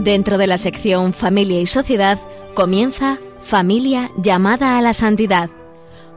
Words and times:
Dentro 0.00 0.38
de 0.38 0.46
la 0.46 0.56
sección 0.56 1.12
Familia 1.12 1.60
y 1.60 1.66
Sociedad 1.66 2.18
comienza 2.54 3.18
Familia 3.42 4.10
llamada 4.16 4.78
a 4.78 4.82
la 4.82 4.94
santidad 4.94 5.50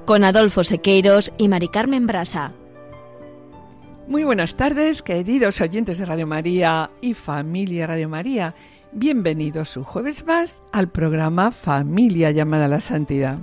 con 0.05 0.23
Adolfo 0.23 0.63
Sequeiros 0.63 1.33
y 1.37 1.49
Mari 1.49 1.67
Carmen 1.67 2.07
Brasa. 2.07 2.53
Muy 4.07 4.23
buenas 4.23 4.55
tardes, 4.55 5.03
queridos 5.03 5.59
oyentes 5.59 5.97
de 5.97 6.05
Radio 6.05 6.25
María 6.25 6.91
y 7.01 7.13
familia 7.13 7.85
Radio 7.85 8.07
María. 8.07 8.55
Bienvenidos 8.93 9.75
un 9.75 9.83
jueves 9.83 10.25
más 10.25 10.63
al 10.71 10.89
programa 10.89 11.51
Familia 11.51 12.31
llamada 12.31 12.65
a 12.65 12.69
la 12.69 12.79
Santidad. 12.79 13.37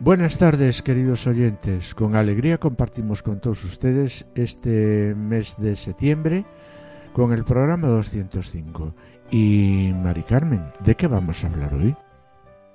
Buenas 0.00 0.38
tardes, 0.38 0.80
queridos 0.80 1.26
oyentes. 1.26 1.94
Con 1.94 2.16
alegría 2.16 2.56
compartimos 2.56 3.22
con 3.22 3.38
todos 3.40 3.62
ustedes 3.64 4.24
este 4.34 5.14
mes 5.14 5.56
de 5.58 5.76
septiembre 5.76 6.46
con 7.16 7.32
el 7.32 7.44
programa 7.44 7.88
205. 7.88 8.94
Y 9.30 9.92
Mari 10.02 10.22
Carmen, 10.22 10.72
¿de 10.84 10.94
qué 10.94 11.08
vamos 11.08 11.42
a 11.42 11.48
hablar 11.48 11.74
hoy? 11.74 11.96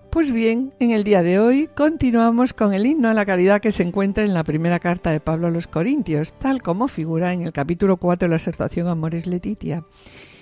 Pues 0.10 0.34
bien, 0.34 0.74
en 0.80 0.92
el 0.92 1.06
día 1.06 1.24
de 1.24 1.40
hoy 1.40 1.70
continuamos 1.74 2.54
con 2.54 2.74
el 2.74 2.86
himno 2.86 3.08
a 3.08 3.14
la 3.14 3.26
caridad 3.26 3.62
que 3.62 3.72
se 3.72 3.84
encuentra 3.84 4.26
en 4.26 4.34
la 4.34 4.44
primera 4.44 4.80
carta 4.80 5.12
de 5.12 5.22
Pablo 5.22 5.48
a 5.48 5.52
los 5.52 5.68
Corintios, 5.68 6.34
tal 6.34 6.62
como 6.62 6.90
figura 6.90 7.32
en 7.32 7.44
el 7.44 7.54
capítulo 7.54 7.96
4 7.96 8.26
de 8.26 8.30
la 8.30 8.36
exhortación 8.36 8.90
Amores 8.90 9.26
Letitia. 9.26 9.86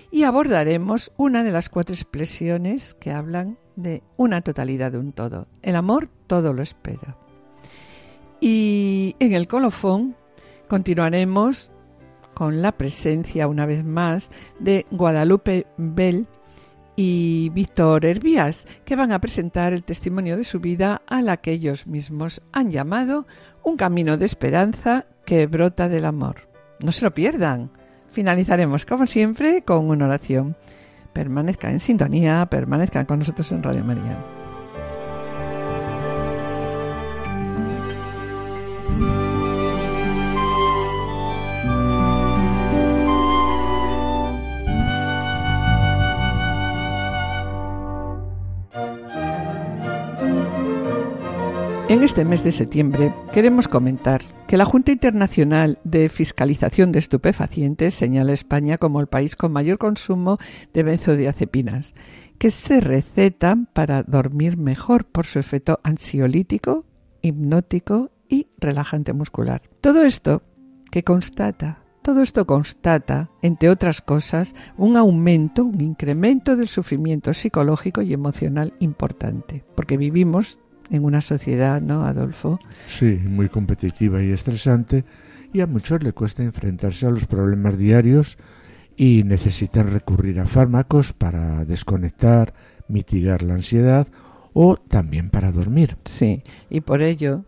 Y 0.10 0.24
abordaremos 0.24 1.12
una 1.18 1.44
de 1.44 1.52
las 1.52 1.70
cuatro 1.70 1.94
expresiones 1.94 2.96
que 2.96 3.12
hablan 3.12 3.60
de 3.76 4.02
una 4.18 4.42
totalidad 4.42 4.92
de 4.92 4.98
un 4.98 5.14
todo. 5.14 5.48
El 5.62 5.76
amor 5.76 6.10
todo 6.26 6.52
lo 6.52 6.64
espera. 6.64 7.16
Y 8.42 9.16
en 9.20 9.34
el 9.34 9.48
colofón 9.48 10.16
continuaremos 10.68 11.72
con 12.40 12.62
la 12.62 12.72
presencia 12.72 13.50
una 13.50 13.66
vez 13.66 13.84
más 13.84 14.32
de 14.62 14.86
Guadalupe 14.92 15.68
Bell 15.76 16.26
y 16.96 17.50
Víctor 17.50 18.06
Hervías, 18.06 18.66
que 18.86 18.96
van 18.96 19.12
a 19.12 19.20
presentar 19.20 19.74
el 19.74 19.84
testimonio 19.84 20.38
de 20.38 20.46
su 20.46 20.62
vida 20.62 21.02
a 21.06 21.22
la 21.22 21.36
que 21.36 21.52
ellos 21.52 21.86
mismos 21.86 22.42
han 22.54 22.72
llamado 22.72 23.28
un 23.62 23.76
camino 23.76 24.16
de 24.16 24.26
esperanza 24.26 25.06
que 25.26 25.48
brota 25.48 25.90
del 25.90 26.06
amor. 26.06 26.48
No 26.80 26.94
se 26.94 27.04
lo 27.04 27.14
pierdan. 27.14 27.72
Finalizaremos, 28.08 28.86
como 28.86 29.06
siempre, 29.06 29.64
con 29.64 29.90
una 29.90 30.06
oración. 30.06 30.56
Permanezcan 31.12 31.72
en 31.72 31.80
sintonía, 31.82 32.48
permanezcan 32.50 33.06
con 33.06 33.20
nosotros 33.20 33.52
en 33.52 33.64
Radio 33.64 33.84
María. 33.84 34.39
En 52.00 52.06
este 52.06 52.24
mes 52.24 52.46
de 52.46 52.54
septiembre 52.54 53.14
queremos 53.34 53.68
comentar 53.68 54.22
que 54.48 54.56
la 54.56 54.64
Junta 54.64 54.94
Internacional 54.94 55.80
de 55.84 56.08
Fiscalización 56.08 56.94
de 56.94 57.00
Estupefacientes 57.00 57.94
señala 57.94 58.32
a 58.32 58.36
España 58.36 58.78
como 58.78 59.02
el 59.02 59.08
país 59.08 59.36
con 59.36 59.52
mayor 59.52 59.78
consumo 59.80 60.38
de 60.74 60.84
benzodiazepinas, 60.84 61.96
que 62.38 62.52
se 62.52 62.80
recetan 62.80 63.66
para 63.66 64.04
dormir 64.04 64.56
mejor 64.56 65.04
por 65.04 65.26
su 65.26 65.40
efecto 65.40 65.82
ansiolítico, 65.84 66.86
hipnótico 67.22 68.12
y 68.30 68.48
relajante 68.60 69.12
muscular. 69.12 69.64
Todo 69.82 70.04
esto 70.04 70.42
que 70.92 71.04
constata 71.04 71.84
todo 72.02 72.22
esto 72.22 72.48
constata, 72.48 73.30
entre 73.42 73.70
otras 73.70 74.02
cosas, 74.02 74.56
un 74.78 74.96
aumento, 74.96 75.66
un 75.66 75.82
incremento 75.82 76.56
del 76.56 76.70
sufrimiento 76.70 77.34
psicológico 77.34 78.02
y 78.02 78.14
emocional 78.14 78.74
importante, 78.80 79.66
porque 79.76 79.98
vivimos 79.98 80.60
en 80.90 81.04
una 81.04 81.22
sociedad, 81.22 81.82
¿no, 81.82 82.06
Adolfo? 82.06 82.60
Sí, 82.86 83.20
muy 83.24 83.50
competitiva 83.50 84.22
y 84.24 84.32
estresante, 84.32 85.06
y 85.54 85.62
a 85.62 85.68
muchos 85.68 86.04
le 86.04 86.14
cuesta 86.14 86.44
enfrentarse 86.44 87.06
a 87.06 87.12
los 87.12 87.26
problemas 87.26 87.78
diarios 87.78 88.38
y 88.96 89.24
necesitan 89.24 89.92
recurrir 89.92 90.40
a 90.40 90.46
fármacos 90.46 91.14
para 91.14 91.64
desconectar, 91.66 92.54
mitigar 92.88 93.44
la 93.44 93.54
ansiedad 93.54 94.08
o 94.54 94.76
también 94.76 95.30
para 95.30 95.52
dormir. 95.52 95.98
Sí, 96.06 96.44
y 96.70 96.82
por 96.82 97.02
ello, 97.02 97.46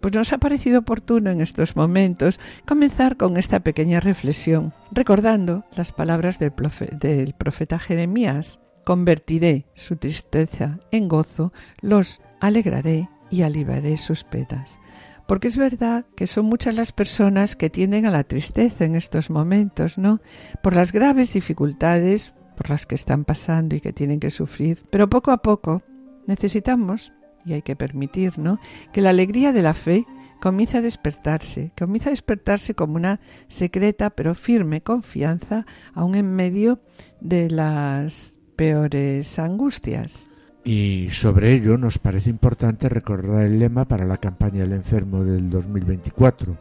pues 0.00 0.14
nos 0.14 0.32
ha 0.32 0.38
parecido 0.38 0.80
oportuno 0.80 1.30
en 1.30 1.40
estos 1.40 1.76
momentos 1.76 2.40
comenzar 2.66 3.16
con 3.16 3.36
esta 3.36 3.60
pequeña 3.60 4.00
reflexión, 4.00 4.72
recordando 4.92 5.64
las 5.76 5.92
palabras 5.92 6.38
del, 6.38 6.52
del 6.98 7.34
profeta 7.34 7.78
Jeremías. 7.78 8.60
Convertiré 8.84 9.66
su 9.74 9.96
tristeza 9.96 10.80
en 10.90 11.08
gozo, 11.08 11.52
los 11.80 12.20
alegraré 12.40 13.08
y 13.30 13.42
aliviaré 13.42 13.96
sus 13.96 14.24
penas. 14.24 14.80
Porque 15.26 15.48
es 15.48 15.56
verdad 15.56 16.06
que 16.16 16.26
son 16.26 16.46
muchas 16.46 16.74
las 16.74 16.90
personas 16.90 17.54
que 17.54 17.70
tienden 17.70 18.04
a 18.06 18.10
la 18.10 18.24
tristeza 18.24 18.84
en 18.84 18.96
estos 18.96 19.30
momentos, 19.30 19.96
¿no? 19.96 20.20
Por 20.62 20.74
las 20.74 20.92
graves 20.92 21.32
dificultades 21.32 22.32
por 22.56 22.68
las 22.68 22.84
que 22.84 22.94
están 22.94 23.24
pasando 23.24 23.76
y 23.76 23.80
que 23.80 23.92
tienen 23.92 24.20
que 24.20 24.30
sufrir. 24.30 24.82
Pero 24.90 25.08
poco 25.08 25.30
a 25.30 25.38
poco 25.38 25.82
necesitamos, 26.26 27.12
y 27.44 27.52
hay 27.52 27.62
que 27.62 27.76
permitir, 27.76 28.38
¿no? 28.38 28.58
Que 28.92 29.00
la 29.00 29.10
alegría 29.10 29.52
de 29.52 29.62
la 29.62 29.74
fe 29.74 30.04
comience 30.40 30.78
a 30.78 30.80
despertarse, 30.80 31.72
comience 31.78 32.08
a 32.08 32.12
despertarse 32.12 32.74
como 32.74 32.96
una 32.96 33.20
secreta 33.48 34.10
pero 34.10 34.34
firme 34.34 34.82
confianza, 34.82 35.66
aún 35.94 36.14
en 36.14 36.34
medio 36.34 36.80
de 37.20 37.50
las 37.50 38.38
peores 38.56 39.38
angustias. 39.38 40.29
Y 40.64 41.08
sobre 41.10 41.54
ello 41.54 41.78
nos 41.78 41.98
parece 41.98 42.30
importante 42.30 42.88
recordar 42.88 43.46
el 43.46 43.58
lema 43.58 43.86
para 43.86 44.04
la 44.04 44.18
campaña 44.18 44.60
del 44.60 44.72
enfermo 44.72 45.24
del 45.24 45.48
2024, 45.48 46.56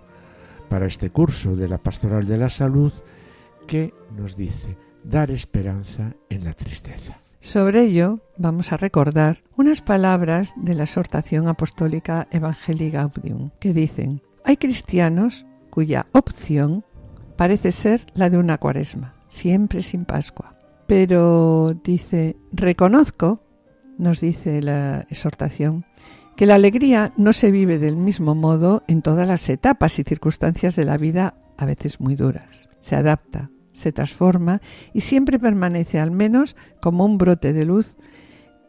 para 0.69 0.85
este 0.85 1.09
curso 1.09 1.55
de 1.55 1.67
la 1.67 1.77
Pastoral 1.77 2.25
de 2.25 2.38
la 2.38 2.49
Salud, 2.49 2.93
que 3.67 3.93
nos 4.17 4.38
dice 4.38 4.77
dar 5.03 5.31
esperanza 5.31 6.13
en 6.29 6.43
la 6.43 6.53
tristeza. 6.53 7.19
Sobre 7.41 7.83
ello 7.83 8.19
vamos 8.38 8.71
a 8.71 8.77
recordar 8.77 9.39
unas 9.55 9.81
palabras 9.81 10.53
de 10.57 10.75
la 10.75 10.83
exhortación 10.83 11.47
apostólica 11.47 12.27
Evangelii 12.31 12.91
Gaudium, 12.91 13.51
que 13.59 13.73
dicen, 13.73 14.21
hay 14.43 14.57
cristianos 14.57 15.45
cuya 15.69 16.07
opción 16.11 16.83
parece 17.38 17.71
ser 17.71 18.05
la 18.13 18.29
de 18.29 18.38
una 18.38 18.57
cuaresma, 18.57 19.15
siempre 19.27 19.81
sin 19.81 20.05
Pascua 20.05 20.59
pero 20.89 21.75
dice, 21.83 22.35
reconozco, 22.51 23.43
nos 23.99 24.21
dice 24.21 24.61
la 24.63 25.05
exhortación, 25.09 25.85
que 26.35 26.45
la 26.45 26.55
alegría 26.55 27.13
no 27.17 27.33
se 27.33 27.51
vive 27.51 27.77
del 27.77 27.97
mismo 27.97 28.33
modo 28.33 28.83
en 28.88 29.01
todas 29.01 29.27
las 29.27 29.47
etapas 29.50 30.00
y 30.00 30.03
circunstancias 30.03 30.75
de 30.75 30.85
la 30.85 30.97
vida, 30.97 31.35
a 31.57 31.65
veces 31.65 32.00
muy 32.00 32.15
duras. 32.15 32.69
Se 32.79 32.95
adapta, 32.95 33.51
se 33.74 33.91
transforma 33.91 34.62
y 34.94 35.01
siempre 35.01 35.38
permanece 35.38 36.00
al 36.00 36.12
menos 36.12 36.56
como 36.81 37.06
un 37.06 37.18
brote 37.18 37.53
de 37.53 37.65
luz 37.65 37.97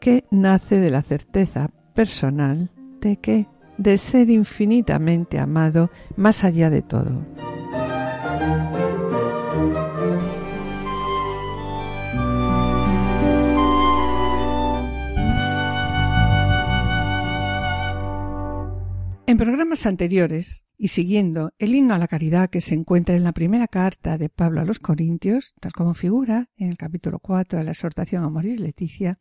que 0.01 0.25
nace 0.31 0.81
de 0.81 0.91
la 0.91 1.03
certeza 1.03 1.69
personal 1.95 2.71
de 3.01 3.17
que, 3.17 3.47
de 3.79 3.99
ser 3.99 4.31
infinitamente 4.31 5.39
amado 5.39 5.91
más 6.17 6.45
allá 6.45 6.71
de 6.71 6.83
todo. 6.83 7.23
En 19.31 19.37
programas 19.37 19.87
anteriores, 19.87 20.65
y 20.77 20.89
siguiendo 20.89 21.53
el 21.61 21.73
himno 21.77 21.95
a 21.95 21.99
la 21.99 22.09
caridad 22.09 22.51
que 22.51 22.61
se 22.61 22.75
encuentra 22.75 23.15
en 23.15 23.23
la 23.23 23.31
primera 23.31 23.69
carta 23.69 24.19
de 24.19 24.29
Pablo 24.29 24.61
a 24.61 24.65
los 24.65 24.81
Corintios, 24.81 25.55
tal 25.61 25.71
como 25.71 25.95
figura 25.95 26.49
en 26.57 26.69
el 26.69 26.77
capítulo 26.77 27.21
4 27.21 27.61
de 27.61 27.65
la 27.65 27.71
exhortación 27.71 28.25
a 28.25 28.29
Moris 28.29 28.59
Leticia, 28.59 29.21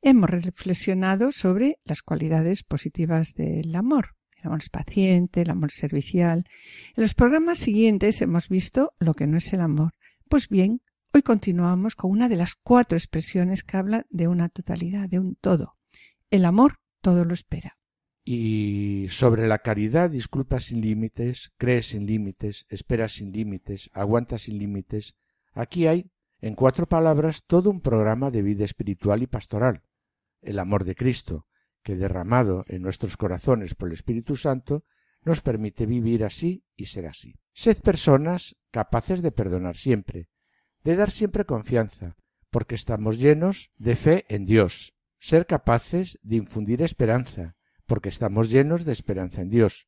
hemos 0.00 0.30
reflexionado 0.30 1.32
sobre 1.32 1.76
las 1.84 2.00
cualidades 2.00 2.62
positivas 2.62 3.34
del 3.34 3.76
amor. 3.76 4.16
El 4.38 4.46
amor 4.46 4.60
es 4.60 4.70
paciente, 4.70 5.42
el 5.42 5.50
amor 5.50 5.70
servicial. 5.70 6.46
En 6.96 7.02
los 7.02 7.12
programas 7.12 7.58
siguientes 7.58 8.22
hemos 8.22 8.48
visto 8.48 8.94
lo 9.00 9.12
que 9.12 9.26
no 9.26 9.36
es 9.36 9.52
el 9.52 9.60
amor. 9.60 9.92
Pues 10.30 10.48
bien, 10.48 10.80
hoy 11.12 11.20
continuamos 11.20 11.94
con 11.94 12.10
una 12.10 12.30
de 12.30 12.36
las 12.36 12.54
cuatro 12.54 12.96
expresiones 12.96 13.64
que 13.64 13.76
habla 13.76 14.06
de 14.08 14.28
una 14.28 14.48
totalidad, 14.48 15.10
de 15.10 15.18
un 15.18 15.34
todo. 15.34 15.76
El 16.30 16.46
amor 16.46 16.78
todo 17.02 17.26
lo 17.26 17.34
espera. 17.34 17.76
Y 18.24 19.06
sobre 19.08 19.48
la 19.48 19.58
caridad, 19.58 20.10
disculpa 20.10 20.60
sin 20.60 20.80
límites, 20.80 21.52
cree 21.56 21.82
sin 21.82 22.06
límites, 22.06 22.66
espera 22.68 23.08
sin 23.08 23.32
límites, 23.32 23.90
aguanta 23.92 24.38
sin 24.38 24.58
límites, 24.58 25.16
aquí 25.52 25.86
hay, 25.86 26.10
en 26.40 26.54
cuatro 26.54 26.86
palabras, 26.86 27.44
todo 27.46 27.70
un 27.70 27.80
programa 27.80 28.30
de 28.30 28.42
vida 28.42 28.64
espiritual 28.64 29.22
y 29.22 29.26
pastoral. 29.26 29.82
El 30.40 30.58
amor 30.58 30.84
de 30.84 30.94
Cristo, 30.94 31.46
que 31.82 31.96
derramado 31.96 32.64
en 32.68 32.82
nuestros 32.82 33.16
corazones 33.16 33.74
por 33.74 33.88
el 33.88 33.94
Espíritu 33.94 34.36
Santo, 34.36 34.84
nos 35.24 35.40
permite 35.40 35.86
vivir 35.86 36.24
así 36.24 36.64
y 36.76 36.86
ser 36.86 37.06
así. 37.06 37.38
Sed 37.52 37.80
personas 37.82 38.56
capaces 38.70 39.22
de 39.22 39.32
perdonar 39.32 39.76
siempre, 39.76 40.28
de 40.82 40.96
dar 40.96 41.10
siempre 41.10 41.44
confianza, 41.44 42.16
porque 42.50 42.74
estamos 42.74 43.18
llenos 43.18 43.72
de 43.76 43.96
fe 43.96 44.24
en 44.28 44.44
Dios. 44.44 44.94
Ser 45.18 45.46
capaces 45.46 46.18
de 46.22 46.36
infundir 46.36 46.82
esperanza, 46.82 47.56
porque 47.92 48.08
estamos 48.08 48.48
llenos 48.48 48.86
de 48.86 48.92
esperanza 48.92 49.42
en 49.42 49.50
Dios. 49.50 49.86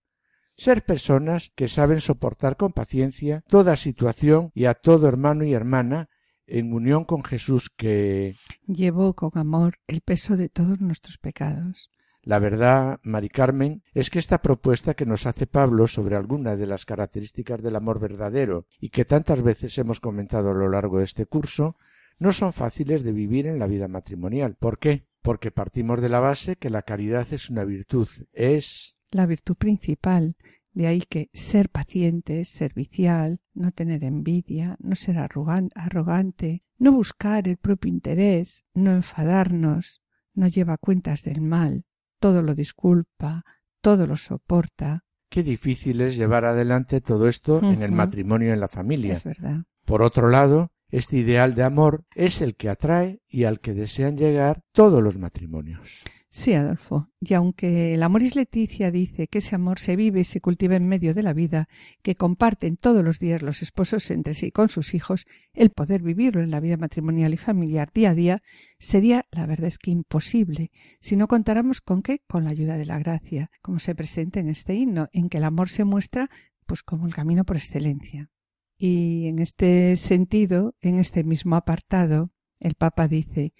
Ser 0.58 0.84
personas 0.84 1.50
que 1.54 1.68
saben 1.68 2.00
soportar 2.00 2.58
con 2.58 2.70
paciencia 2.70 3.42
toda 3.48 3.76
situación 3.76 4.50
y 4.54 4.66
a 4.66 4.74
todo 4.74 5.08
hermano 5.08 5.42
y 5.44 5.54
hermana 5.54 6.10
en 6.46 6.74
unión 6.74 7.06
con 7.06 7.24
Jesús 7.24 7.70
que 7.74 8.36
llevó 8.66 9.14
con 9.14 9.30
amor 9.36 9.78
el 9.86 10.02
peso 10.02 10.36
de 10.36 10.50
todos 10.50 10.82
nuestros 10.82 11.16
pecados. 11.16 11.88
La 12.20 12.38
verdad, 12.38 13.00
Mari 13.04 13.30
Carmen, 13.30 13.82
es 13.94 14.10
que 14.10 14.18
esta 14.18 14.42
propuesta 14.42 14.92
que 14.92 15.06
nos 15.06 15.24
hace 15.24 15.46
Pablo 15.46 15.86
sobre 15.86 16.16
alguna 16.16 16.56
de 16.56 16.66
las 16.66 16.84
características 16.84 17.62
del 17.62 17.74
amor 17.74 18.00
verdadero 18.00 18.66
y 18.78 18.90
que 18.90 19.06
tantas 19.06 19.40
veces 19.40 19.78
hemos 19.78 20.00
comentado 20.00 20.50
a 20.50 20.54
lo 20.54 20.68
largo 20.68 20.98
de 20.98 21.04
este 21.04 21.24
curso, 21.24 21.76
no 22.18 22.34
son 22.34 22.52
fáciles 22.52 23.02
de 23.02 23.12
vivir 23.12 23.46
en 23.46 23.58
la 23.58 23.66
vida 23.66 23.88
matrimonial. 23.88 24.56
¿Por 24.56 24.78
qué? 24.78 25.06
Porque 25.24 25.50
partimos 25.50 26.02
de 26.02 26.10
la 26.10 26.20
base 26.20 26.56
que 26.56 26.68
la 26.68 26.82
caridad 26.82 27.26
es 27.32 27.48
una 27.48 27.64
virtud, 27.64 28.06
es 28.34 28.98
la 29.10 29.24
virtud 29.24 29.56
principal, 29.56 30.36
de 30.74 30.86
ahí 30.86 31.00
que 31.00 31.30
ser 31.32 31.70
paciente, 31.70 32.44
servicial, 32.44 33.40
no 33.54 33.72
tener 33.72 34.04
envidia, 34.04 34.76
no 34.80 34.94
ser 34.96 35.16
arrogante, 35.16 36.62
no 36.76 36.92
buscar 36.92 37.48
el 37.48 37.56
propio 37.56 37.88
interés, 37.88 38.66
no 38.74 38.90
enfadarnos, 38.90 40.02
no 40.34 40.46
lleva 40.46 40.76
cuentas 40.76 41.22
del 41.22 41.40
mal, 41.40 41.86
todo 42.20 42.42
lo 42.42 42.54
disculpa, 42.54 43.46
todo 43.80 44.06
lo 44.06 44.16
soporta. 44.16 45.04
Qué 45.30 45.42
difícil 45.42 46.02
es 46.02 46.18
llevar 46.18 46.44
adelante 46.44 47.00
todo 47.00 47.28
esto 47.28 47.62
en 47.62 47.80
el 47.80 47.92
matrimonio 47.92 48.48
y 48.48 48.52
en 48.52 48.60
la 48.60 48.68
familia. 48.68 49.14
Es 49.14 49.24
verdad. 49.24 49.64
Por 49.86 50.02
otro 50.02 50.28
lado, 50.28 50.73
este 50.96 51.16
ideal 51.18 51.56
de 51.56 51.64
amor 51.64 52.04
es 52.14 52.40
el 52.40 52.54
que 52.54 52.68
atrae 52.68 53.20
y 53.28 53.44
al 53.44 53.58
que 53.58 53.74
desean 53.74 54.16
llegar 54.16 54.62
todos 54.72 55.02
los 55.02 55.18
matrimonios. 55.18 56.04
Sí, 56.30 56.52
Adolfo, 56.52 57.08
y 57.20 57.34
aunque 57.34 57.94
el 57.94 58.02
Amoris 58.02 58.36
Leticia 58.36 58.90
dice 58.90 59.26
que 59.26 59.38
ese 59.38 59.56
amor 59.56 59.78
se 59.80 59.96
vive 59.96 60.20
y 60.20 60.24
se 60.24 60.40
cultiva 60.40 60.76
en 60.76 60.86
medio 60.86 61.12
de 61.12 61.22
la 61.22 61.32
vida, 61.32 61.68
que 62.02 62.14
comparten 62.14 62.76
todos 62.76 63.04
los 63.04 63.18
días 63.18 63.42
los 63.42 63.62
esposos 63.62 64.10
entre 64.10 64.34
sí 64.34 64.52
con 64.52 64.68
sus 64.68 64.94
hijos, 64.94 65.26
el 65.52 65.70
poder 65.70 66.02
vivirlo 66.02 66.42
en 66.42 66.50
la 66.50 66.60
vida 66.60 66.76
matrimonial 66.76 67.34
y 67.34 67.38
familiar 67.38 67.90
día 67.92 68.10
a 68.10 68.14
día 68.14 68.42
sería, 68.78 69.26
la 69.32 69.46
verdad 69.46 69.68
es 69.68 69.78
que 69.78 69.90
imposible, 69.90 70.70
si 71.00 71.16
no 71.16 71.28
contáramos 71.28 71.80
con 71.80 72.02
qué, 72.02 72.20
con 72.28 72.44
la 72.44 72.50
ayuda 72.50 72.76
de 72.76 72.86
la 72.86 72.98
gracia, 72.98 73.50
como 73.62 73.80
se 73.80 73.94
presenta 73.94 74.40
en 74.40 74.48
este 74.48 74.74
himno, 74.74 75.08
en 75.12 75.28
que 75.28 75.38
el 75.38 75.44
amor 75.44 75.68
se 75.68 75.84
muestra 75.84 76.30
pues 76.66 76.82
como 76.82 77.06
el 77.06 77.14
camino 77.14 77.44
por 77.44 77.56
excelencia. 77.56 78.30
Y 78.76 79.28
en 79.28 79.38
este 79.38 79.96
sentido, 79.96 80.74
en 80.80 80.98
este 80.98 81.24
mismo 81.24 81.56
apartado, 81.56 82.30
el 82.60 82.74
Papa 82.74 83.08
dice 83.08 83.52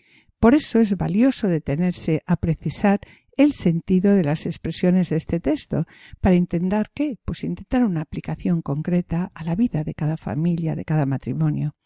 por 0.45 0.55
eso 0.55 0.79
es 0.79 0.95
valioso 0.99 1.49
detenerse 1.49 2.23
a 2.27 2.37
precisar 2.37 3.01
el 3.39 3.55
sentido 3.55 4.15
de 4.15 4.25
las 4.25 4.45
expresiones 4.45 5.09
de 5.09 5.17
este 5.17 5.41
texto, 5.41 5.87
para 6.21 6.37
intentar 6.37 6.91
qué, 6.95 7.17
pues 7.25 7.45
intentar 7.45 7.83
una 7.83 8.03
aplicación 8.03 8.61
concreta 8.61 9.33
a 9.35 9.43
la 9.43 9.57
vida 9.57 9.85
de 9.85 9.95
cada 9.95 10.19
familia, 10.19 10.77
de 10.77 10.85
cada 10.85 11.07
matrimonio. 11.07 11.77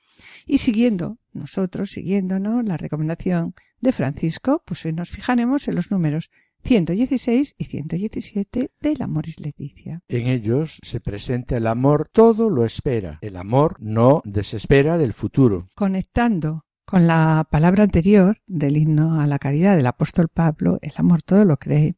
Y 0.44 0.58
siguiendo, 0.58 1.18
nosotros 1.32 1.90
siguiéndonos 1.90 2.64
la 2.64 2.76
recomendación 2.76 3.54
de 3.80 3.92
Francisco, 3.92 4.64
pues 4.66 4.84
hoy 4.84 4.92
nos 4.92 5.10
fijaremos 5.10 5.68
en 5.68 5.76
los 5.76 5.92
números 5.92 6.32
116 6.68 7.54
y 7.56 7.64
117 7.64 8.72
del 8.78 9.00
Amoris 9.00 9.40
Leticia. 9.40 10.02
En 10.06 10.26
ellos 10.26 10.78
se 10.82 11.00
presenta 11.00 11.56
el 11.56 11.66
amor 11.66 12.10
todo 12.12 12.50
lo 12.50 12.66
espera, 12.66 13.18
el 13.22 13.38
amor 13.38 13.76
no 13.80 14.20
desespera 14.26 14.98
del 14.98 15.14
futuro. 15.14 15.68
Conectando 15.74 16.66
con 16.84 17.06
la 17.06 17.48
palabra 17.50 17.84
anterior 17.84 18.42
del 18.46 18.76
himno 18.76 19.18
a 19.18 19.26
la 19.26 19.38
caridad 19.38 19.76
del 19.76 19.86
apóstol 19.86 20.28
Pablo, 20.28 20.78
el 20.82 20.92
amor 20.96 21.22
todo 21.22 21.46
lo 21.46 21.56
cree, 21.56 21.94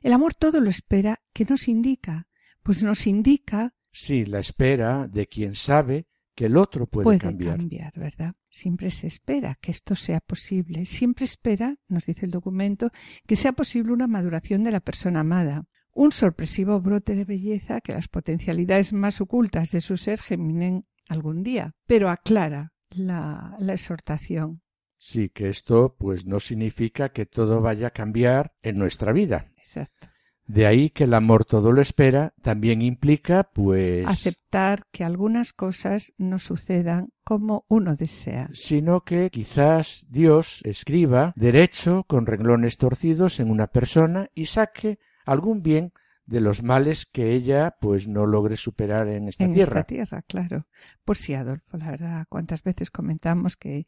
el 0.00 0.12
amor 0.12 0.34
todo 0.34 0.60
lo 0.60 0.70
espera, 0.70 1.20
¿qué 1.32 1.44
nos 1.44 1.66
indica? 1.66 2.28
Pues 2.62 2.84
nos 2.84 3.08
indica... 3.08 3.74
Sí, 3.90 4.26
la 4.26 4.38
espera 4.38 5.08
de 5.08 5.26
quien 5.26 5.56
sabe 5.56 6.06
que 6.34 6.46
el 6.46 6.56
otro 6.56 6.86
puede, 6.86 7.04
puede 7.04 7.18
cambiar. 7.18 7.56
cambiar, 7.56 7.92
¿verdad? 7.96 8.34
Siempre 8.48 8.90
se 8.90 9.06
espera 9.06 9.58
que 9.60 9.70
esto 9.70 9.94
sea 9.94 10.20
posible. 10.20 10.84
Siempre 10.84 11.24
espera, 11.24 11.76
nos 11.88 12.06
dice 12.06 12.26
el 12.26 12.32
documento, 12.32 12.90
que 13.26 13.36
sea 13.36 13.52
posible 13.52 13.92
una 13.92 14.06
maduración 14.06 14.64
de 14.64 14.72
la 14.72 14.80
persona 14.80 15.20
amada, 15.20 15.66
un 15.92 16.12
sorpresivo 16.12 16.80
brote 16.80 17.14
de 17.14 17.24
belleza 17.24 17.80
que 17.80 17.92
las 17.92 18.08
potencialidades 18.08 18.92
más 18.92 19.20
ocultas 19.20 19.70
de 19.70 19.80
su 19.80 19.96
ser 19.96 20.20
geminen 20.20 20.86
algún 21.08 21.42
día, 21.42 21.74
pero 21.86 22.10
aclara 22.10 22.72
la, 22.90 23.56
exhortación. 23.68 24.62
Sí, 24.96 25.28
que 25.28 25.48
esto 25.48 25.96
pues 25.98 26.26
no 26.26 26.40
significa 26.40 27.10
que 27.10 27.26
todo 27.26 27.60
vaya 27.60 27.88
a 27.88 27.90
cambiar 27.90 28.54
en 28.62 28.78
nuestra 28.78 29.12
vida. 29.12 29.52
Exacto. 29.56 30.08
De 30.46 30.66
ahí 30.66 30.90
que 30.90 31.04
el 31.04 31.14
amor 31.14 31.44
todo 31.44 31.72
lo 31.72 31.80
espera 31.80 32.34
también 32.42 32.82
implica 32.82 33.50
pues 33.52 34.06
aceptar 34.06 34.86
que 34.92 35.02
algunas 35.02 35.52
cosas 35.52 36.12
no 36.18 36.38
sucedan 36.38 37.08
como 37.24 37.64
uno 37.68 37.96
desea, 37.96 38.50
sino 38.52 39.04
que 39.04 39.30
quizás 39.30 40.06
Dios 40.10 40.60
escriba 40.64 41.32
derecho 41.36 42.04
con 42.06 42.26
renglones 42.26 42.76
torcidos 42.76 43.40
en 43.40 43.50
una 43.50 43.68
persona 43.68 44.28
y 44.34 44.46
saque 44.46 44.98
algún 45.24 45.62
bien 45.62 45.92
de 46.26 46.40
los 46.40 46.62
males 46.62 47.06
que 47.06 47.32
ella 47.32 47.76
pues 47.80 48.08
no 48.08 48.26
logre 48.26 48.56
superar 48.56 49.08
en 49.08 49.28
esta 49.28 49.44
tierra. 49.44 49.54
En 49.54 49.78
esta 49.78 49.84
tierra, 49.84 50.22
claro. 50.22 50.66
Por 51.04 51.16
si 51.16 51.34
Adolfo, 51.34 51.76
la 51.76 51.90
verdad, 51.90 52.26
cuántas 52.28 52.62
veces 52.62 52.90
comentamos 52.90 53.56
que 53.56 53.86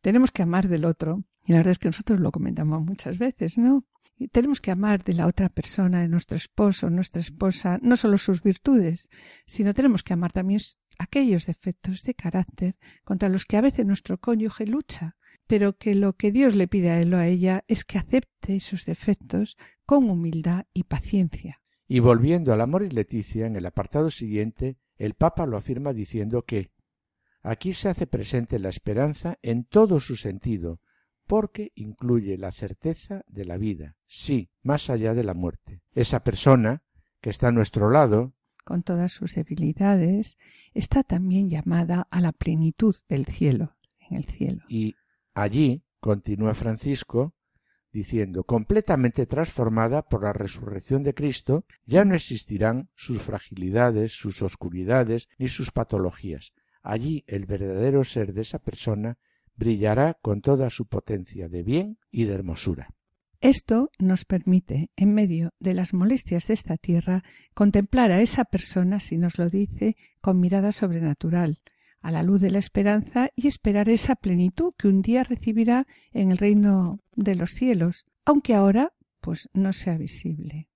tenemos 0.00 0.30
que 0.30 0.42
amar 0.42 0.68
del 0.68 0.84
otro, 0.84 1.24
y 1.44 1.52
la 1.52 1.58
verdad 1.58 1.72
es 1.72 1.78
que 1.78 1.88
nosotros 1.88 2.20
lo 2.20 2.30
comentamos 2.30 2.84
muchas 2.84 3.18
veces, 3.18 3.58
¿no? 3.58 3.84
Y 4.16 4.28
tenemos 4.28 4.60
que 4.60 4.70
amar 4.70 5.04
de 5.04 5.14
la 5.14 5.26
otra 5.26 5.48
persona, 5.48 6.00
de 6.00 6.08
nuestro 6.08 6.36
esposo, 6.36 6.90
nuestra 6.90 7.20
esposa, 7.20 7.78
no 7.82 7.96
solo 7.96 8.18
sus 8.18 8.42
virtudes, 8.42 9.08
sino 9.46 9.74
tenemos 9.74 10.02
que 10.02 10.12
amar 10.12 10.32
también 10.32 10.60
aquellos 10.98 11.46
defectos 11.46 12.02
de 12.02 12.14
carácter 12.14 12.76
contra 13.04 13.28
los 13.28 13.44
que 13.44 13.56
a 13.56 13.60
veces 13.60 13.86
nuestro 13.86 14.18
cónyuge 14.18 14.66
lucha, 14.66 15.16
pero 15.46 15.76
que 15.78 15.94
lo 15.94 16.16
que 16.16 16.32
Dios 16.32 16.54
le 16.54 16.68
pide 16.68 16.90
a 16.90 17.00
él 17.00 17.14
o 17.14 17.18
a 17.18 17.26
ella 17.28 17.64
es 17.68 17.84
que 17.84 17.98
acepte 17.98 18.56
esos 18.56 18.84
defectos 18.84 19.56
con 19.86 20.10
humildad 20.10 20.66
y 20.74 20.82
paciencia. 20.82 21.62
Y 21.86 22.00
volviendo 22.00 22.52
al 22.52 22.60
amor 22.60 22.82
y 22.82 22.90
Leticia, 22.90 23.46
en 23.46 23.56
el 23.56 23.64
apartado 23.64 24.10
siguiente, 24.10 24.76
el 24.96 25.14
Papa 25.14 25.46
lo 25.46 25.56
afirma 25.56 25.92
diciendo 25.92 26.42
que 26.42 26.70
aquí 27.48 27.72
se 27.72 27.88
hace 27.88 28.06
presente 28.06 28.58
la 28.58 28.68
esperanza 28.68 29.38
en 29.42 29.64
todo 29.64 30.00
su 30.00 30.16
sentido, 30.16 30.80
porque 31.26 31.72
incluye 31.74 32.36
la 32.36 32.52
certeza 32.52 33.22
de 33.26 33.44
la 33.46 33.56
vida, 33.56 33.96
sí, 34.06 34.50
más 34.62 34.90
allá 34.90 35.14
de 35.14 35.24
la 35.24 35.34
muerte. 35.34 35.80
Esa 35.92 36.22
persona 36.22 36.82
que 37.20 37.30
está 37.30 37.48
a 37.48 37.52
nuestro 37.52 37.90
lado, 37.90 38.34
con 38.64 38.82
todas 38.82 39.12
sus 39.12 39.34
debilidades, 39.34 40.36
está 40.74 41.02
también 41.02 41.48
llamada 41.48 42.06
a 42.10 42.20
la 42.20 42.32
plenitud 42.32 42.94
del 43.08 43.24
cielo, 43.24 43.76
en 43.98 44.18
el 44.18 44.24
cielo. 44.24 44.62
Y 44.68 44.94
allí, 45.32 45.84
continúa 46.00 46.54
Francisco, 46.54 47.34
diciendo 47.90 48.44
completamente 48.44 49.24
transformada 49.24 50.02
por 50.02 50.24
la 50.24 50.34
resurrección 50.34 51.02
de 51.02 51.14
Cristo, 51.14 51.64
ya 51.86 52.04
no 52.04 52.14
existirán 52.14 52.90
sus 52.94 53.22
fragilidades, 53.22 54.12
sus 54.12 54.42
oscuridades 54.42 55.30
ni 55.38 55.48
sus 55.48 55.70
patologías. 55.70 56.52
Allí 56.88 57.22
el 57.26 57.44
verdadero 57.44 58.02
ser 58.02 58.32
de 58.32 58.40
esa 58.40 58.60
persona 58.60 59.18
brillará 59.56 60.14
con 60.22 60.40
toda 60.40 60.70
su 60.70 60.86
potencia 60.86 61.46
de 61.50 61.62
bien 61.62 61.98
y 62.10 62.24
de 62.24 62.32
hermosura. 62.32 62.94
Esto 63.42 63.90
nos 63.98 64.24
permite, 64.24 64.90
en 64.96 65.12
medio 65.12 65.50
de 65.60 65.74
las 65.74 65.92
molestias 65.92 66.46
de 66.46 66.54
esta 66.54 66.78
tierra, 66.78 67.24
contemplar 67.52 68.10
a 68.10 68.22
esa 68.22 68.46
persona, 68.46 69.00
si 69.00 69.18
nos 69.18 69.36
lo 69.36 69.50
dice, 69.50 69.96
con 70.22 70.40
mirada 70.40 70.72
sobrenatural, 70.72 71.58
a 72.00 72.10
la 72.10 72.22
luz 72.22 72.40
de 72.40 72.52
la 72.52 72.58
esperanza 72.58 73.28
y 73.36 73.48
esperar 73.48 73.90
esa 73.90 74.16
plenitud 74.16 74.72
que 74.78 74.88
un 74.88 75.02
día 75.02 75.24
recibirá 75.24 75.86
en 76.12 76.30
el 76.30 76.38
reino 76.38 77.00
de 77.14 77.34
los 77.34 77.50
cielos, 77.50 78.06
aunque 78.24 78.54
ahora 78.54 78.94
pues 79.20 79.50
no 79.52 79.74
sea 79.74 79.98
visible. 79.98 80.70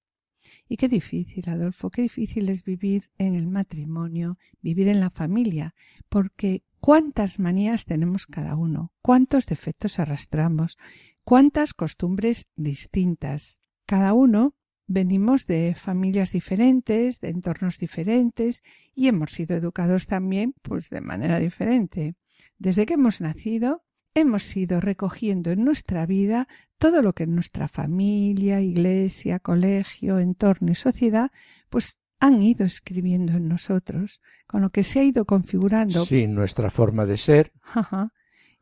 Y 0.68 0.76
qué 0.76 0.88
difícil, 0.88 1.48
Adolfo, 1.48 1.90
qué 1.90 2.02
difícil 2.02 2.48
es 2.48 2.64
vivir 2.64 3.10
en 3.18 3.34
el 3.34 3.46
matrimonio, 3.46 4.38
vivir 4.60 4.88
en 4.88 5.00
la 5.00 5.10
familia, 5.10 5.74
porque 6.08 6.64
cuántas 6.80 7.38
manías 7.38 7.84
tenemos 7.84 8.26
cada 8.26 8.56
uno, 8.56 8.92
cuántos 9.02 9.46
defectos 9.46 9.98
arrastramos, 9.98 10.78
cuántas 11.24 11.74
costumbres 11.74 12.48
distintas. 12.56 13.60
Cada 13.86 14.12
uno 14.12 14.56
venimos 14.86 15.46
de 15.46 15.74
familias 15.74 16.32
diferentes, 16.32 17.20
de 17.20 17.30
entornos 17.30 17.78
diferentes 17.78 18.62
y 18.94 19.08
hemos 19.08 19.30
sido 19.30 19.56
educados 19.56 20.06
también 20.06 20.54
pues 20.62 20.90
de 20.90 21.00
manera 21.00 21.38
diferente. 21.38 22.14
Desde 22.58 22.86
que 22.86 22.94
hemos 22.94 23.20
nacido 23.20 23.84
hemos 24.14 24.56
ido 24.56 24.80
recogiendo 24.80 25.50
en 25.50 25.64
nuestra 25.64 26.06
vida 26.06 26.48
todo 26.78 27.02
lo 27.02 27.12
que 27.12 27.26
nuestra 27.26 27.68
familia, 27.68 28.60
iglesia, 28.60 29.38
colegio, 29.38 30.18
entorno 30.18 30.72
y 30.72 30.74
sociedad 30.74 31.30
pues 31.70 31.98
han 32.22 32.40
ido 32.40 32.64
escribiendo 32.64 33.32
en 33.32 33.48
nosotros, 33.48 34.20
con 34.46 34.62
lo 34.62 34.70
que 34.70 34.84
se 34.84 35.00
ha 35.00 35.02
ido 35.02 35.24
configurando. 35.24 36.04
Sí, 36.04 36.28
nuestra 36.28 36.70
forma 36.70 37.04
de 37.04 37.16
ser. 37.16 37.52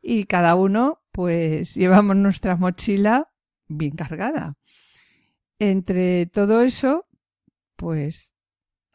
Y 0.01 0.25
cada 0.25 0.55
uno, 0.55 1.03
pues, 1.11 1.75
llevamos 1.75 2.15
nuestra 2.15 2.55
mochila 2.55 3.31
bien 3.67 3.95
cargada. 3.95 4.57
Entre 5.59 6.25
todo 6.25 6.63
eso, 6.63 7.05
pues, 7.75 8.35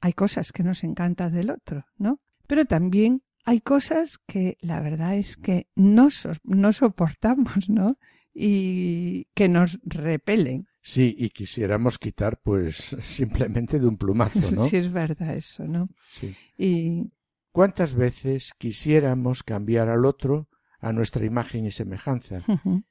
hay 0.00 0.14
cosas 0.14 0.50
que 0.50 0.64
nos 0.64 0.82
encantan 0.82 1.32
del 1.32 1.50
otro, 1.50 1.86
¿no? 1.96 2.20
Pero 2.48 2.64
también 2.64 3.22
hay 3.46 3.60
cosas 3.60 4.18
que 4.18 4.58
la 4.60 4.80
verdad 4.80 5.16
es 5.16 5.36
que 5.36 5.68
no, 5.74 6.08
no 6.44 6.72
soportamos, 6.72 7.68
¿no? 7.68 7.98
Y 8.34 9.28
que 9.34 9.48
nos 9.48 9.78
repelen. 9.82 10.68
Sí, 10.82 11.14
y 11.18 11.30
quisiéramos 11.30 11.98
quitar, 11.98 12.38
pues, 12.42 12.96
simplemente 13.00 13.80
de 13.80 13.86
un 13.86 13.96
plumazo, 13.96 14.54
¿no? 14.54 14.66
Sí, 14.66 14.76
es 14.76 14.92
verdad 14.92 15.34
eso, 15.34 15.66
¿no? 15.66 15.88
Sí. 16.12 16.36
Y 16.58 17.10
¿Cuántas 17.56 17.94
veces 17.94 18.52
quisiéramos 18.58 19.42
cambiar 19.42 19.88
al 19.88 20.04
otro 20.04 20.50
a 20.78 20.92
nuestra 20.92 21.24
imagen 21.24 21.64
y 21.64 21.70
semejanza 21.70 22.42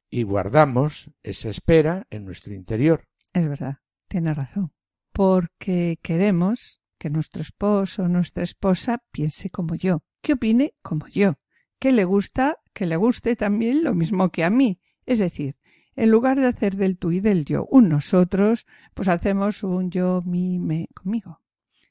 y 0.10 0.24
guardamos 0.24 1.12
esa 1.22 1.50
espera 1.50 2.08
en 2.10 2.26
nuestro 2.26 2.56
interior? 2.56 3.08
es 3.32 3.48
verdad, 3.48 3.78
tiene 4.08 4.34
razón. 4.34 4.74
Porque 5.12 6.00
queremos 6.02 6.82
que 6.98 7.12
nuestro 7.12 7.44
esposo 7.44 8.06
o 8.06 8.08
nuestra 8.08 8.44
esposa 8.44 9.04
piense 9.12 9.52
como 9.52 9.76
yo, 9.76 10.04
que 10.26 10.34
opine 10.34 10.74
como 10.82 11.08
yo, 11.08 11.36
que 11.78 11.92
le 11.92 12.04
gusta, 12.04 12.58
que 12.74 12.88
le 12.88 12.96
guste 12.96 13.36
también 13.36 13.84
lo 13.84 13.94
mismo 13.94 14.32
que 14.32 14.44
a 14.44 14.50
mí. 14.50 14.80
Es 15.06 15.20
decir, 15.20 15.56
en 15.96 16.10
lugar 16.10 16.40
de 16.40 16.48
hacer 16.48 16.78
del 16.78 16.98
tú 16.98 17.12
y 17.12 17.20
del 17.20 17.46
yo 17.46 17.68
un 17.70 17.90
nosotros, 17.90 18.66
pues 18.96 19.08
hacemos 19.08 19.62
un 19.64 19.92
yo, 19.92 20.24
mi, 20.26 20.58
me, 20.58 20.88
conmigo. 20.96 21.42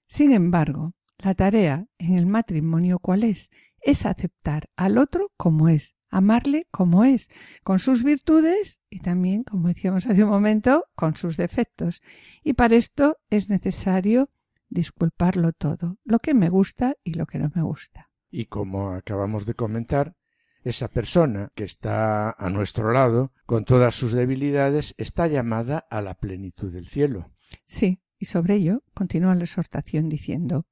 Sin 0.09 0.33
embargo, 0.33 0.95
la 1.19 1.35
tarea 1.35 1.87
en 1.97 2.15
el 2.19 2.27
matrimonio 2.27 2.99
cuál 2.99 3.23
es? 3.23 3.53
Es 3.81 4.05
aceptar 4.05 4.69
al 4.75 4.99
otro 4.99 5.31
como 5.37 5.69
es, 5.69 5.95
amarle 6.11 6.67
como 6.73 7.05
es, 7.05 7.31
con 7.63 7.79
sus 7.79 8.03
virtudes 8.03 8.83
y 8.91 8.99
también, 8.99 9.45
como 9.45 9.69
decíamos 9.69 10.07
hace 10.09 10.25
un 10.25 10.31
momento, 10.31 10.87
con 10.97 11.15
sus 11.15 11.37
defectos. 11.37 12.03
Y 12.43 12.55
para 12.55 12.75
esto 12.75 13.19
es 13.31 13.49
necesario 13.49 14.29
disculparlo 14.71 15.53
todo, 15.53 15.99
lo 16.03 16.19
que 16.19 16.35
me 16.35 16.49
gusta 16.49 16.97
y 17.05 17.15
lo 17.15 17.27
que 17.27 17.39
no 17.39 17.53
me 17.55 17.63
gusta. 17.63 18.11
Y 18.37 18.47
como 18.47 18.91
acabamos 18.91 19.47
de 19.47 19.55
comentar, 19.55 20.17
esa 20.65 20.89
persona 20.89 21.53
que 21.55 21.63
está 21.63 22.33
a 22.33 22.51
nuestro 22.51 22.91
lado, 22.91 23.33
con 23.47 23.65
todas 23.65 23.95
sus 23.95 24.13
debilidades, 24.13 24.97
está 24.99 25.29
llamada 25.29 25.87
a 25.89 26.03
la 26.03 26.15
plenitud 26.15 26.73
del 26.73 26.89
cielo. 26.89 27.31
Sí, 27.65 28.01
y 28.19 28.25
sobre 28.25 28.57
ello 28.57 28.83
continúa 28.93 29.37
la 29.37 29.45
exhortación 29.45 30.09
diciendo 30.09 30.67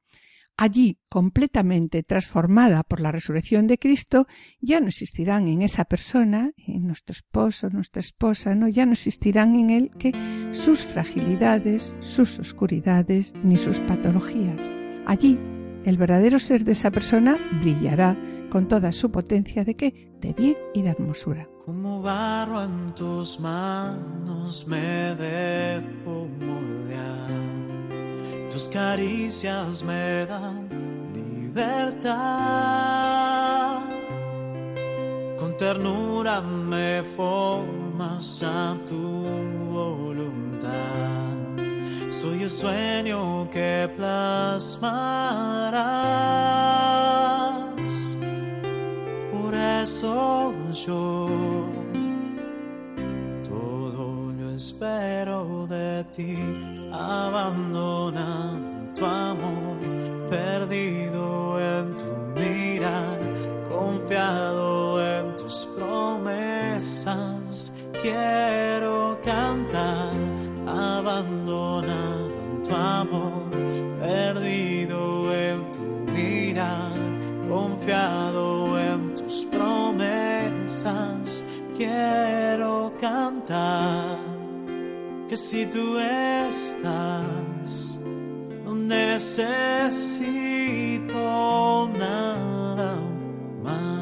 Allí, 0.56 0.98
completamente 1.08 2.02
transformada 2.02 2.82
por 2.82 2.98
la 2.98 3.12
resurrección 3.12 3.68
de 3.68 3.78
Cristo, 3.78 4.26
ya 4.60 4.80
no 4.80 4.88
existirán 4.88 5.46
en 5.46 5.62
esa 5.62 5.84
persona, 5.84 6.50
en 6.56 6.88
nuestro 6.88 7.12
esposo, 7.12 7.70
nuestra 7.70 8.00
esposa, 8.00 8.56
no, 8.56 8.66
ya 8.66 8.86
no 8.86 8.92
existirán 8.92 9.54
en 9.54 9.70
él 9.70 9.92
que 10.00 10.12
sus 10.50 10.80
fragilidades, 10.80 11.94
sus 12.00 12.40
oscuridades, 12.40 13.34
ni 13.44 13.56
sus 13.56 13.78
patologías. 13.78 14.60
Allí, 15.06 15.38
el 15.84 15.96
verdadero 15.96 16.38
ser 16.38 16.64
de 16.64 16.72
esa 16.72 16.90
persona 16.90 17.36
brillará 17.60 18.16
con 18.50 18.68
toda 18.68 18.92
su 18.92 19.10
potencia 19.10 19.64
de 19.64 19.74
qué? 19.76 20.12
De 20.20 20.32
bien 20.32 20.56
y 20.74 20.82
de 20.82 20.90
hermosura. 20.90 21.48
Como 21.64 22.02
barro 22.02 22.62
en 22.64 22.94
tus 22.94 23.40
manos 23.40 24.66
me 24.66 25.14
dejo 25.14 26.28
moldear. 26.40 27.30
Tus 28.50 28.64
caricias 28.64 29.82
me 29.82 30.26
dan 30.26 30.68
libertad. 31.14 32.12
Con 35.38 35.56
ternura 35.56 36.40
me 36.42 37.02
formas 37.02 38.42
a 38.42 38.76
tu 38.86 39.24
voluntad. 39.70 41.21
Soy 42.12 42.42
el 42.42 42.50
sueño 42.50 43.48
que 43.50 43.90
plasmarás. 43.96 44.82
Por 49.32 49.54
eso 49.54 50.52
yo 50.86 51.28
todo 53.42 54.30
lo 54.38 54.50
espero 54.54 55.66
de 55.66 56.04
ti, 56.14 56.36
abandona 56.92 58.60
tu 58.94 59.04
amor, 59.06 59.78
perdido 60.28 61.58
en 61.58 61.96
tu 61.96 62.04
mirar, 62.38 63.18
confiado 63.70 65.00
en 65.02 65.34
tus 65.36 65.66
promesas. 65.76 67.72
Quiero 68.02 69.18
cantar, 69.24 70.12
abandona 71.02 72.30
tu 72.62 72.70
amor, 72.74 73.50
perdido 74.00 75.34
en 75.34 75.70
tu 75.70 75.82
mirar, 76.12 76.92
confiado 77.48 78.78
en 78.78 79.14
tus 79.16 79.44
promesas. 79.50 81.44
Quiero 81.76 82.92
cantar 83.00 84.18
que 85.28 85.36
si 85.36 85.66
tú 85.66 85.98
estás, 85.98 88.00
no 88.64 88.76
necesito 88.76 90.30
nada 91.98 92.94
más. 93.64 94.01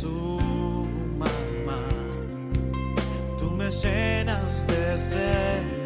Su 0.00 0.88
mamá, 1.18 1.86
tú 3.38 3.50
me 3.52 3.70
llenas 3.70 4.66
de 4.66 4.98
seguridad. 4.98 5.83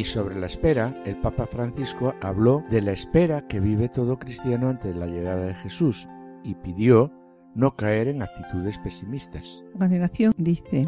Y 0.00 0.04
sobre 0.04 0.40
la 0.40 0.46
espera, 0.46 0.96
el 1.04 1.20
Papa 1.20 1.46
Francisco 1.46 2.14
habló 2.22 2.64
de 2.70 2.80
la 2.80 2.92
espera 2.92 3.46
que 3.46 3.60
vive 3.60 3.90
todo 3.90 4.18
cristiano 4.18 4.70
ante 4.70 4.94
la 4.94 5.04
llegada 5.04 5.44
de 5.44 5.54
Jesús 5.54 6.08
y 6.42 6.54
pidió 6.54 7.12
no 7.54 7.74
caer 7.74 8.08
en 8.08 8.22
actitudes 8.22 8.78
pesimistas. 8.78 9.62
A 9.74 9.78
continuación 9.78 10.32
dice, 10.38 10.86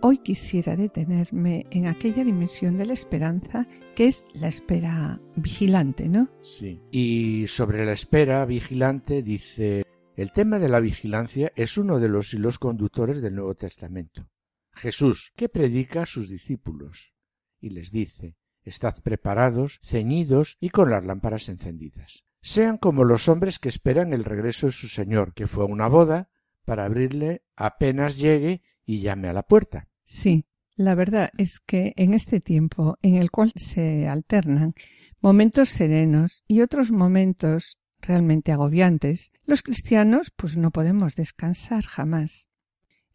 hoy 0.00 0.16
quisiera 0.22 0.74
detenerme 0.74 1.66
en 1.70 1.86
aquella 1.86 2.24
dimensión 2.24 2.78
de 2.78 2.86
la 2.86 2.94
esperanza 2.94 3.68
que 3.94 4.06
es 4.06 4.24
la 4.32 4.48
espera 4.48 5.20
vigilante, 5.36 6.08
¿no? 6.08 6.30
Sí. 6.40 6.80
Y 6.90 7.46
sobre 7.46 7.84
la 7.84 7.92
espera 7.92 8.46
vigilante 8.46 9.22
dice, 9.22 9.84
el 10.16 10.32
tema 10.32 10.58
de 10.58 10.70
la 10.70 10.80
vigilancia 10.80 11.52
es 11.56 11.76
uno 11.76 11.98
de 11.98 12.08
los 12.08 12.32
hilos 12.32 12.58
conductores 12.58 13.20
del 13.20 13.34
Nuevo 13.34 13.54
Testamento. 13.54 14.26
Jesús, 14.72 15.30
que 15.36 15.50
predica 15.50 16.04
a 16.04 16.06
sus 16.06 16.30
discípulos, 16.30 17.12
y 17.60 17.70
les 17.70 17.90
dice, 17.92 18.36
Estad 18.62 19.02
preparados, 19.02 19.80
ceñidos 19.82 20.56
y 20.60 20.70
con 20.70 20.90
las 20.90 21.04
lámparas 21.04 21.48
encendidas. 21.48 22.24
sean 22.42 22.78
como 22.78 23.04
los 23.04 23.28
hombres 23.28 23.58
que 23.58 23.68
esperan 23.68 24.12
el 24.12 24.24
regreso 24.24 24.66
de 24.66 24.72
su 24.72 24.88
Señor, 24.88 25.34
que 25.34 25.46
fue 25.46 25.64
a 25.64 25.66
una 25.66 25.88
boda 25.88 26.30
para 26.64 26.84
abrirle 26.84 27.42
apenas 27.56 28.18
llegue 28.18 28.62
y 28.84 29.00
llame 29.00 29.28
a 29.28 29.32
la 29.32 29.42
puerta. 29.42 29.88
Sí, 30.04 30.46
la 30.76 30.94
verdad 30.94 31.30
es 31.36 31.60
que 31.60 31.92
en 31.96 32.14
este 32.14 32.40
tiempo 32.40 32.98
en 33.02 33.16
el 33.16 33.30
cual 33.30 33.52
se 33.56 34.08
alternan 34.08 34.74
momentos 35.20 35.68
serenos 35.68 36.44
y 36.46 36.62
otros 36.62 36.90
momentos 36.90 37.78
realmente 38.00 38.52
agobiantes, 38.52 39.32
los 39.44 39.62
cristianos 39.62 40.32
pues 40.34 40.56
no 40.56 40.70
podemos 40.70 41.16
descansar 41.16 41.84
jamás. 41.84 42.49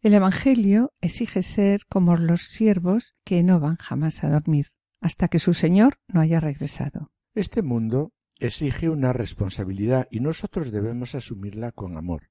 El 0.06 0.14
Evangelio 0.14 0.92
exige 1.00 1.42
ser 1.42 1.80
como 1.88 2.16
los 2.16 2.42
siervos 2.42 3.16
que 3.24 3.42
no 3.42 3.58
van 3.58 3.74
jamás 3.74 4.22
a 4.22 4.28
dormir, 4.28 4.68
hasta 5.00 5.26
que 5.26 5.40
su 5.40 5.52
Señor 5.52 5.98
no 6.06 6.20
haya 6.20 6.38
regresado. 6.38 7.10
Este 7.34 7.60
mundo 7.60 8.12
exige 8.38 8.88
una 8.88 9.12
responsabilidad 9.12 10.06
y 10.12 10.20
nosotros 10.20 10.70
debemos 10.70 11.16
asumirla 11.16 11.72
con 11.72 11.96
amor. 11.96 12.30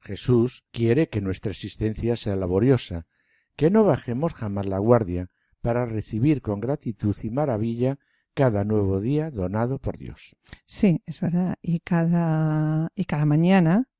Jesús 0.00 0.64
quiere 0.70 1.10
que 1.10 1.20
nuestra 1.20 1.50
existencia 1.52 2.16
sea 2.16 2.36
laboriosa, 2.36 3.06
que 3.54 3.68
no 3.68 3.84
bajemos 3.84 4.32
jamás 4.32 4.64
la 4.64 4.78
guardia 4.78 5.28
para 5.60 5.84
recibir 5.84 6.40
con 6.40 6.58
gratitud 6.58 7.14
y 7.22 7.28
maravilla 7.28 7.98
cada 8.32 8.64
nuevo 8.64 8.98
día 8.98 9.30
donado 9.30 9.78
por 9.78 9.98
Dios. 9.98 10.38
Sí, 10.64 11.02
es 11.04 11.20
verdad. 11.20 11.58
Y 11.60 11.80
cada, 11.80 12.92
y 12.94 13.04
cada 13.04 13.26
mañana 13.26 13.90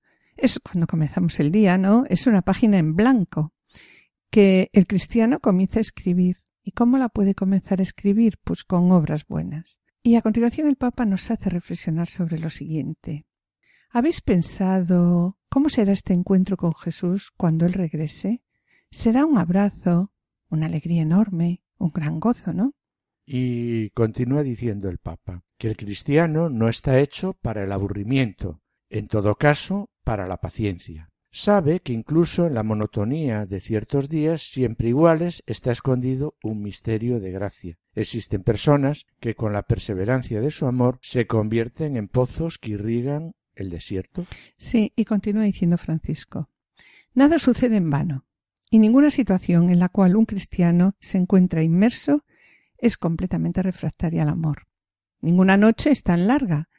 es 0.40 0.58
cuando 0.58 0.86
comenzamos 0.86 1.38
el 1.40 1.50
día, 1.50 1.78
¿no? 1.78 2.04
Es 2.08 2.26
una 2.26 2.42
página 2.42 2.78
en 2.78 2.94
blanco 2.94 3.52
que 4.30 4.70
el 4.72 4.86
cristiano 4.86 5.40
comienza 5.40 5.78
a 5.78 5.82
escribir. 5.82 6.38
¿Y 6.62 6.72
cómo 6.72 6.98
la 6.98 7.08
puede 7.08 7.34
comenzar 7.34 7.80
a 7.80 7.82
escribir? 7.82 8.38
Pues 8.44 8.64
con 8.64 8.92
obras 8.92 9.26
buenas. 9.26 9.80
Y 10.02 10.16
a 10.16 10.22
continuación 10.22 10.68
el 10.68 10.76
Papa 10.76 11.04
nos 11.04 11.30
hace 11.30 11.50
reflexionar 11.50 12.08
sobre 12.08 12.38
lo 12.38 12.50
siguiente. 12.50 13.26
¿Habéis 13.90 14.20
pensado 14.20 15.38
cómo 15.48 15.68
será 15.68 15.92
este 15.92 16.12
encuentro 16.12 16.56
con 16.56 16.74
Jesús 16.74 17.32
cuando 17.36 17.66
Él 17.66 17.72
regrese? 17.72 18.42
Será 18.90 19.26
un 19.26 19.36
abrazo, 19.36 20.12
una 20.48 20.66
alegría 20.66 21.02
enorme, 21.02 21.62
un 21.76 21.90
gran 21.90 22.20
gozo, 22.20 22.52
¿no? 22.52 22.74
Y 23.26 23.90
continúa 23.90 24.42
diciendo 24.42 24.88
el 24.88 24.98
Papa 24.98 25.44
que 25.58 25.68
el 25.68 25.76
cristiano 25.76 26.48
no 26.48 26.68
está 26.68 26.98
hecho 27.00 27.34
para 27.34 27.64
el 27.64 27.72
aburrimiento, 27.72 28.62
en 28.90 29.06
todo 29.06 29.36
caso 29.36 29.90
para 30.04 30.26
la 30.26 30.38
paciencia. 30.38 31.10
Sabe 31.32 31.78
que 31.78 31.92
incluso 31.92 32.46
en 32.46 32.54
la 32.54 32.64
monotonía 32.64 33.46
de 33.46 33.60
ciertos 33.60 34.08
días 34.08 34.42
siempre 34.42 34.88
iguales 34.88 35.44
está 35.46 35.70
escondido 35.70 36.34
un 36.42 36.60
misterio 36.60 37.20
de 37.20 37.30
gracia. 37.30 37.78
Existen 37.94 38.42
personas 38.42 39.06
que 39.20 39.36
con 39.36 39.52
la 39.52 39.62
perseverancia 39.62 40.40
de 40.40 40.50
su 40.50 40.66
amor 40.66 40.98
se 41.02 41.28
convierten 41.28 41.96
en 41.96 42.08
pozos 42.08 42.58
que 42.58 42.70
irrigan 42.70 43.34
el 43.54 43.70
desierto. 43.70 44.24
Sí, 44.56 44.92
y 44.96 45.04
continúa 45.04 45.44
diciendo 45.44 45.78
Francisco. 45.78 46.50
Nada 47.14 47.38
sucede 47.38 47.76
en 47.76 47.90
vano, 47.90 48.24
y 48.68 48.80
ninguna 48.80 49.10
situación 49.10 49.70
en 49.70 49.78
la 49.78 49.88
cual 49.88 50.16
un 50.16 50.26
cristiano 50.26 50.96
se 50.98 51.18
encuentra 51.18 51.62
inmerso 51.62 52.24
es 52.78 52.96
completamente 52.96 53.62
refractaria 53.62 54.22
al 54.22 54.30
amor. 54.30 54.66
Ninguna 55.20 55.56
noche 55.56 55.90
es 55.90 56.02
tan 56.02 56.26
larga 56.26 56.69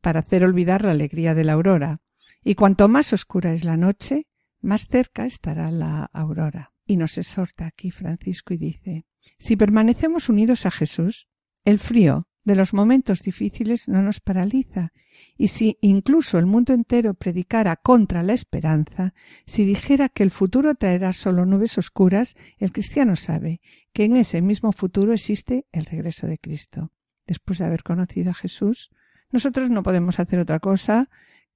para 0.00 0.20
hacer 0.20 0.44
olvidar 0.44 0.84
la 0.84 0.92
alegría 0.92 1.34
de 1.34 1.44
la 1.44 1.54
aurora, 1.54 2.00
y 2.42 2.54
cuanto 2.54 2.88
más 2.88 3.12
oscura 3.12 3.52
es 3.52 3.64
la 3.64 3.76
noche, 3.76 4.26
más 4.60 4.86
cerca 4.88 5.26
estará 5.26 5.70
la 5.70 6.04
aurora. 6.12 6.72
Y 6.84 6.96
nos 6.96 7.18
exhorta 7.18 7.66
aquí 7.66 7.90
Francisco 7.90 8.54
y 8.54 8.58
dice, 8.58 9.06
si 9.38 9.56
permanecemos 9.56 10.28
unidos 10.28 10.66
a 10.66 10.70
Jesús, 10.70 11.28
el 11.64 11.78
frío 11.78 12.28
de 12.44 12.54
los 12.54 12.72
momentos 12.72 13.22
difíciles 13.22 13.88
no 13.88 14.02
nos 14.02 14.20
paraliza, 14.20 14.92
y 15.36 15.48
si 15.48 15.78
incluso 15.80 16.38
el 16.38 16.46
mundo 16.46 16.72
entero 16.72 17.14
predicara 17.14 17.74
contra 17.74 18.22
la 18.22 18.34
esperanza, 18.34 19.14
si 19.46 19.64
dijera 19.64 20.08
que 20.08 20.22
el 20.22 20.30
futuro 20.30 20.76
traerá 20.76 21.12
solo 21.12 21.44
nubes 21.44 21.76
oscuras, 21.76 22.36
el 22.58 22.70
cristiano 22.70 23.16
sabe 23.16 23.60
que 23.92 24.04
en 24.04 24.14
ese 24.14 24.42
mismo 24.42 24.70
futuro 24.70 25.12
existe 25.12 25.66
el 25.72 25.86
regreso 25.86 26.28
de 26.28 26.38
Cristo. 26.38 26.92
Después 27.26 27.58
de 27.58 27.64
haber 27.64 27.82
conocido 27.82 28.30
a 28.30 28.34
Jesús, 28.34 28.90
nosotros 29.36 29.68
no 29.68 29.82
podemos 29.82 30.18
hacer 30.18 30.38
otra 30.38 30.60
cosa 30.60 31.10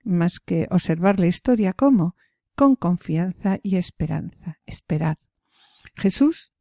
más 0.05 0.39
que 0.39 0.67
observar 0.71 1.19
la 1.19 1.29
historia 1.29 1.73
como 1.73 2.15
con 2.55 2.77
confianza 2.77 3.59
y 3.63 3.77
esperanza, 3.77 4.59
esperar. 4.67 5.17
Jesús 5.97 6.53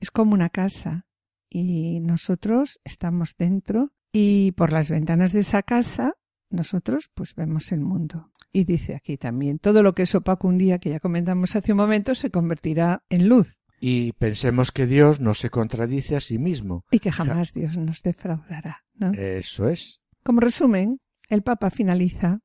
es 0.00 0.10
como 0.10 0.34
una 0.34 0.48
casa 0.48 1.06
y 1.48 2.00
nosotros 2.00 2.80
estamos 2.82 3.36
dentro 3.36 3.92
y 4.10 4.50
por 4.50 4.72
las 4.72 4.90
ventanas 4.90 5.32
de 5.32 5.40
esa 5.40 5.62
casa 5.62 6.14
nosotros 6.50 7.08
pues 7.14 7.36
vemos 7.36 7.70
el 7.70 7.80
mundo. 7.80 8.32
Y 8.50 8.64
dice 8.64 8.96
aquí 8.96 9.16
también, 9.16 9.60
todo 9.60 9.80
lo 9.84 9.94
que 9.94 10.02
es 10.02 10.14
opaco 10.16 10.48
un 10.48 10.58
día 10.58 10.80
que 10.80 10.90
ya 10.90 10.98
comentamos 10.98 11.54
hace 11.54 11.70
un 11.70 11.78
momento 11.78 12.16
se 12.16 12.32
convertirá 12.32 13.04
en 13.08 13.28
luz. 13.28 13.60
Y 13.78 14.12
pensemos 14.14 14.72
que 14.72 14.86
Dios 14.86 15.20
no 15.20 15.34
se 15.34 15.50
contradice 15.50 16.16
a 16.16 16.20
sí 16.20 16.38
mismo. 16.38 16.84
Y 16.90 16.98
que 16.98 17.12
jamás 17.12 17.52
Dios 17.52 17.76
nos 17.76 18.02
defraudará. 18.02 18.84
¿no? 18.94 19.12
Eso 19.12 19.68
es. 19.68 20.00
Como 20.24 20.40
resumen, 20.40 21.00
el 21.28 21.42
Papa 21.42 21.70
finaliza 21.70 22.40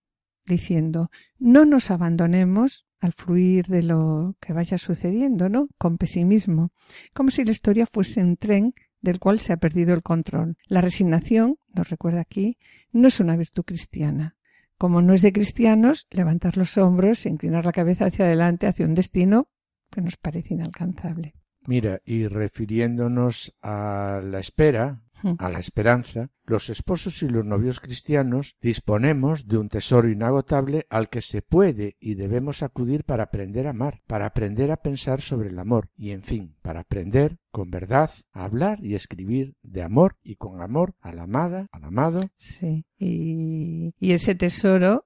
diciendo 0.46 1.10
no 1.38 1.64
nos 1.64 1.92
abandonemos 1.92 2.86
al 3.00 3.14
fluir 3.14 3.68
de 3.68 3.84
lo 3.84 4.36
que 4.42 4.52
vaya 4.52 4.78
sucediendo, 4.78 5.48
¿no? 5.48 5.70
Con 5.78 5.98
pesimismo, 5.98 6.72
como 7.14 7.30
si 7.32 7.46
la 7.46 7.52
historia 7.52 7.86
fuese 7.86 8.22
un 8.22 8.36
tren 8.36 8.74
del 9.00 9.20
cual 9.20 9.40
se 9.40 9.54
ha 9.54 9.58
perdido 9.58 9.94
el 9.94 10.04
control. 10.04 10.58
La 10.68 10.82
resignación, 10.82 11.58
nos 11.74 11.90
recuerda 11.90 12.20
aquí, 12.20 12.58
no 12.92 13.08
es 13.08 13.22
una 13.22 13.38
virtud 13.38 13.64
cristiana. 13.64 14.36
Como 14.78 15.02
no 15.02 15.14
es 15.14 15.22
de 15.22 15.32
cristianos, 15.32 16.08
levantar 16.10 16.58
los 16.58 16.78
hombros 16.78 17.26
e 17.26 17.30
inclinar 17.30 17.64
la 17.64 17.72
cabeza 17.72 18.08
hacia 18.08 18.26
adelante 18.26 18.68
hacia 18.68 18.86
un 18.86 18.96
destino 18.96 19.48
que 19.90 20.02
nos 20.02 20.18
parece 20.18 20.54
inalcanzable. 20.54 21.34
Mira, 21.66 22.02
y 22.04 22.28
refiriéndonos 22.28 23.56
a 23.62 24.22
la 24.24 24.40
espera, 24.40 25.02
a 25.38 25.50
la 25.50 25.60
esperanza, 25.60 26.30
los 26.46 26.70
esposos 26.70 27.22
y 27.24 27.30
los 27.30 27.46
novios 27.46 27.80
cristianos 27.80 28.56
disponemos 28.62 29.48
de 29.48 29.58
un 29.58 29.70
tesoro 29.70 30.10
inagotable 30.10 30.86
al 30.90 31.10
que 31.10 31.22
se 31.22 31.42
puede 31.42 31.96
y 32.00 32.16
debemos 32.16 32.64
acudir 32.64 33.04
para 33.04 33.24
aprender 33.24 33.68
a 33.68 33.72
amar, 33.72 34.02
para 34.08 34.26
aprender 34.26 34.72
a 34.72 34.78
pensar 34.78 35.22
sobre 35.22 35.50
el 35.50 35.60
amor 35.60 35.90
y, 35.96 36.12
en 36.12 36.24
fin, 36.24 36.56
para 36.62 36.82
aprender 36.82 37.38
con 37.52 37.70
verdad 37.70 38.12
a 38.32 38.46
hablar 38.46 38.84
y 38.84 38.96
escribir 38.96 39.56
de 39.62 39.84
amor 39.84 40.18
y 40.24 40.36
con 40.36 40.62
amor 40.62 40.96
a 41.02 41.14
la 41.14 41.24
amada, 41.24 41.68
al 41.72 41.84
amado. 41.84 42.22
Sí, 42.38 42.86
y, 42.98 43.94
y 44.00 44.12
ese 44.14 44.36
tesoro 44.36 45.06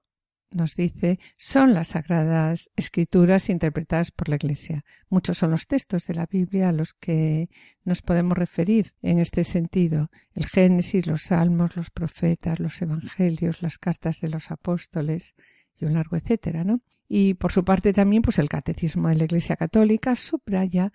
nos 0.54 0.76
dice, 0.76 1.18
son 1.36 1.74
las 1.74 1.88
sagradas 1.88 2.70
escrituras 2.76 3.50
interpretadas 3.50 4.10
por 4.10 4.28
la 4.28 4.36
Iglesia. 4.36 4.84
Muchos 5.08 5.38
son 5.38 5.50
los 5.50 5.66
textos 5.66 6.06
de 6.06 6.14
la 6.14 6.26
Biblia 6.26 6.68
a 6.68 6.72
los 6.72 6.94
que 6.94 7.48
nos 7.84 8.02
podemos 8.02 8.38
referir 8.38 8.94
en 9.02 9.18
este 9.18 9.44
sentido. 9.44 10.10
El 10.32 10.46
Génesis, 10.46 11.06
los 11.06 11.24
Salmos, 11.24 11.76
los 11.76 11.90
profetas, 11.90 12.60
los 12.60 12.80
Evangelios, 12.80 13.62
las 13.62 13.78
cartas 13.78 14.20
de 14.20 14.28
los 14.28 14.50
apóstoles 14.50 15.34
y 15.76 15.84
un 15.84 15.94
largo 15.94 16.16
etcétera, 16.16 16.64
¿no? 16.64 16.80
Y 17.08 17.34
por 17.34 17.52
su 17.52 17.64
parte 17.64 17.92
también, 17.92 18.22
pues 18.22 18.38
el 18.38 18.48
Catecismo 18.48 19.08
de 19.08 19.16
la 19.16 19.24
Iglesia 19.24 19.56
Católica 19.56 20.14
subraya 20.14 20.92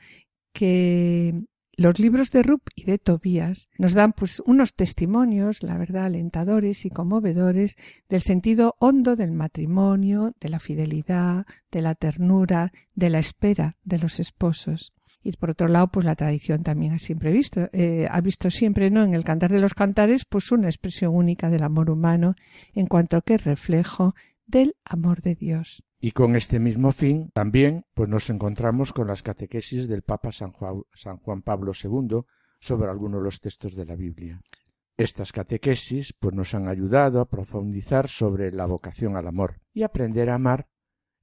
que 0.54 1.44
los 1.80 1.98
libros 1.98 2.32
de 2.32 2.44
Rup 2.44 2.64
y 2.76 2.84
de 2.84 2.98
Tobías 2.98 3.70
nos 3.78 3.94
dan 3.94 4.12
pues 4.12 4.42
unos 4.46 4.74
testimonios, 4.74 5.64
la 5.64 5.78
verdad, 5.78 6.08
alentadores 6.08 6.86
y 6.86 6.90
conmovedores 6.90 7.78
del 8.10 8.22
sentido 8.22 8.76
hondo 8.80 9.16
del 9.16 9.32
matrimonio, 9.32 10.34
de 10.42 10.50
la 10.50 10.60
fidelidad, 10.60 11.46
de 11.72 11.82
la 11.82 11.96
ternura, 11.96 12.74
de 12.96 13.10
la 13.10 13.20
espera 13.20 13.78
de 13.86 13.98
los 13.98 14.20
esposos. 14.20 14.92
Y 15.24 15.32
por 15.32 15.52
otro 15.52 15.70
lado, 15.70 15.88
pues 15.88 16.06
la 16.06 16.18
tradición 16.18 16.64
también 16.64 16.92
ha 16.92 17.00
siempre 17.00 17.32
visto, 17.32 17.70
eh, 17.72 18.08
ha 18.12 18.20
visto 18.20 18.52
siempre, 18.52 18.92
¿no? 18.92 19.04
En 19.04 19.14
el 19.14 19.24
cantar 19.24 19.50
de 19.50 19.62
los 19.62 19.74
cantares, 19.74 20.26
pues 20.26 20.52
una 20.52 20.68
expresión 20.68 21.16
única 21.16 21.50
del 21.50 21.64
amor 21.64 21.90
humano 21.90 22.36
en 22.74 22.88
cuanto 22.88 23.22
que 23.22 23.38
reflejo 23.38 24.16
del 24.46 24.76
amor 24.84 25.22
de 25.22 25.36
Dios. 25.36 25.86
Y 26.00 26.12
con 26.12 26.36
este 26.36 26.60
mismo 26.60 26.92
fin 26.94 27.30
también 27.34 27.86
pues 27.94 28.08
nos 28.08 28.30
encontramos 28.30 28.94
con 28.94 29.08
las 29.08 29.22
catequesis 29.22 29.88
del 29.88 30.02
Papa 30.02 30.32
San 30.32 30.52
Juan, 30.52 31.42
Pablo 31.42 31.74
II 31.74 32.22
sobre 32.60 32.90
algunos 32.90 33.20
de 33.20 33.26
los 33.26 33.42
textos 33.42 33.76
de 33.76 33.86
la 33.86 33.96
Biblia. 33.96 34.42
Estas 34.96 35.34
catequesis 35.34 36.14
pues 36.14 36.34
nos 36.34 36.54
han 36.56 36.68
ayudado 36.68 37.20
a 37.20 37.28
profundizar 37.28 38.08
sobre 38.08 38.52
la 38.52 38.66
vocación 38.66 39.18
al 39.18 39.28
amor 39.28 39.60
y 39.74 39.84
aprender 39.84 40.30
a 40.30 40.36
amar 40.36 40.70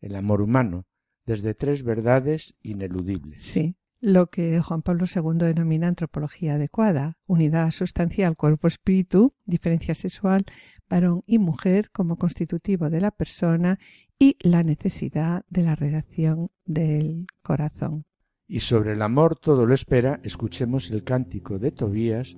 el 0.01 0.15
amor 0.15 0.43
humano 0.43 0.87
desde 1.25 1.55
tres 1.55 1.83
verdades 1.83 2.55
ineludibles. 2.61 3.43
Sí, 3.43 3.77
lo 4.01 4.29
que 4.29 4.61
Juan 4.61 4.83
Pablo 4.83 5.07
II 5.13 5.39
denomina 5.39 5.89
antropología 5.89 6.55
adecuada, 6.55 7.19
unidad 7.27 7.71
sustancial 7.71 8.37
cuerpo-espíritu, 8.37 9.35
diferencia 9.45 9.95
sexual, 9.95 10.45
varón 10.89 11.23
y 11.27 11.39
mujer 11.39 11.91
como 11.91 12.17
constitutivo 12.17 12.91
de 12.91 13.01
la 13.01 13.11
persona 13.11 13.79
y 14.19 14.37
la 14.41 14.63
necesidad 14.63 15.45
de 15.49 15.63
la 15.63 15.75
redacción 15.75 16.51
del 16.65 17.27
corazón. 17.43 18.05
Y 18.49 18.61
sobre 18.61 18.93
el 18.93 19.03
amor 19.03 19.37
todo 19.37 19.67
lo 19.67 19.75
espera, 19.75 20.21
escuchemos 20.23 20.91
el 20.91 21.03
cántico 21.03 21.59
de 21.59 21.73
Tobías. 21.73 22.37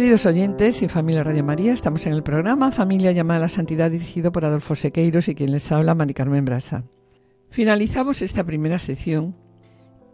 Queridos 0.00 0.24
oyentes 0.24 0.80
y 0.80 0.88
familia 0.88 1.22
Radio 1.22 1.44
María, 1.44 1.74
estamos 1.74 2.06
en 2.06 2.14
el 2.14 2.22
programa 2.22 2.72
Familia 2.72 3.12
llamada 3.12 3.36
a 3.36 3.42
la 3.42 3.48
Santidad 3.50 3.90
dirigido 3.90 4.32
por 4.32 4.46
Adolfo 4.46 4.74
Sequeiros 4.74 5.28
y 5.28 5.34
quien 5.34 5.52
les 5.52 5.70
habla, 5.70 5.94
Mari 5.94 6.14
Carmen 6.14 6.46
Brasa. 6.46 6.84
Finalizamos 7.50 8.22
esta 8.22 8.42
primera 8.42 8.78
sección 8.78 9.36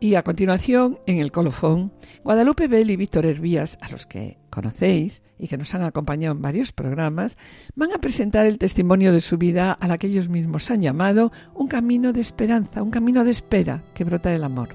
y 0.00 0.16
a 0.16 0.24
continuación, 0.24 0.98
en 1.06 1.20
el 1.20 1.30
colofón, 1.30 1.92
Guadalupe 2.24 2.66
Bell 2.66 2.90
y 2.90 2.96
Víctor 2.96 3.26
Hervías, 3.26 3.78
a 3.80 3.88
los 3.88 4.08
que 4.08 4.40
conocéis 4.50 5.22
y 5.38 5.46
que 5.46 5.56
nos 5.56 5.72
han 5.72 5.84
acompañado 5.84 6.34
en 6.34 6.42
varios 6.42 6.72
programas, 6.72 7.38
van 7.76 7.92
a 7.92 8.00
presentar 8.00 8.44
el 8.44 8.58
testimonio 8.58 9.12
de 9.12 9.20
su 9.20 9.38
vida 9.38 9.70
a 9.70 9.86
la 9.86 9.98
que 9.98 10.08
ellos 10.08 10.28
mismos 10.28 10.68
han 10.68 10.82
llamado 10.82 11.30
un 11.54 11.68
camino 11.68 12.12
de 12.12 12.22
esperanza, 12.22 12.82
un 12.82 12.90
camino 12.90 13.22
de 13.22 13.30
espera 13.30 13.84
que 13.94 14.02
brota 14.02 14.30
del 14.30 14.42
amor. 14.42 14.70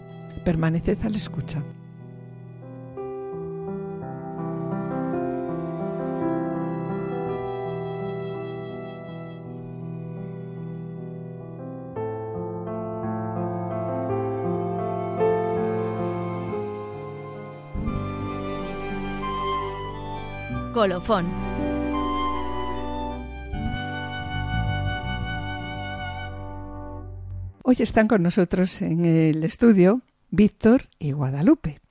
Permaneced 0.45 1.00
a 1.04 1.10
la 1.10 1.17
escucha. 1.17 1.62
Colofón. 20.73 21.25
Hoy 27.63 27.75
están 27.79 28.07
con 28.07 28.23
nosotros 28.23 28.81
en 28.81 29.05
el 29.05 29.43
estudio 29.43 30.01
Víctor 30.29 30.84
y 30.97 31.12
Guadalupe. 31.12 31.81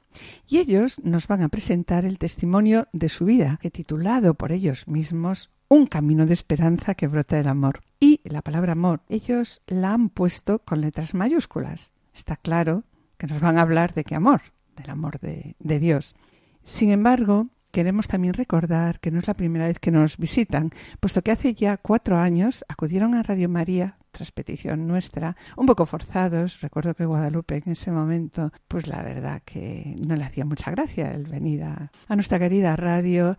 Y 0.48 0.58
ellos 0.58 0.98
nos 1.04 1.26
van 1.26 1.42
a 1.42 1.48
presentar 1.48 2.04
el 2.06 2.18
testimonio 2.18 2.88
de 2.92 3.10
su 3.10 3.26
vida, 3.26 3.58
que 3.60 3.70
titulado 3.70 4.34
por 4.34 4.50
ellos 4.50 4.88
mismos 4.88 5.50
Un 5.68 5.86
camino 5.86 6.26
de 6.26 6.32
esperanza 6.32 6.94
que 6.94 7.06
brota 7.06 7.36
del 7.36 7.48
amor. 7.48 7.80
Y 8.00 8.20
la 8.24 8.42
palabra 8.42 8.72
amor, 8.72 9.02
ellos 9.08 9.62
la 9.66 9.92
han 9.92 10.08
puesto 10.08 10.60
con 10.60 10.80
letras 10.80 11.14
mayúsculas. 11.14 11.92
Está 12.14 12.36
claro 12.36 12.84
que 13.18 13.26
nos 13.26 13.40
van 13.40 13.58
a 13.58 13.62
hablar 13.62 13.92
de 13.92 14.04
qué 14.04 14.14
amor, 14.14 14.40
del 14.74 14.90
amor 14.90 15.20
de, 15.20 15.54
de 15.58 15.78
Dios. 15.78 16.16
Sin 16.64 16.90
embargo, 16.90 17.48
queremos 17.70 18.09
también 18.09 18.35
recordar 18.35 19.00
que 19.00 19.11
no 19.11 19.18
es 19.18 19.26
la 19.26 19.35
primera 19.35 19.66
vez 19.66 19.78
que 19.78 19.90
nos 19.90 20.16
visitan, 20.16 20.70
puesto 21.00 21.22
que 21.22 21.30
hace 21.30 21.54
ya 21.54 21.76
cuatro 21.76 22.18
años 22.18 22.64
acudieron 22.68 23.14
a 23.14 23.22
Radio 23.22 23.48
María 23.48 23.96
tras 24.11 24.33
petición 24.33 24.87
nuestra, 24.87 25.37
un 25.56 25.66
poco 25.66 25.87
forzados. 25.87 26.61
Recuerdo 26.61 26.94
que 26.94 27.06
Guadalupe 27.06 27.62
en 27.64 27.72
ese 27.72 27.90
momento, 27.90 28.52
pues 28.68 28.87
la 28.87 29.02
verdad 29.02 29.42
que 29.44 29.96
no 30.06 30.16
le 30.16 30.24
hacía 30.24 30.44
mucha 30.44 30.70
gracia 30.70 31.12
el 31.12 31.24
venir 31.24 31.62
a, 31.64 31.90
nuestra 32.09 32.38
querida 32.38 32.76
radio 32.76 33.37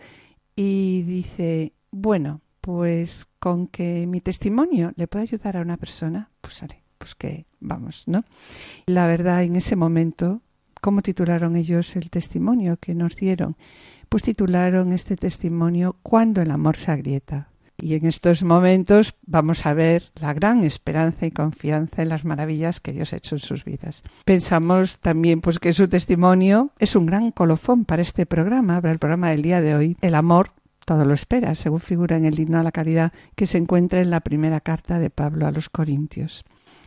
y 0.56 1.04
dice, 1.04 1.74
bueno, 1.92 2.42
pues 2.62 3.28
con 3.40 3.68
que 3.68 4.06
mi 4.08 4.22
testimonio 4.22 4.94
le 4.96 5.08
pueda 5.08 5.24
ayudar 5.24 5.58
a 5.58 5.62
una 5.62 5.78
persona, 5.78 6.30
pues 6.42 6.56
sale, 6.56 6.84
pues 6.98 7.16
que 7.16 7.46
vamos, 7.60 8.04
¿no? 8.08 8.24
La 8.86 9.08
verdad, 9.08 9.44
en 9.44 9.56
ese 9.56 9.76
momento, 9.76 10.42
¿cómo 10.80 11.02
titularon 11.02 11.56
ellos 11.56 11.96
el 11.96 12.10
testimonio 12.10 12.78
que 12.78 12.96
nos 12.96 13.16
dieron? 13.16 13.56
Pues 14.12 14.24
titularon 14.24 14.92
este 14.92 15.16
testimonio 15.16 15.96
Cuando 16.04 16.42
el 16.42 16.52
amor 16.52 16.76
se 16.76 16.92
agrieta. 16.92 17.48
Y 17.80 17.96
en 17.96 18.06
estos 18.06 18.44
momentos 18.44 19.16
vamos 19.26 19.66
a 19.66 19.74
ver 19.74 20.12
la 20.16 20.34
gran 20.34 20.66
esperanza 20.66 21.26
y 21.26 21.32
confianza 21.32 22.02
en 22.02 22.10
las 22.10 22.26
maravillas 22.26 22.82
que 22.82 22.92
Dios 22.92 23.14
ha 23.14 23.16
hecho 23.16 23.36
en 23.36 23.40
sus 23.40 23.64
vidas. 23.64 24.04
Pensamos 24.26 25.00
también 25.00 25.40
pues 25.40 25.60
que 25.60 25.72
su 25.72 25.88
testimonio 25.88 26.72
es 26.78 26.98
un 26.98 27.06
gran 27.06 27.32
colofón 27.32 27.86
para 27.86 28.02
este 28.02 28.26
programa, 28.26 28.82
para 28.82 28.92
el 28.92 29.00
programa 29.00 29.30
del 29.30 29.44
día 29.44 29.62
de 29.62 29.76
hoy. 29.76 29.98
El 30.02 30.16
amor 30.16 30.50
todo 30.86 31.06
lo 31.06 31.14
espera, 31.14 31.56
según 31.56 31.80
figura 31.80 32.18
en 32.18 32.26
el 32.26 32.38
himno 32.38 32.60
a 32.60 32.64
la 32.64 32.74
caridad 32.74 33.14
que 33.36 33.46
se 33.46 33.60
encuentra 33.60 34.02
en 34.02 34.10
la 34.10 34.20
primera 34.20 34.60
carta 34.60 35.00
de 35.00 35.10
Pablo 35.10 35.48
a 35.48 35.52
los 35.52 35.70
Corintios 35.70 36.44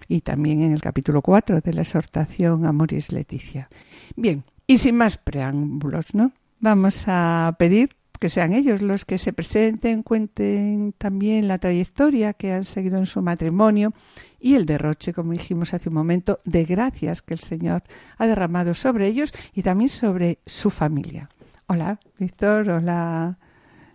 y 0.08 0.20
también 0.20 0.60
en 0.60 0.72
el 0.72 0.82
capítulo 0.82 1.22
4 1.22 1.62
de 1.62 1.72
la 1.72 1.80
exhortación 1.80 2.66
Amoris 2.66 3.12
Leticia. 3.12 3.70
Bien, 4.14 4.44
y 4.66 4.76
sin 4.76 4.98
más 4.98 5.16
preámbulos, 5.16 6.14
¿no? 6.14 6.32
Vamos 6.64 7.04
a 7.08 7.56
pedir 7.58 7.94
que 8.18 8.30
sean 8.30 8.54
ellos 8.54 8.80
los 8.80 9.04
que 9.04 9.18
se 9.18 9.34
presenten, 9.34 10.02
cuenten 10.02 10.94
también 10.96 11.46
la 11.46 11.58
trayectoria 11.58 12.32
que 12.32 12.54
han 12.54 12.64
seguido 12.64 12.96
en 12.96 13.04
su 13.04 13.20
matrimonio 13.20 13.92
y 14.40 14.54
el 14.54 14.64
derroche, 14.64 15.12
como 15.12 15.32
dijimos 15.32 15.74
hace 15.74 15.90
un 15.90 15.96
momento, 15.96 16.38
de 16.46 16.64
gracias 16.64 17.20
que 17.20 17.34
el 17.34 17.40
Señor 17.40 17.82
ha 18.16 18.26
derramado 18.26 18.72
sobre 18.72 19.08
ellos 19.08 19.34
y 19.52 19.60
también 19.60 19.90
sobre 19.90 20.38
su 20.46 20.70
familia. 20.70 21.28
Hola, 21.66 22.00
Víctor. 22.18 22.70
Hola. 22.70 23.36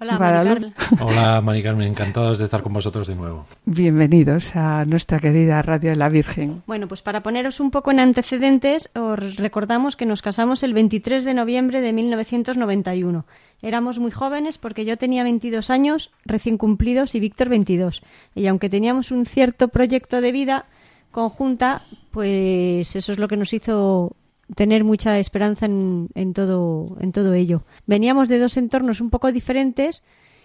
Hola, 0.01 0.17
Guadalupe. 0.17 0.61
Maricarmen. 0.61 1.01
Hola, 1.01 1.41
Mari 1.41 1.61
Carmen, 1.61 1.87
encantados 1.87 2.39
de 2.39 2.45
estar 2.45 2.63
con 2.63 2.71
vosotros 2.71 3.07
de 3.07 3.15
nuevo. 3.15 3.45
Bienvenidos 3.65 4.55
a 4.55 4.85
nuestra 4.85 5.19
querida 5.19 5.61
Radio 5.61 5.89
de 5.89 5.97
la 5.97 6.07
Virgen. 6.07 6.63
Bueno, 6.67 6.87
pues 6.87 7.01
para 7.01 7.21
poneros 7.21 7.59
un 7.59 7.69
poco 7.69 7.91
en 7.91 7.99
antecedentes, 7.99 8.89
os 8.95 9.35
recordamos 9.35 9.97
que 9.97 10.05
nos 10.05 10.21
casamos 10.21 10.63
el 10.63 10.73
23 10.73 11.25
de 11.25 11.33
noviembre 11.33 11.81
de 11.81 11.91
1991. 11.91 13.25
Éramos 13.61 13.99
muy 13.99 14.11
jóvenes 14.11 14.57
porque 14.57 14.85
yo 14.85 14.97
tenía 14.97 15.23
22 15.23 15.69
años 15.69 16.11
recién 16.23 16.57
cumplidos 16.57 17.13
y 17.15 17.19
Víctor 17.19 17.49
22. 17.49 18.01
Y 18.35 18.47
aunque 18.47 18.69
teníamos 18.69 19.11
un 19.11 19.25
cierto 19.25 19.67
proyecto 19.67 20.21
de 20.21 20.31
vida 20.31 20.65
conjunta, 21.11 21.81
pues 22.11 22.95
eso 22.95 23.11
es 23.11 23.19
lo 23.19 23.27
que 23.27 23.35
nos 23.35 23.53
hizo 23.53 24.15
tener 24.55 24.83
mucha 24.83 25.19
esperanza 25.19 25.65
en, 25.65 26.09
en 26.15 26.33
todo, 26.33 26.97
en 26.99 27.11
todo 27.11 27.33
ello. 27.33 27.63
Veníamos 27.85 28.27
de 28.27 28.39
dos 28.39 28.57
entornos 28.57 29.01
un 29.01 29.09
poco 29.09 29.31
diferentes, 29.31 30.03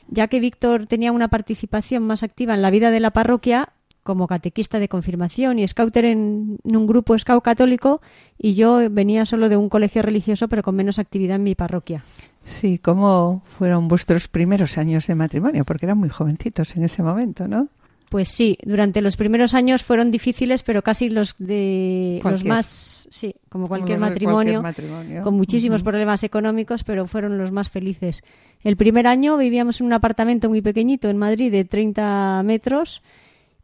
ya 0.09 0.29
que 0.29 0.41
Víctor 0.41 0.87
tenía 0.87 1.13
una 1.13 1.29
participación 1.29 2.07
más 2.07 2.23
activa 2.23 2.55
en 2.55 2.63
la 2.63 2.71
vida 2.71 2.91
de 2.91 3.01
la 3.01 3.13
parroquia 3.13 3.71
como 4.03 4.27
catequista 4.27 4.79
de 4.79 4.89
confirmación 4.89 5.59
y 5.59 5.67
scouter 5.67 6.05
en, 6.05 6.59
en 6.63 6.77
un 6.77 6.87
grupo 6.87 7.19
scout 7.19 7.43
católico 7.43 8.03
y 8.39 8.55
yo 8.55 8.81
venía 8.91 9.25
solo 9.25 9.49
de 9.49 9.57
un 9.57 9.71
colegio 9.71 10.03
religioso 10.03 10.47
pero 10.47 10.63
con 10.63 10.77
menos 10.77 10.99
actividad 10.99 11.37
en 11.37 11.43
mi 11.43 11.55
parroquia. 11.55 12.05
Sí, 12.45 12.79
¿cómo 12.79 13.43
fueron 13.47 13.89
vuestros 13.89 14.29
primeros 14.29 14.77
años 14.77 15.07
de 15.07 15.15
matrimonio? 15.15 15.65
Porque 15.65 15.87
eran 15.87 15.99
muy 15.99 16.11
jovencitos 16.11 16.77
en 16.77 16.85
ese 16.85 17.03
momento, 17.03 17.49
¿no? 17.49 17.69
Pues 18.15 18.29
sí, 18.29 18.57
durante 18.65 19.01
los 19.01 19.17
primeros 19.17 19.55
años 19.55 19.83
fueron 19.83 20.13
difíciles, 20.13 20.63
pero 20.63 20.83
casi 20.83 21.11
los 21.11 21.35
de 21.37 22.21
los 22.23 22.45
más, 22.45 23.09
sí, 23.11 23.35
como 23.49 23.67
cualquier 23.67 23.99
Como 23.99 24.09
matrimonio, 24.09 24.61
cualquier 24.61 24.89
matrimonio. 24.89 25.23
con 25.25 25.35
muchísimos 25.35 25.83
problemas 25.83 26.23
económicos, 26.23 26.85
pero 26.85 27.09
fueron 27.09 27.39
los 27.39 27.51
más 27.51 27.71
felices. 27.71 28.23
El 28.63 28.77
primer 28.77 29.09
año 29.09 29.37
vivíamos 29.37 29.81
en 29.81 29.87
un 29.87 29.95
apartamento 29.95 30.49
muy 30.49 30.63
pequeñito 30.63 31.11
en 31.11 31.19
Madrid 31.19 31.51
de 31.51 31.65
30 31.65 32.45
metros 32.45 33.03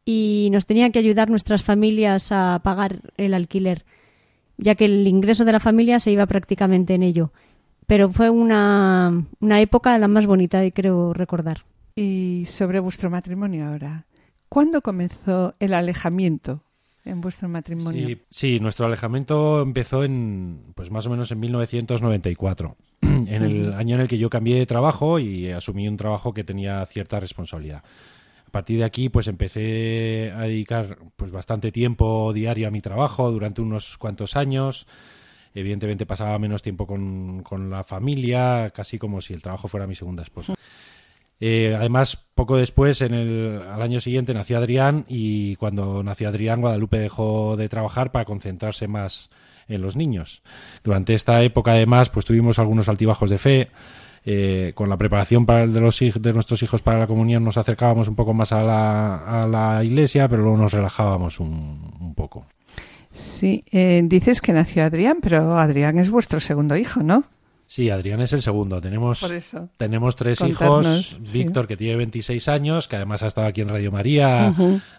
y 0.05 0.49
nos 0.51 0.67
tenían 0.67 0.91
que 0.91 0.99
ayudar 0.99 1.31
nuestras 1.31 1.63
familias 1.63 2.33
a 2.33 2.61
pagar 2.65 3.03
el 3.19 3.35
alquiler, 3.35 3.85
ya 4.57 4.75
que 4.75 4.87
el 4.87 5.07
ingreso 5.07 5.45
de 5.45 5.53
la 5.53 5.61
familia 5.61 6.01
se 6.01 6.11
iba 6.11 6.27
prácticamente 6.27 6.95
en 6.95 7.05
ello. 7.05 7.33
Pero 7.87 8.11
fue 8.11 8.31
una, 8.31 9.27
una 9.39 9.61
época 9.61 9.97
la 9.97 10.09
más 10.09 10.27
bonita, 10.27 10.65
y 10.65 10.73
creo 10.73 11.13
recordar. 11.13 11.59
Y 11.95 12.47
sobre 12.49 12.81
vuestro 12.81 13.11
matrimonio 13.11 13.69
ahora. 13.69 14.07
¿Cuándo 14.51 14.83
comenzó 14.83 15.55
el 15.61 15.73
alejamiento 15.75 16.65
en 17.05 17.21
vuestro 17.21 17.49
matrimonio? 17.49 18.09
Sí, 18.09 18.19
sí, 18.31 18.59
nuestro 18.59 18.87
alejamiento 18.87 19.63
empezó 19.63 20.03
en, 20.03 20.73
pues 20.75 20.91
más 20.91 21.07
o 21.07 21.11
menos 21.11 21.31
en 21.31 21.39
1994, 21.39 22.77
en 23.01 23.43
el 23.45 23.73
año 23.75 23.95
en 23.95 24.01
el 24.01 24.09
que 24.09 24.19
yo 24.19 24.29
cambié 24.29 24.57
de 24.57 24.67
trabajo 24.67 25.21
y 25.21 25.49
asumí 25.53 25.87
un 25.87 25.97
trabajo 25.97 26.35
que 26.35 26.43
tenía 26.43 26.85
cierta 26.87 27.21
responsabilidad. 27.21 27.85
A 28.45 28.51
partir 28.51 28.81
de 28.81 28.85
aquí, 28.85 29.09
pues 29.09 29.29
empecé 29.29 30.33
a 30.35 30.41
dedicar 30.41 30.99
pues 31.15 31.31
bastante 31.31 31.71
tiempo 31.71 32.33
diario 32.33 32.67
a 32.67 32.73
mi 32.73 32.81
trabajo 32.81 33.31
durante 33.31 33.63
unos 33.63 33.99
cuantos 33.99 34.35
años. 34.35 34.89
Evidentemente 35.55 36.07
pasaba 36.07 36.37
menos 36.41 36.61
tiempo 36.61 36.89
con, 36.89 37.45
con 37.45 37.71
la 37.71 37.85
familia, 37.85 38.73
casi 38.75 38.99
como 38.99 39.21
si 39.21 39.33
el 39.33 39.43
trabajo 39.43 39.69
fuera 39.69 39.87
mi 39.87 39.95
segunda 39.95 40.25
esposa. 40.25 40.55
Eh, 41.41 41.75
además, 41.77 42.19
poco 42.35 42.57
después, 42.57 43.01
en 43.01 43.15
el, 43.15 43.63
al 43.69 43.81
año 43.81 44.01
siguiente, 44.01 44.35
nació 44.35 44.59
Adrián 44.59 45.07
y 45.09 45.57
cuando 45.57 46.03
nació 46.03 46.29
Adrián, 46.29 46.61
Guadalupe 46.61 46.99
dejó 46.99 47.57
de 47.57 47.69
trabajar 47.69 48.13
para 48.13 48.27
concentrarse 48.27 48.89
más 48.89 49.31
en 49.67 49.81
los 49.81 49.97
niños. 49.97 50.43
Durante 50.85 51.15
esta 51.15 51.43
época, 51.43 51.73
además, 51.73 52.11
pues 52.11 52.27
tuvimos 52.27 52.59
algunos 52.59 52.89
altibajos 52.89 53.31
de 53.31 53.39
fe. 53.39 53.69
Eh, 54.23 54.73
con 54.75 54.91
la 54.91 54.99
preparación 54.99 55.47
para 55.47 55.63
el 55.63 55.73
de, 55.73 55.81
los, 55.81 55.99
de 55.99 56.33
nuestros 56.35 56.63
hijos 56.63 56.83
para 56.83 56.99
la 56.99 57.07
comunión 57.07 57.43
nos 57.43 57.57
acercábamos 57.57 58.07
un 58.07 58.17
poco 58.17 58.35
más 58.35 58.53
a 58.53 58.63
la, 58.63 59.17
a 59.41 59.47
la 59.47 59.83
iglesia, 59.83 60.29
pero 60.29 60.43
luego 60.43 60.59
nos 60.59 60.75
relajábamos 60.75 61.41
un, 61.41 61.91
un 61.99 62.15
poco. 62.15 62.45
Sí, 63.13 63.65
eh, 63.73 64.03
dices 64.05 64.43
que 64.43 64.53
nació 64.53 64.85
Adrián, 64.85 65.21
pero 65.23 65.59
Adrián 65.59 65.99
es 65.99 66.11
vuestro 66.11 66.39
segundo 66.39 66.77
hijo, 66.77 67.03
¿no? 67.03 67.25
Sí, 67.73 67.89
Adrián 67.89 68.21
es 68.21 68.33
el 68.33 68.43
segundo. 68.43 68.81
Tenemos, 68.81 69.25
tenemos 69.77 70.17
tres 70.17 70.41
Contarnos, 70.41 71.13
hijos. 71.13 71.21
sí. 71.23 71.39
Víctor, 71.45 71.69
que 71.69 71.77
tiene 71.77 71.95
26 71.99 72.49
años, 72.49 72.89
que 72.89 72.97
además 72.97 73.23
ha 73.23 73.29
estado 73.29 73.47
aquí 73.47 73.61
en 73.61 73.69
Radio 73.69 73.93
María 73.93 74.53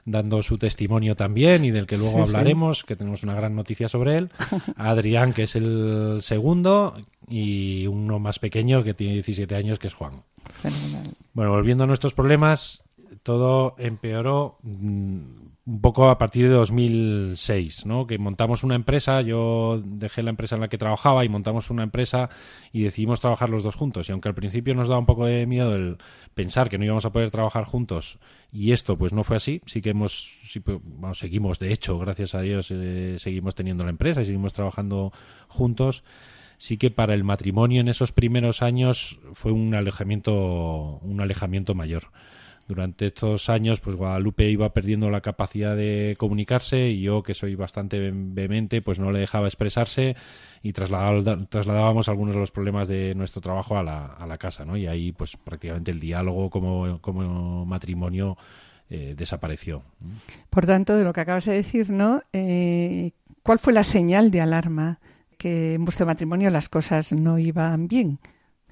dando 0.05 0.41
su 0.41 0.57
testimonio 0.57 1.15
también 1.15 1.65
y 1.65 1.71
del 1.71 1.85
que 1.85 1.97
luego 1.97 2.11
Sí, 2.13 2.17
sí. 2.17 2.29
hablaremos, 2.29 2.85
que 2.85 2.95
tenemos 2.95 3.23
una 3.23 3.35
gran 3.35 3.57
noticia 3.57 3.89
sobre 3.89 4.15
él. 4.19 4.29
Adrián, 4.77 5.33
que 5.33 5.43
es 5.43 5.57
el 5.57 6.19
segundo, 6.21 6.95
y 7.27 7.87
uno 7.87 8.19
más 8.19 8.39
pequeño 8.39 8.85
que 8.85 8.93
tiene 8.93 9.15
17 9.15 9.53
años, 9.53 9.77
que 9.77 9.87
es 9.87 9.93
Juan. 9.93 10.23
Fenomenal. 10.61 11.13
Bueno, 11.33 11.51
volviendo 11.51 11.83
a 11.83 11.87
nuestros 11.87 12.13
problemas, 12.13 12.83
todo 13.23 13.75
empeoró 13.79 14.59
mm, 14.63 15.40
un 15.71 15.79
poco 15.79 16.09
a 16.09 16.17
partir 16.17 16.49
de 16.49 16.53
2006, 16.53 17.85
¿no? 17.85 18.05
Que 18.05 18.17
montamos 18.17 18.63
una 18.63 18.75
empresa, 18.75 19.21
yo 19.21 19.81
dejé 19.85 20.21
la 20.21 20.29
empresa 20.29 20.55
en 20.55 20.61
la 20.61 20.67
que 20.67 20.77
trabajaba 20.77 21.23
y 21.23 21.29
montamos 21.29 21.69
una 21.69 21.83
empresa 21.83 22.29
y 22.73 22.83
decidimos 22.83 23.21
trabajar 23.21 23.49
los 23.49 23.63
dos 23.63 23.75
juntos. 23.75 24.09
Y 24.09 24.11
aunque 24.11 24.27
al 24.27 24.35
principio 24.35 24.73
nos 24.73 24.89
daba 24.89 24.99
un 24.99 25.05
poco 25.05 25.25
de 25.25 25.45
miedo 25.45 25.73
el 25.73 25.97
pensar 26.33 26.69
que 26.69 26.77
no 26.77 26.83
íbamos 26.83 27.05
a 27.05 27.13
poder 27.13 27.31
trabajar 27.31 27.63
juntos 27.63 28.19
y 28.51 28.73
esto 28.73 28.97
pues 28.97 29.13
no 29.13 29.23
fue 29.23 29.37
así, 29.37 29.61
sí 29.65 29.81
que 29.81 29.91
hemos, 29.91 30.39
sí, 30.43 30.59
pues, 30.59 30.79
vamos, 30.83 31.19
seguimos, 31.19 31.57
de 31.57 31.71
hecho, 31.71 31.97
gracias 31.97 32.35
a 32.35 32.41
Dios, 32.41 32.69
eh, 32.71 33.15
seguimos 33.17 33.55
teniendo 33.55 33.85
la 33.85 33.91
empresa 33.91 34.21
y 34.21 34.25
seguimos 34.25 34.51
trabajando 34.51 35.13
juntos 35.47 36.03
sí 36.57 36.77
que 36.77 36.91
para 36.91 37.15
el 37.15 37.23
matrimonio 37.23 37.81
en 37.81 37.87
esos 37.87 38.11
primeros 38.11 38.61
años 38.61 39.19
fue 39.33 39.51
un 39.51 39.73
alejamiento 39.73 40.99
un 41.01 41.19
alejamiento 41.19 41.73
mayor 41.73 42.11
durante 42.71 43.05
estos 43.05 43.49
años 43.49 43.81
pues 43.81 43.95
Guadalupe 43.95 44.49
iba 44.49 44.73
perdiendo 44.73 45.09
la 45.09 45.21
capacidad 45.21 45.75
de 45.75 46.15
comunicarse 46.17 46.89
y 46.89 47.01
yo 47.01 47.21
que 47.21 47.33
soy 47.33 47.55
bastante 47.55 48.11
vehemente 48.13 48.81
pues 48.81 48.97
no 48.97 49.11
le 49.11 49.19
dejaba 49.19 49.47
expresarse 49.47 50.15
y 50.63 50.71
trasladábamos 50.71 52.07
algunos 52.07 52.33
de 52.33 52.39
los 52.39 52.51
problemas 52.51 52.87
de 52.87 53.13
nuestro 53.15 53.41
trabajo 53.41 53.77
a 53.77 53.83
la, 53.83 54.05
a 54.05 54.25
la 54.25 54.37
casa 54.37 54.63
¿no? 54.63 54.77
y 54.77 54.87
ahí 54.87 55.11
pues 55.11 55.35
prácticamente 55.35 55.91
el 55.91 55.99
diálogo 55.99 56.49
como, 56.49 57.01
como 57.01 57.65
matrimonio 57.65 58.37
eh, 58.89 59.15
desapareció 59.17 59.83
Por 60.49 60.65
tanto, 60.65 60.97
de 60.97 61.03
lo 61.05 61.13
que 61.13 61.21
acabas 61.21 61.45
de 61.45 61.53
decir, 61.53 61.89
¿no? 61.89 62.21
Eh, 62.33 63.11
¿Cuál 63.41 63.57
fue 63.57 63.71
la 63.71 63.83
señal 63.83 64.31
de 64.31 64.41
alarma 64.41 64.99
que 65.37 65.75
en 65.75 65.85
vuestro 65.85 66.05
matrimonio 66.05 66.49
las 66.49 66.67
cosas 66.67 67.13
no 67.13 67.39
iban 67.39 67.87
bien? 67.87 68.19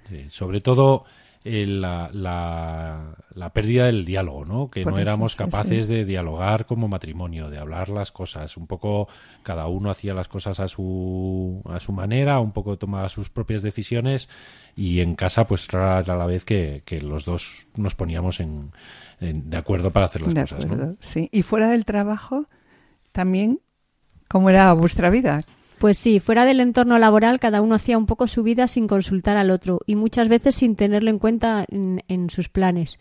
Sí, 0.09 0.25
sobre 0.27 0.59
todo 0.59 1.05
eh, 1.45 1.65
la, 1.65 2.09
la, 2.13 3.15
la 3.33 3.53
pérdida 3.53 3.85
del 3.85 4.03
diálogo, 4.05 4.43
¿no? 4.45 4.67
Que 4.67 4.83
Por 4.83 4.91
no 4.93 4.97
eso, 4.99 5.03
éramos 5.03 5.35
capaces 5.37 5.87
sí. 5.87 5.93
de 5.93 6.05
dialogar 6.05 6.65
como 6.65 6.87
matrimonio, 6.89 7.49
de 7.49 7.57
hablar 7.57 7.89
las 7.89 8.11
cosas. 8.11 8.57
Un 8.57 8.67
poco 8.67 9.07
cada 9.43 9.67
uno 9.67 9.89
hacía 9.89 10.13
las 10.13 10.27
cosas 10.27 10.59
a 10.59 10.67
su, 10.67 11.61
a 11.65 11.79
su 11.79 11.91
manera, 11.93 12.39
un 12.39 12.51
poco 12.51 12.77
tomaba 12.77 13.07
sus 13.09 13.29
propias 13.29 13.61
decisiones 13.61 14.27
y 14.75 14.99
en 14.99 15.15
casa 15.15 15.47
pues 15.47 15.67
rara 15.69 15.99
era 15.99 16.17
la 16.17 16.25
vez 16.25 16.43
que, 16.45 16.83
que 16.85 17.01
los 17.01 17.23
dos 17.25 17.67
nos 17.75 17.95
poníamos 17.95 18.39
en, 18.41 18.71
en- 19.21 19.49
de 19.49 19.57
acuerdo 19.57 19.91
para 19.91 20.07
hacer 20.07 20.21
las 20.21 20.33
de 20.33 20.41
cosas, 20.41 20.65
¿no? 20.65 20.95
sí. 20.99 21.29
Y 21.31 21.41
fuera 21.43 21.69
del 21.69 21.85
trabajo, 21.85 22.47
también, 23.13 23.61
¿cómo 24.27 24.49
era 24.49 24.71
vuestra 24.73 25.09
vida? 25.09 25.43
Pues 25.79 25.97
sí, 25.97 26.19
fuera 26.19 26.43
del 26.43 26.59
entorno 26.59 26.99
laboral 26.99 27.39
cada 27.39 27.61
uno 27.61 27.75
hacía 27.75 27.97
un 27.97 28.05
poco 28.05 28.27
su 28.27 28.43
vida 28.43 28.67
sin 28.67 28.85
consultar 28.85 29.37
al 29.37 29.49
otro 29.49 29.79
y 29.85 29.95
muchas 29.95 30.27
veces 30.27 30.55
sin 30.55 30.75
tenerlo 30.75 31.09
en 31.09 31.19
cuenta 31.19 31.65
en, 31.69 32.03
en 32.09 32.29
sus 32.29 32.49
planes. 32.49 32.99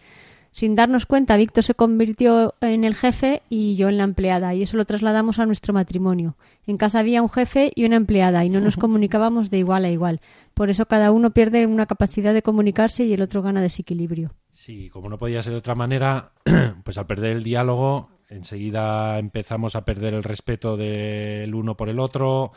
Sin 0.52 0.76
darnos 0.76 1.04
cuenta, 1.04 1.36
Víctor 1.36 1.64
se 1.64 1.74
convirtió 1.74 2.54
en 2.60 2.84
el 2.84 2.94
jefe 2.94 3.42
y 3.48 3.74
yo 3.74 3.88
en 3.88 3.98
la 3.98 4.04
empleada 4.04 4.54
y 4.54 4.62
eso 4.62 4.76
lo 4.76 4.84
trasladamos 4.84 5.40
a 5.40 5.46
nuestro 5.46 5.74
matrimonio. 5.74 6.36
En 6.66 6.76
casa 6.76 7.00
había 7.00 7.20
un 7.20 7.28
jefe 7.28 7.72
y 7.74 7.84
una 7.84 7.96
empleada 7.96 8.44
y 8.44 8.50
no 8.50 8.60
nos 8.60 8.76
comunicábamos 8.78 9.50
de 9.50 9.58
igual 9.58 9.84
a 9.84 9.90
igual. 9.90 10.20
Por 10.54 10.70
eso 10.70 10.86
cada 10.86 11.10
uno 11.10 11.30
pierde 11.30 11.66
una 11.66 11.86
capacidad 11.86 12.32
de 12.32 12.42
comunicarse 12.42 13.04
y 13.04 13.12
el 13.12 13.22
otro 13.22 13.42
gana 13.42 13.60
desequilibrio. 13.60 14.34
Sí, 14.52 14.88
como 14.88 15.08
no 15.08 15.18
podía 15.18 15.42
ser 15.42 15.52
de 15.52 15.58
otra 15.58 15.74
manera, 15.74 16.30
pues 16.84 16.96
al 16.96 17.06
perder 17.06 17.36
el 17.36 17.42
diálogo, 17.42 18.08
enseguida 18.28 19.18
empezamos 19.18 19.76
a 19.76 19.84
perder 19.84 20.14
el 20.14 20.22
respeto 20.22 20.76
del 20.76 21.54
uno 21.54 21.76
por 21.76 21.88
el 21.88 21.98
otro, 21.98 22.52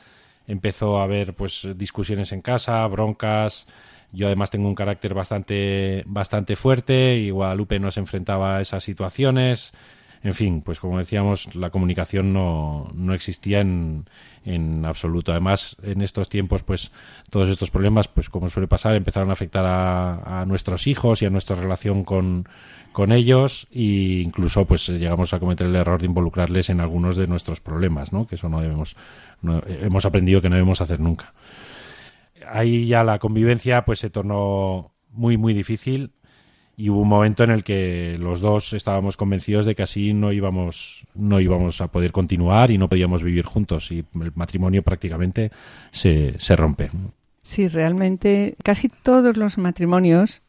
empezó 0.47 0.99
a 0.99 1.03
haber 1.03 1.33
pues 1.35 1.67
discusiones 1.75 2.31
en 2.31 2.41
casa, 2.41 2.85
broncas. 2.87 3.67
Yo 4.11 4.27
además 4.27 4.51
tengo 4.51 4.67
un 4.67 4.75
carácter 4.75 5.13
bastante 5.13 6.03
bastante 6.05 6.55
fuerte 6.55 7.17
y 7.17 7.29
Guadalupe 7.29 7.79
nos 7.79 7.97
enfrentaba 7.97 8.57
a 8.57 8.61
esas 8.61 8.83
situaciones. 8.83 9.71
En 10.23 10.35
fin, 10.35 10.61
pues 10.61 10.79
como 10.79 10.99
decíamos, 10.99 11.55
la 11.55 11.71
comunicación 11.71 12.31
no, 12.31 12.91
no 12.93 13.15
existía 13.15 13.61
en, 13.61 14.05
en 14.45 14.85
absoluto. 14.85 15.31
Además, 15.31 15.77
en 15.81 16.03
estos 16.03 16.29
tiempos, 16.29 16.61
pues 16.61 16.91
todos 17.31 17.49
estos 17.49 17.71
problemas, 17.71 18.07
pues 18.07 18.29
como 18.29 18.47
suele 18.49 18.67
pasar, 18.67 18.95
empezaron 18.95 19.31
a 19.31 19.33
afectar 19.33 19.65
a, 19.65 20.41
a 20.41 20.45
nuestros 20.45 20.85
hijos 20.85 21.23
y 21.23 21.25
a 21.25 21.31
nuestra 21.31 21.55
relación 21.55 22.03
con, 22.03 22.45
con 22.91 23.11
ellos 23.11 23.67
e 23.71 24.21
incluso 24.25 24.65
pues 24.65 24.87
llegamos 24.89 25.33
a 25.33 25.39
cometer 25.39 25.67
el 25.67 25.75
error 25.75 25.99
de 25.99 26.07
involucrarles 26.07 26.69
en 26.69 26.79
algunos 26.81 27.15
de 27.15 27.27
nuestros 27.27 27.61
problemas, 27.61 28.11
¿no? 28.13 28.27
Que 28.27 28.35
eso 28.35 28.49
no 28.49 28.59
debemos, 28.61 28.95
no- 29.41 29.61
hemos 29.67 30.05
aprendido 30.05 30.41
que 30.41 30.49
no 30.49 30.55
debemos 30.55 30.81
hacer 30.81 30.99
nunca. 30.99 31.33
ahí 32.47 32.87
ya 32.87 33.03
la 33.03 33.19
convivencia 33.19 33.85
pues 33.85 33.99
se 33.99 34.09
tornó 34.09 34.91
muy 35.11 35.37
muy 35.37 35.53
difícil 35.53 36.11
y 36.77 36.89
hubo 36.89 37.01
un 37.01 37.07
momento 37.09 37.43
en 37.43 37.51
el 37.51 37.63
que 37.63 38.17
los 38.19 38.39
dos 38.41 38.73
estábamos 38.73 39.15
convencidos 39.17 39.65
de 39.65 39.75
que 39.75 39.83
así 39.83 40.13
no 40.13 40.31
íbamos 40.31 41.05
no 41.13 41.39
íbamos 41.39 41.81
a 41.81 41.91
poder 41.91 42.11
continuar 42.11 42.71
y 42.71 42.77
no 42.77 42.87
podíamos 42.89 43.21
vivir 43.23 43.45
juntos 43.45 43.91
y 43.91 43.99
el 44.19 44.31
matrimonio 44.35 44.81
prácticamente 44.81 45.51
se, 45.91 46.39
se 46.39 46.55
rompe. 46.55 46.89
Sí, 47.43 47.67
realmente 47.67 48.55
casi 48.63 48.89
todos 48.89 49.37
los 49.37 49.57
matrimonios 49.57 50.41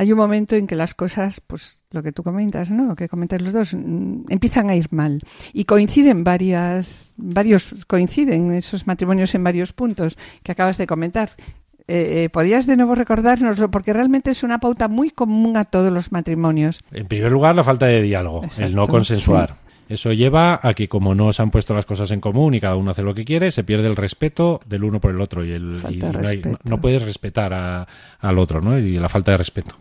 hay 0.00 0.12
un 0.12 0.18
momento 0.18 0.56
en 0.56 0.66
que 0.66 0.76
las 0.76 0.94
cosas, 0.94 1.40
pues 1.46 1.82
lo 1.90 2.02
que 2.02 2.10
tú 2.12 2.22
comentas, 2.22 2.70
¿no? 2.70 2.86
Lo 2.86 2.96
que 2.96 3.08
comentas 3.08 3.42
los 3.42 3.52
dos, 3.52 3.74
mm, 3.74 4.24
empiezan 4.30 4.70
a 4.70 4.74
ir 4.74 4.88
mal. 4.92 5.20
Y 5.52 5.64
coinciden 5.64 6.24
varias, 6.24 7.12
varios, 7.18 7.84
coinciden 7.86 8.52
esos 8.52 8.86
matrimonios 8.86 9.34
en 9.34 9.44
varios 9.44 9.72
puntos 9.74 10.16
que 10.42 10.52
acabas 10.52 10.78
de 10.78 10.86
comentar. 10.86 11.28
Eh, 11.86 12.24
eh, 12.24 12.28
¿Podrías 12.30 12.66
de 12.66 12.76
nuevo 12.76 12.94
recordárnoslo? 12.94 13.70
Porque 13.70 13.92
realmente 13.92 14.30
es 14.30 14.42
una 14.42 14.58
pauta 14.58 14.88
muy 14.88 15.10
común 15.10 15.56
a 15.56 15.64
todos 15.64 15.92
los 15.92 16.12
matrimonios. 16.12 16.80
En 16.92 17.06
primer 17.06 17.30
lugar, 17.32 17.54
la 17.56 17.64
falta 17.64 17.86
de 17.86 18.00
diálogo, 18.00 18.44
Exacto, 18.44 18.64
el 18.64 18.74
no 18.74 18.86
consensuar. 18.86 19.54
Eso 19.88 20.12
lleva 20.12 20.60
a 20.62 20.72
que 20.72 20.88
como 20.88 21.16
no 21.16 21.32
se 21.32 21.42
han 21.42 21.50
puesto 21.50 21.74
las 21.74 21.84
cosas 21.84 22.12
en 22.12 22.20
común 22.20 22.54
y 22.54 22.60
cada 22.60 22.76
uno 22.76 22.92
hace 22.92 23.02
lo 23.02 23.12
que 23.12 23.24
quiere, 23.24 23.50
se 23.50 23.64
pierde 23.64 23.88
el 23.88 23.96
respeto 23.96 24.60
del 24.64 24.84
uno 24.84 25.00
por 25.00 25.10
el 25.10 25.20
otro 25.20 25.44
y, 25.44 25.50
el, 25.50 25.82
y 25.90 25.96
no, 25.96 26.12
hay- 26.28 26.42
no 26.62 26.80
puedes 26.80 27.02
respetar 27.04 27.52
a- 27.52 27.88
al 28.20 28.38
otro, 28.38 28.60
¿no? 28.60 28.78
Y 28.78 28.96
la 29.00 29.08
falta 29.08 29.32
de 29.32 29.38
respeto. 29.38 29.74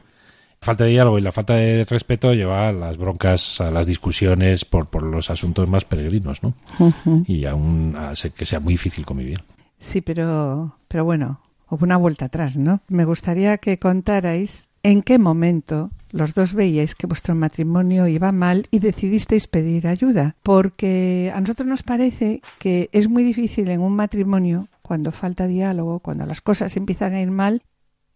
Falta 0.62 0.84
de 0.84 0.92
diálogo 0.92 1.18
y 1.18 1.22
la 1.22 1.32
falta 1.32 1.56
de 1.56 1.86
respeto 1.86 2.34
lleva 2.34 2.68
a 2.68 2.74
las 2.74 2.98
broncas, 2.98 3.62
a 3.62 3.72
las 3.72 3.88
discusiones 3.88 4.66
por, 4.66 4.88
por 4.88 5.04
los 5.04 5.30
asuntos 5.30 5.70
más 5.70 5.86
peregrinos, 5.86 6.44
¿no? 6.44 6.54
Ujú. 6.80 7.24
Y 7.28 7.46
aún 7.46 7.96
ser 8.14 8.32
que 8.32 8.46
sea 8.46 8.60
muy 8.60 8.74
difícil 8.74 9.06
convivir. 9.06 9.42
Sí, 9.80 10.02
pero, 10.02 10.76
pero 10.90 11.06
bueno, 11.06 11.40
hubo 11.70 11.86
una 11.86 11.96
vuelta 11.96 12.26
atrás, 12.26 12.58
¿no? 12.58 12.82
Me 12.90 13.06
gustaría 13.06 13.58
que 13.58 13.80
contarais 13.80 14.70
en 14.84 15.02
qué 15.02 15.18
momento 15.18 15.92
los 16.12 16.34
dos 16.34 16.54
veíais 16.54 16.96
que 16.96 17.08
vuestro 17.08 17.36
matrimonio 17.36 18.08
iba 18.08 18.32
mal 18.32 18.68
y 18.72 18.80
decidisteis 18.80 19.48
pedir 19.48 19.88
ayuda. 19.88 20.36
Porque 20.44 21.32
a 21.34 21.40
nosotros 21.40 21.68
nos 21.68 21.84
parece 21.84 22.42
que 22.58 22.90
es 22.92 23.08
muy 23.08 23.24
difícil 23.24 23.70
en 23.70 23.82
un 23.82 23.96
matrimonio, 23.96 24.68
cuando 24.82 25.12
falta 25.12 25.48
diálogo, 25.48 26.00
cuando 26.00 26.26
las 26.26 26.42
cosas 26.42 26.76
empiezan 26.76 27.14
a 27.14 27.22
ir 27.22 27.30
mal 27.30 27.62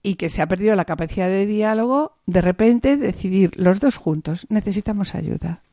y 0.03 0.15
que 0.15 0.29
se 0.29 0.41
ha 0.41 0.47
perdido 0.47 0.75
la 0.75 0.85
capacidad 0.85 1.27
de 1.27 1.45
diálogo, 1.45 2.17
de 2.25 2.41
repente 2.41 2.97
decidir 2.97 3.51
los 3.55 3.79
dos 3.79 3.95
juntos, 3.95 4.45
necesitamos 4.49 5.15
ayuda. 5.15 5.63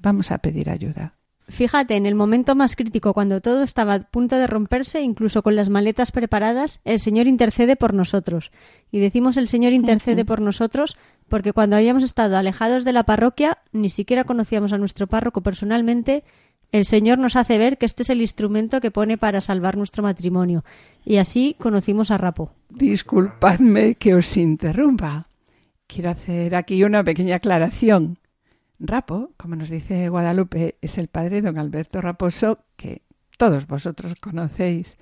Vamos 0.00 0.30
a 0.30 0.38
pedir 0.38 0.70
ayuda. 0.70 1.14
Fíjate, 1.48 1.96
en 1.96 2.04
el 2.04 2.14
momento 2.14 2.54
más 2.54 2.76
crítico, 2.76 3.14
cuando 3.14 3.40
todo 3.40 3.62
estaba 3.62 3.94
a 3.94 4.00
punto 4.00 4.36
de 4.36 4.46
romperse, 4.46 5.00
incluso 5.00 5.42
con 5.42 5.56
las 5.56 5.70
maletas 5.70 6.12
preparadas, 6.12 6.80
el 6.84 7.00
Señor 7.00 7.26
intercede 7.26 7.74
por 7.74 7.94
nosotros. 7.94 8.52
Y 8.92 8.98
decimos 8.98 9.38
el 9.38 9.48
Señor 9.48 9.72
intercede 9.72 10.26
por 10.26 10.42
nosotros 10.42 10.98
porque 11.26 11.54
cuando 11.54 11.76
habíamos 11.76 12.02
estado 12.02 12.36
alejados 12.36 12.84
de 12.84 12.92
la 12.92 13.04
parroquia, 13.04 13.58
ni 13.72 13.88
siquiera 13.88 14.24
conocíamos 14.24 14.74
a 14.74 14.78
nuestro 14.78 15.06
párroco 15.06 15.40
personalmente, 15.40 16.22
el 16.70 16.84
Señor 16.84 17.18
nos 17.18 17.36
hace 17.36 17.58
ver 17.58 17.78
que 17.78 17.86
este 17.86 18.02
es 18.02 18.10
el 18.10 18.20
instrumento 18.20 18.80
que 18.80 18.90
pone 18.90 19.16
para 19.16 19.40
salvar 19.40 19.76
nuestro 19.76 20.02
matrimonio. 20.02 20.64
Y 21.04 21.16
así 21.16 21.56
conocimos 21.58 22.10
a 22.10 22.18
Rapo. 22.18 22.52
Disculpadme 22.68 23.94
que 23.94 24.14
os 24.14 24.36
interrumpa. 24.36 25.28
Quiero 25.86 26.10
hacer 26.10 26.54
aquí 26.54 26.84
una 26.84 27.02
pequeña 27.02 27.36
aclaración. 27.36 28.18
Rapo, 28.78 29.32
como 29.36 29.56
nos 29.56 29.70
dice 29.70 30.08
Guadalupe, 30.08 30.76
es 30.82 30.98
el 30.98 31.08
padre 31.08 31.36
de 31.36 31.42
don 31.42 31.58
Alberto 31.58 32.00
Raposo, 32.00 32.60
que 32.76 33.02
todos 33.38 33.66
vosotros 33.66 34.14
conocéis, 34.20 34.98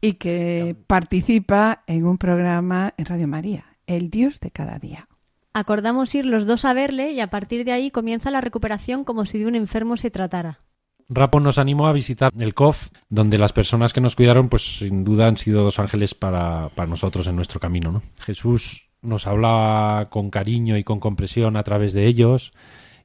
y 0.00 0.14
que 0.14 0.76
participa 0.86 1.84
en 1.86 2.04
un 2.06 2.18
programa 2.18 2.94
en 2.96 3.06
Radio 3.06 3.28
María, 3.28 3.76
El 3.86 4.10
Dios 4.10 4.40
de 4.40 4.50
cada 4.50 4.78
día. 4.78 5.08
Acordamos 5.52 6.14
ir 6.14 6.26
los 6.26 6.46
dos 6.46 6.64
a 6.64 6.74
verle 6.74 7.12
y 7.12 7.20
a 7.20 7.30
partir 7.30 7.64
de 7.64 7.72
ahí 7.72 7.90
comienza 7.90 8.30
la 8.30 8.40
recuperación 8.40 9.04
como 9.04 9.24
si 9.24 9.38
de 9.38 9.46
un 9.46 9.54
enfermo 9.54 9.96
se 9.96 10.10
tratara. 10.10 10.60
Rapo 11.08 11.40
nos 11.40 11.58
animó 11.58 11.86
a 11.86 11.92
visitar 11.92 12.32
el 12.38 12.54
COF, 12.54 12.88
donde 13.08 13.38
las 13.38 13.52
personas 13.52 13.92
que 13.92 14.00
nos 14.00 14.16
cuidaron, 14.16 14.48
pues 14.48 14.78
sin 14.78 15.04
duda 15.04 15.26
han 15.26 15.36
sido 15.36 15.62
dos 15.62 15.78
ángeles 15.78 16.14
para, 16.14 16.70
para 16.74 16.88
nosotros 16.88 17.26
en 17.26 17.36
nuestro 17.36 17.60
camino. 17.60 17.92
¿no? 17.92 18.02
Jesús 18.20 18.88
nos 19.02 19.26
hablaba 19.26 20.06
con 20.06 20.30
cariño 20.30 20.76
y 20.76 20.84
con 20.84 21.00
compresión 21.00 21.56
a 21.56 21.62
través 21.62 21.92
de 21.92 22.06
ellos, 22.06 22.52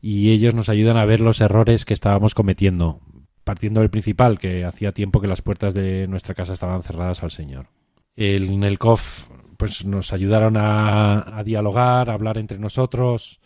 y 0.01 0.31
ellos 0.31 0.55
nos 0.55 0.69
ayudan 0.69 0.97
a 0.97 1.05
ver 1.05 1.19
los 1.19 1.41
errores 1.41 1.83
que 1.83 1.93
estábamos 1.93 2.33
cometiendo, 2.33 3.01
partiendo 3.43 3.81
del 3.81 3.89
principal, 3.89 4.39
que 4.39 4.63
hacía 4.63 4.93
tiempo 4.93 5.19
que 5.19 5.27
las 5.27 5.41
puertas 5.41 5.73
de 5.73 6.07
nuestra 6.07 6.33
casa 6.33 6.53
estaban 6.53 6.83
cerradas 6.83 7.21
al 7.21 7.31
Señor. 7.31 7.67
En 8.15 8.63
el 8.63 8.79
COF, 8.79 9.27
pues 9.57 9.85
nos 9.85 10.13
ayudaron 10.13 10.55
a, 10.55 11.37
a 11.37 11.43
dialogar, 11.43 12.09
a 12.09 12.13
hablar 12.13 12.37
entre 12.37 12.59
nosotros, 12.59 13.41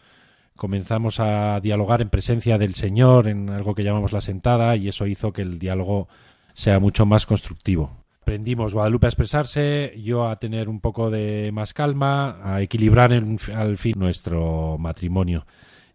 comenzamos 0.56 1.20
a 1.20 1.60
dialogar 1.62 2.02
en 2.02 2.10
presencia 2.10 2.58
del 2.58 2.76
Señor, 2.76 3.28
en 3.28 3.50
algo 3.50 3.76
que 3.76 3.84
llamamos 3.84 4.12
la 4.12 4.22
sentada, 4.22 4.76
y 4.76 4.88
eso 4.88 5.08
hizo 5.08 5.34
que 5.34 5.42
el 5.42 5.60
diálogo 5.60 6.08
sea 6.54 6.80
mucho 6.80 7.06
más 7.06 7.26
constructivo. 7.26 7.92
Aprendimos 8.22 8.74
Guadalupe 8.74 9.08
a 9.08 9.10
expresarse, 9.10 9.94
yo 10.02 10.28
a 10.28 10.38
tener 10.40 10.70
un 10.70 10.80
poco 10.80 11.10
de 11.10 11.52
más 11.52 11.74
calma, 11.74 12.40
a 12.44 12.62
equilibrar 12.62 13.12
en- 13.12 13.38
al 13.54 13.78
fin 13.78 13.96
nuestro 13.98 14.78
matrimonio. 14.80 15.46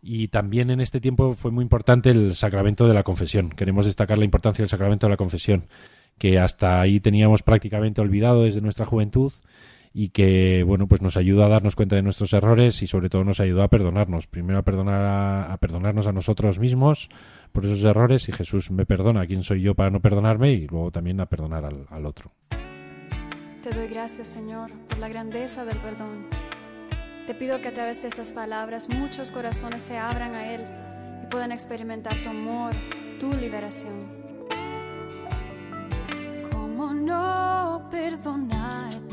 Y 0.02 0.28
también 0.28 0.70
en 0.70 0.80
este 0.80 1.00
tiempo 1.00 1.32
fue 1.32 1.50
muy 1.50 1.62
importante 1.62 2.10
el 2.10 2.34
sacramento 2.36 2.86
de 2.86 2.94
la 2.94 3.02
confesión. 3.02 3.48
Queremos 3.50 3.86
destacar 3.86 4.18
la 4.18 4.26
importancia 4.26 4.62
del 4.62 4.68
sacramento 4.68 5.06
de 5.06 5.10
la 5.10 5.16
confesión, 5.16 5.64
que 6.18 6.38
hasta 6.38 6.80
ahí 6.80 7.00
teníamos 7.00 7.42
prácticamente 7.42 8.00
olvidado 8.00 8.44
desde 8.44 8.60
nuestra 8.60 8.84
juventud 8.86 9.32
y 10.00 10.10
que 10.10 10.62
bueno 10.62 10.86
pues 10.86 11.02
nos 11.02 11.16
ayuda 11.16 11.46
a 11.46 11.48
darnos 11.48 11.74
cuenta 11.74 11.96
de 11.96 12.02
nuestros 12.02 12.32
errores 12.32 12.82
y 12.82 12.86
sobre 12.86 13.10
todo 13.10 13.24
nos 13.24 13.40
ayuda 13.40 13.64
a 13.64 13.68
perdonarnos 13.68 14.28
primero 14.28 14.60
a 14.60 14.62
perdonar 14.62 15.04
a, 15.04 15.52
a 15.52 15.56
perdonarnos 15.56 16.06
a 16.06 16.12
nosotros 16.12 16.60
mismos 16.60 17.08
por 17.50 17.64
esos 17.64 17.82
errores 17.82 18.28
y 18.28 18.32
Jesús 18.32 18.70
me 18.70 18.86
perdona 18.86 19.26
quién 19.26 19.42
soy 19.42 19.60
yo 19.60 19.74
para 19.74 19.90
no 19.90 20.00
perdonarme 20.00 20.52
y 20.52 20.68
luego 20.68 20.92
también 20.92 21.20
a 21.20 21.26
perdonar 21.26 21.64
al, 21.64 21.84
al 21.90 22.06
otro 22.06 22.30
Te 23.60 23.70
doy 23.74 23.88
gracias, 23.88 24.28
Señor, 24.28 24.70
por 24.88 24.98
la 24.98 25.08
grandeza 25.08 25.64
del 25.64 25.78
perdón. 25.78 26.28
Te 27.26 27.34
pido 27.34 27.60
que 27.60 27.66
a 27.66 27.74
través 27.74 28.00
de 28.00 28.06
estas 28.06 28.32
palabras 28.32 28.88
muchos 28.88 29.32
corazones 29.32 29.82
se 29.82 29.98
abran 29.98 30.36
a 30.36 30.54
Él 30.54 30.60
y 31.24 31.26
puedan 31.26 31.50
experimentar 31.50 32.14
tu 32.22 32.30
amor, 32.30 32.72
tu 33.18 33.32
liberación. 33.32 34.06
¿Cómo 36.52 36.94
no 36.94 37.88
perdonarte? 37.90 39.07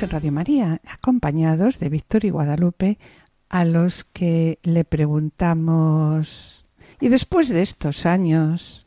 En 0.00 0.08
Radio 0.08 0.32
María, 0.32 0.80
acompañados 0.88 1.78
de 1.78 1.90
Víctor 1.90 2.24
y 2.24 2.30
Guadalupe, 2.30 2.98
a 3.50 3.66
los 3.66 4.04
que 4.04 4.58
le 4.62 4.84
preguntamos, 4.84 6.64
y 6.98 7.10
después 7.10 7.50
de 7.50 7.60
estos 7.60 8.06
años, 8.06 8.86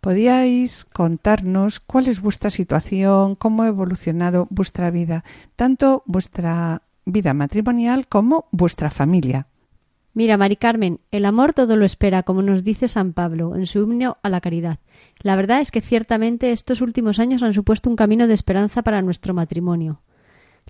¿podíais 0.00 0.84
contarnos 0.84 1.78
cuál 1.78 2.08
es 2.08 2.20
vuestra 2.20 2.50
situación, 2.50 3.36
cómo 3.36 3.62
ha 3.62 3.68
evolucionado 3.68 4.48
vuestra 4.50 4.90
vida, 4.90 5.22
tanto 5.54 6.02
vuestra 6.06 6.82
vida 7.04 7.34
matrimonial 7.34 8.08
como 8.08 8.46
vuestra 8.50 8.90
familia? 8.90 9.46
Mira, 10.12 10.36
Mari 10.36 10.56
Carmen, 10.56 10.98
el 11.12 11.24
amor 11.24 11.54
todo 11.54 11.76
lo 11.76 11.84
espera, 11.84 12.24
como 12.24 12.42
nos 12.42 12.64
dice 12.64 12.88
San 12.88 13.12
Pablo 13.12 13.54
en 13.54 13.66
su 13.66 13.84
himno 13.84 14.18
a 14.24 14.28
la 14.28 14.40
caridad. 14.40 14.80
La 15.20 15.36
verdad 15.36 15.60
es 15.60 15.70
que 15.70 15.80
ciertamente 15.80 16.50
estos 16.50 16.80
últimos 16.80 17.20
años 17.20 17.44
han 17.44 17.54
supuesto 17.54 17.88
un 17.88 17.96
camino 17.96 18.26
de 18.26 18.34
esperanza 18.34 18.82
para 18.82 19.02
nuestro 19.02 19.34
matrimonio. 19.34 20.00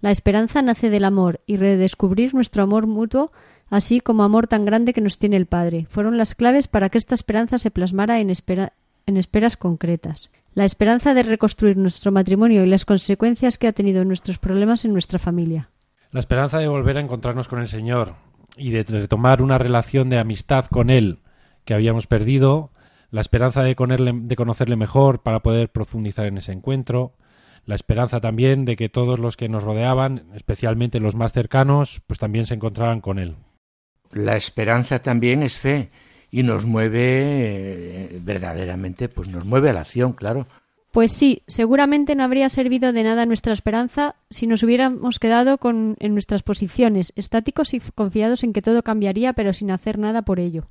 La 0.03 0.11
esperanza 0.11 0.61
nace 0.62 0.90
del 0.90 1.05
amor 1.05 1.40
y 1.46 1.57
redescubrir 1.57 2.34
nuestro 2.34 2.64
amor 2.64 2.86
mutuo, 2.88 3.30
así 3.70 4.00
como 4.00 4.24
amor 4.24 4.48
tan 4.48 4.64
grande 4.64 4.92
que 4.92 5.00
nos 5.00 5.16
tiene 5.18 5.36
el 5.36 5.46
Padre, 5.46 5.86
fueron 5.88 6.18
las 6.18 6.34
claves 6.34 6.66
para 6.66 6.88
que 6.90 6.98
esta 6.98 7.14
esperanza 7.14 7.59
se 7.59 7.70
plasmara 7.70 8.18
en, 8.18 8.28
espera- 8.28 8.72
en 9.07 9.16
esperas 9.16 9.57
concretas. 9.57 10.30
La 10.55 10.64
esperanza 10.64 11.14
de 11.14 11.22
reconstruir 11.22 11.76
nuestro 11.76 12.11
matrimonio 12.11 12.64
y 12.64 12.66
las 12.66 12.84
consecuencias 12.84 13.59
que 13.59 13.68
ha 13.68 13.72
tenido 13.72 14.05
nuestros 14.05 14.38
problemas 14.38 14.84
en 14.84 14.92
nuestra 14.92 15.20
familia. 15.20 15.70
La 16.11 16.20
esperanza 16.20 16.59
de 16.59 16.66
volver 16.68 16.98
a 16.98 17.00
encontrarnos 17.00 17.46
con 17.46 17.61
el 17.61 17.68
Señor 17.68 18.14
y 18.57 18.70
de 18.72 18.82
retomar 18.82 19.40
una 19.40 19.57
relación 19.57 20.11
de 20.11 20.18
amistad 20.18 20.64
con 20.66 20.90
Él 20.90 21.20
que 21.64 21.74
habíamos 21.74 22.09
perdido, 22.09 22.70
la 23.12 23.20
esperanza 23.20 23.62
de 23.62 23.76
conocerle 23.76 24.76
mejor 24.76 25.22
para 25.22 25.40
poder 25.40 25.70
profundizar 25.70 26.26
en 26.26 26.38
ese 26.38 26.50
encuentro, 26.53 27.14
la 27.64 27.74
esperanza 27.74 28.20
también 28.20 28.64
de 28.64 28.76
que 28.76 28.88
todos 28.88 29.18
los 29.18 29.36
que 29.36 29.48
nos 29.48 29.62
rodeaban, 29.62 30.24
especialmente 30.34 31.00
los 31.00 31.14
más 31.14 31.32
cercanos, 31.32 32.02
pues 32.06 32.18
también 32.18 32.46
se 32.46 32.54
encontraran 32.54 33.00
con 33.00 33.18
Él. 33.18 33.36
La 34.12 34.36
esperanza 34.36 35.00
también 35.00 35.42
es 35.42 35.58
fe 35.58 35.90
y 36.30 36.42
nos 36.42 36.66
mueve 36.66 37.00
eh, 37.00 38.20
verdaderamente, 38.22 39.08
pues 39.08 39.28
nos 39.28 39.44
mueve 39.44 39.70
a 39.70 39.72
la 39.72 39.82
acción, 39.82 40.12
claro. 40.12 40.46
Pues 40.90 41.12
sí, 41.12 41.42
seguramente 41.46 42.14
no 42.14 42.24
habría 42.24 42.50
servido 42.50 42.92
de 42.92 43.02
nada 43.02 43.24
nuestra 43.24 43.54
esperanza 43.54 44.16
si 44.28 44.46
nos 44.46 44.62
hubiéramos 44.62 45.18
quedado 45.18 45.56
con, 45.56 45.96
en 46.00 46.12
nuestras 46.12 46.42
posiciones, 46.42 47.14
estáticos 47.16 47.72
y 47.72 47.80
confiados 47.80 48.44
en 48.44 48.52
que 48.52 48.60
todo 48.60 48.82
cambiaría, 48.82 49.32
pero 49.32 49.54
sin 49.54 49.70
hacer 49.70 49.98
nada 49.98 50.22
por 50.22 50.38
ello. 50.38 50.68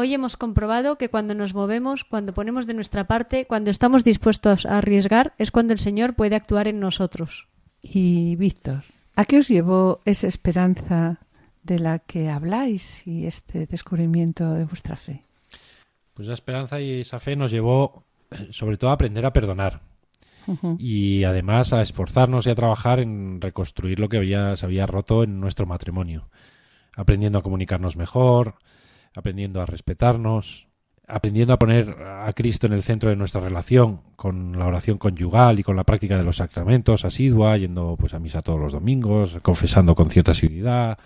Hoy 0.00 0.14
hemos 0.14 0.36
comprobado 0.36 0.96
que 0.96 1.08
cuando 1.08 1.34
nos 1.34 1.54
movemos, 1.54 2.04
cuando 2.04 2.32
ponemos 2.32 2.68
de 2.68 2.74
nuestra 2.74 3.08
parte, 3.08 3.46
cuando 3.46 3.68
estamos 3.68 4.04
dispuestos 4.04 4.64
a 4.64 4.78
arriesgar, 4.78 5.34
es 5.38 5.50
cuando 5.50 5.72
el 5.72 5.80
Señor 5.80 6.14
puede 6.14 6.36
actuar 6.36 6.68
en 6.68 6.78
nosotros. 6.78 7.48
Y 7.82 8.36
Víctor, 8.36 8.84
¿a 9.16 9.24
qué 9.24 9.38
os 9.38 9.48
llevó 9.48 10.00
esa 10.04 10.28
esperanza 10.28 11.18
de 11.64 11.80
la 11.80 11.98
que 11.98 12.28
habláis 12.28 13.08
y 13.08 13.26
este 13.26 13.66
descubrimiento 13.66 14.52
de 14.52 14.66
vuestra 14.66 14.94
fe? 14.94 15.24
Pues 16.14 16.28
esa 16.28 16.34
esperanza 16.34 16.80
y 16.80 17.00
esa 17.00 17.18
fe 17.18 17.34
nos 17.34 17.50
llevó 17.50 18.04
eh, 18.30 18.50
sobre 18.52 18.76
todo 18.76 18.90
a 18.90 18.92
aprender 18.92 19.26
a 19.26 19.32
perdonar 19.32 19.80
y 20.78 21.24
además 21.24 21.72
a 21.72 21.82
esforzarnos 21.82 22.46
y 22.46 22.50
a 22.50 22.54
trabajar 22.54 23.00
en 23.00 23.40
reconstruir 23.40 23.98
lo 23.98 24.08
que 24.08 24.18
había, 24.18 24.54
se 24.54 24.64
había 24.64 24.86
roto 24.86 25.24
en 25.24 25.40
nuestro 25.40 25.66
matrimonio, 25.66 26.30
aprendiendo 26.94 27.40
a 27.40 27.42
comunicarnos 27.42 27.96
mejor, 27.96 28.54
aprendiendo 29.14 29.60
a 29.60 29.66
respetarnos, 29.66 30.68
aprendiendo 31.06 31.54
a 31.54 31.58
poner 31.58 31.96
a 32.02 32.32
Cristo 32.34 32.66
en 32.66 32.74
el 32.74 32.82
centro 32.82 33.10
de 33.10 33.16
nuestra 33.16 33.40
relación, 33.40 34.02
con 34.16 34.58
la 34.58 34.66
oración 34.66 34.98
conyugal 34.98 35.58
y 35.58 35.62
con 35.62 35.74
la 35.74 35.84
práctica 35.84 36.18
de 36.18 36.24
los 36.24 36.36
sacramentos 36.36 37.04
asidua, 37.04 37.56
yendo 37.56 37.96
pues 37.98 38.14
a 38.14 38.18
misa 38.18 38.42
todos 38.42 38.60
los 38.60 38.72
domingos, 38.72 39.38
confesando 39.42 39.94
con 39.94 40.10
cierta 40.10 40.32
asiduidad, 40.32 40.98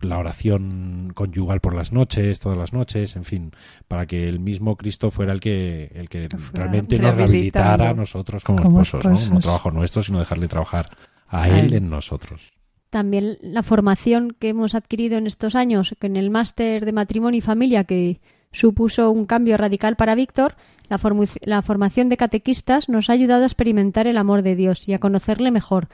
la 0.00 0.18
oración 0.18 1.12
conyugal 1.14 1.60
por 1.60 1.74
las 1.74 1.92
noches, 1.92 2.40
todas 2.40 2.58
las 2.58 2.72
noches, 2.72 3.16
en 3.16 3.24
fin, 3.24 3.52
para 3.88 4.06
que 4.06 4.28
el 4.28 4.40
mismo 4.40 4.76
Cristo 4.76 5.10
fuera 5.10 5.32
el 5.32 5.40
que 5.40 5.90
el 5.94 6.08
que 6.08 6.28
Fuera 6.28 6.66
realmente 6.66 6.98
nos 6.98 7.14
rehabilitara 7.14 7.90
a 7.90 7.94
nosotros 7.94 8.44
como, 8.44 8.62
como 8.62 8.82
esposos, 8.82 9.28
¿no? 9.28 9.34
No 9.34 9.40
trabajo 9.40 9.70
nuestro, 9.70 10.02
sino 10.02 10.18
dejarle 10.18 10.48
trabajar 10.48 10.88
a, 11.28 11.42
A 11.42 11.48
él, 11.48 11.66
él. 11.66 11.74
en 11.74 11.90
nosotros. 11.90 12.52
También 12.90 13.38
la 13.40 13.62
formación 13.62 14.36
que 14.38 14.48
hemos 14.48 14.74
adquirido 14.74 15.16
en 15.16 15.28
estos 15.28 15.54
años, 15.54 15.94
que 16.00 16.08
en 16.08 16.16
el 16.16 16.30
máster 16.30 16.84
de 16.84 16.92
matrimonio 16.92 17.38
y 17.38 17.40
familia 17.40 17.84
que 17.84 18.20
supuso 18.52 19.10
un 19.10 19.26
cambio 19.26 19.56
radical 19.56 19.94
para 19.94 20.16
Víctor, 20.16 20.54
la, 20.88 21.62
formación 21.62 22.08
de 22.08 22.16
catequistas 22.16 22.88
nos 22.88 23.08
ha 23.08 23.12
ayudado 23.12 23.44
a 23.44 23.46
experimentar 23.46 24.08
el 24.08 24.18
amor 24.18 24.42
de 24.42 24.56
Dios 24.56 24.88
y 24.88 24.92
a 24.92 24.98
conocerle 24.98 25.52
mejor, 25.52 25.88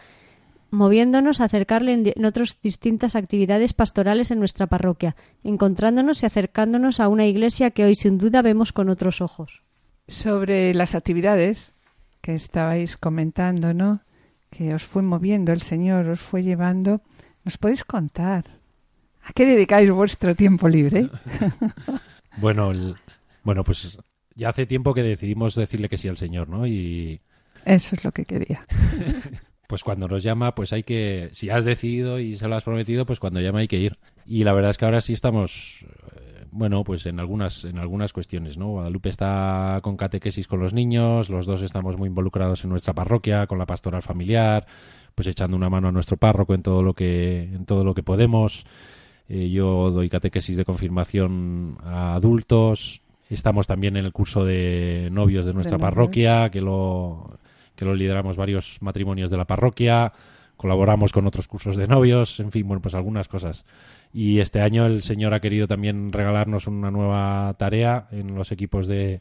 moviéndonos 0.71 1.43
a 1.43 1.45
acercarle 1.45 1.93
en, 1.93 2.13
en 2.17 2.25
otras 2.25 2.59
distintas 2.63 3.15
actividades 3.15 3.75
pastorales 3.75 4.31
en 4.31 4.39
nuestra 4.39 4.67
parroquia, 4.67 5.15
encontrándonos 5.45 6.23
y 6.23 6.27
acercándonos 6.27 6.99
a 6.99 7.09
una 7.09 7.27
iglesia 7.27 7.73
que 7.73 7.85
hoy 7.85 7.95
sin 7.95 8.17
duda 8.17 8.41
vemos 8.41 8.73
con 8.73 8.89
otros 8.89 9.21
ojos. 9.21 9.63
Sobre 10.09 10.73
las 10.73 10.95
actividades 10.95 11.75
que 12.23 12.35
estabais 12.35 12.97
comentando, 12.97 13.75
¿no? 13.75 14.01
Que 14.57 14.73
os 14.75 14.85
fue 14.85 15.03
moviendo 15.03 15.53
el 15.53 15.61
Señor, 15.63 16.07
os 16.09 16.21
fue 16.21 16.43
llevando. 16.43 17.03
¿Nos 17.45 17.59
podéis 17.59 17.85
contar? 17.85 18.45
¿A 19.23 19.33
qué 19.35 19.45
dedicáis 19.45 19.91
vuestro 19.91 20.35
tiempo 20.35 20.69
libre? 20.69 21.09
Bueno, 22.39 22.71
el- 22.71 22.95
bueno, 23.45 23.65
pues 23.65 23.99
ya 24.35 24.51
hace 24.51 24.67
tiempo 24.67 24.93
que 24.93 25.03
decidimos 25.03 25.55
decirle 25.55 25.89
que 25.89 25.97
sí 25.97 26.07
al 26.09 26.19
Señor, 26.19 26.49
¿no? 26.51 26.67
Y 26.67 27.19
Eso 27.65 27.97
es 27.97 28.05
lo 28.05 28.13
que 28.13 28.27
quería. 28.27 28.67
pues 29.69 29.83
cuando 29.83 30.07
nos 30.07 30.23
llama, 30.23 30.55
pues 30.55 30.73
hay 30.75 30.83
que, 30.83 31.31
si 31.33 31.49
has 31.49 31.65
decidido 31.65 32.21
y 32.21 32.37
se 32.37 32.47
lo 32.47 32.55
has 32.57 32.65
prometido, 32.65 33.07
pues 33.07 33.21
cuando 33.21 33.41
llama 33.41 33.61
hay 33.61 33.69
que 33.69 33.79
ir. 33.79 33.99
Y 34.27 34.45
la 34.45 34.53
verdad 34.53 34.71
es 34.73 34.77
que 34.77 34.85
ahora 34.85 35.01
sí 35.01 35.15
estamos, 35.15 35.79
bueno, 36.57 36.85
pues 36.85 37.05
en 37.07 37.21
algunas, 37.21 37.65
en 37.65 37.79
algunas 37.79 38.13
cuestiones, 38.13 38.57
¿no? 38.57 38.69
Guadalupe 38.69 39.11
está 39.11 39.81
con 39.83 39.97
catequesis 39.97 40.49
con 40.49 40.59
los 40.59 40.73
niños, 40.73 41.29
los 41.29 41.45
dos 41.45 41.61
estamos 41.63 41.99
muy 41.99 42.09
involucrados 42.09 42.65
en 42.65 42.71
nuestra 42.71 42.95
parroquia, 42.95 43.47
con 43.47 43.59
la 43.59 43.67
pastoral 43.67 44.03
familiar, 44.03 44.67
pues 45.15 45.29
echando 45.29 45.57
una 45.57 45.69
mano 45.69 45.89
a 45.89 45.93
nuestro 45.93 46.17
párroco 46.17 46.55
en 46.55 46.63
todo 46.63 46.83
lo 46.83 46.95
que, 46.95 47.43
en 47.43 47.67
todo 47.67 47.85
lo 47.85 47.95
que 47.95 48.03
podemos. 48.03 48.65
Eh, 49.29 49.51
yo 49.51 49.91
doy 49.91 50.09
catequesis 50.09 50.57
de 50.57 50.65
confirmación 50.65 51.77
a 51.85 52.15
adultos. 52.15 53.03
Estamos 53.29 53.67
también 53.67 53.97
en 53.97 54.07
el 54.07 54.13
curso 54.13 54.45
de 54.45 55.09
novios 55.13 55.45
de 55.45 55.53
nuestra 55.53 55.79
parroquia, 55.79 56.49
que 56.51 56.61
lo, 56.63 57.39
que 57.75 57.85
lo 57.85 57.95
lideramos 57.95 58.37
varios 58.37 58.79
matrimonios 58.81 59.31
de 59.31 59.37
la 59.37 59.45
parroquia. 59.45 60.13
Colaboramos 60.57 61.13
con 61.13 61.27
otros 61.27 61.49
cursos 61.49 61.77
de 61.77 61.87
novios, 61.87 62.41
en 62.41 62.51
fin, 62.51 62.67
bueno, 62.67 62.81
pues 62.81 62.95
algunas 62.95 63.29
cosas. 63.29 63.65
Y 64.13 64.39
este 64.41 64.61
año 64.61 64.87
el 64.87 65.03
Señor 65.03 65.35
ha 65.35 65.41
querido 65.41 65.67
también 65.69 66.13
regalarnos 66.13 66.67
una 66.67 66.91
nueva 66.91 67.55
tarea 67.59 68.09
en 68.11 68.35
los 68.35 68.53
equipos 68.53 68.87
de, 68.87 69.21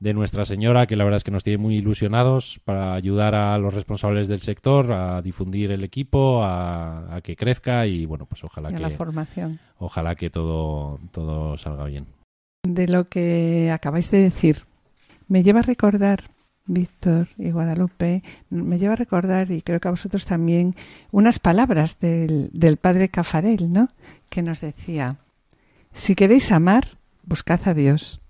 de 0.00 0.14
Nuestra 0.14 0.44
Señora, 0.46 0.86
que 0.86 0.96
la 0.96 1.04
verdad 1.04 1.18
es 1.18 1.24
que 1.24 1.30
nos 1.30 1.44
tiene 1.44 1.58
muy 1.58 1.76
ilusionados 1.76 2.60
para 2.64 2.94
ayudar 2.94 3.34
a 3.34 3.58
los 3.58 3.74
responsables 3.74 4.28
del 4.28 4.40
sector 4.40 4.90
a 4.92 5.20
difundir 5.20 5.70
el 5.70 5.84
equipo, 5.84 6.42
a, 6.42 7.14
a 7.16 7.20
que 7.20 7.36
crezca 7.36 7.86
y 7.86 8.06
bueno, 8.06 8.24
pues 8.24 8.42
ojalá 8.44 8.70
Y 8.70 8.74
a 8.74 8.76
que 8.76 8.82
la 8.82 8.90
formación. 8.90 9.60
ojalá 9.78 10.14
que 10.14 10.30
todo 10.30 10.98
todo 11.12 11.58
salga 11.58 11.84
bien. 11.84 12.06
De 12.66 12.88
lo 12.88 13.04
que 13.04 13.70
acabáis 13.70 14.10
de 14.10 14.18
decir, 14.22 14.62
me 15.28 15.42
lleva 15.42 15.60
a 15.60 15.64
recordar, 15.64 16.30
Víctor 16.66 17.28
y 17.36 17.50
Guadalupe, 17.50 18.22
me 18.50 18.78
lleva 18.78 18.94
a 18.94 18.96
recordar, 18.96 19.50
y 19.50 19.62
creo 19.62 19.80
que 19.80 19.88
a 19.88 19.92
vosotros 19.92 20.24
también, 20.24 20.74
unas 21.10 21.38
palabras 21.38 21.98
del, 21.98 22.50
del 22.52 22.76
padre 22.78 23.08
Cafarel, 23.08 23.72
¿no? 23.72 23.88
Que 24.28 24.42
nos 24.42 24.60
decía, 24.60 25.18
si 25.92 26.14
queréis 26.14 26.50
amar, 26.52 26.98
buscad 27.22 27.60
a 27.68 27.74
Dios. 27.74 28.20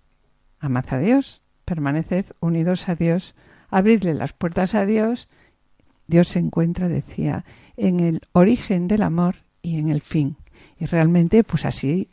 Amad 0.60 0.84
a 0.90 0.98
Dios, 0.98 1.42
permaneced 1.64 2.26
unidos 2.40 2.88
a 2.88 2.94
Dios, 2.94 3.34
abridle 3.70 4.14
las 4.14 4.32
puertas 4.32 4.74
a 4.74 4.84
Dios. 4.86 5.28
Dios 6.06 6.28
se 6.28 6.38
encuentra, 6.38 6.88
decía, 6.88 7.44
en 7.76 8.00
el 8.00 8.20
origen 8.32 8.88
del 8.88 9.02
amor 9.02 9.36
y 9.62 9.78
en 9.78 9.88
el 9.88 10.00
fin. 10.00 10.36
Y 10.78 10.86
realmente, 10.86 11.44
pues 11.44 11.64
así 11.64 12.10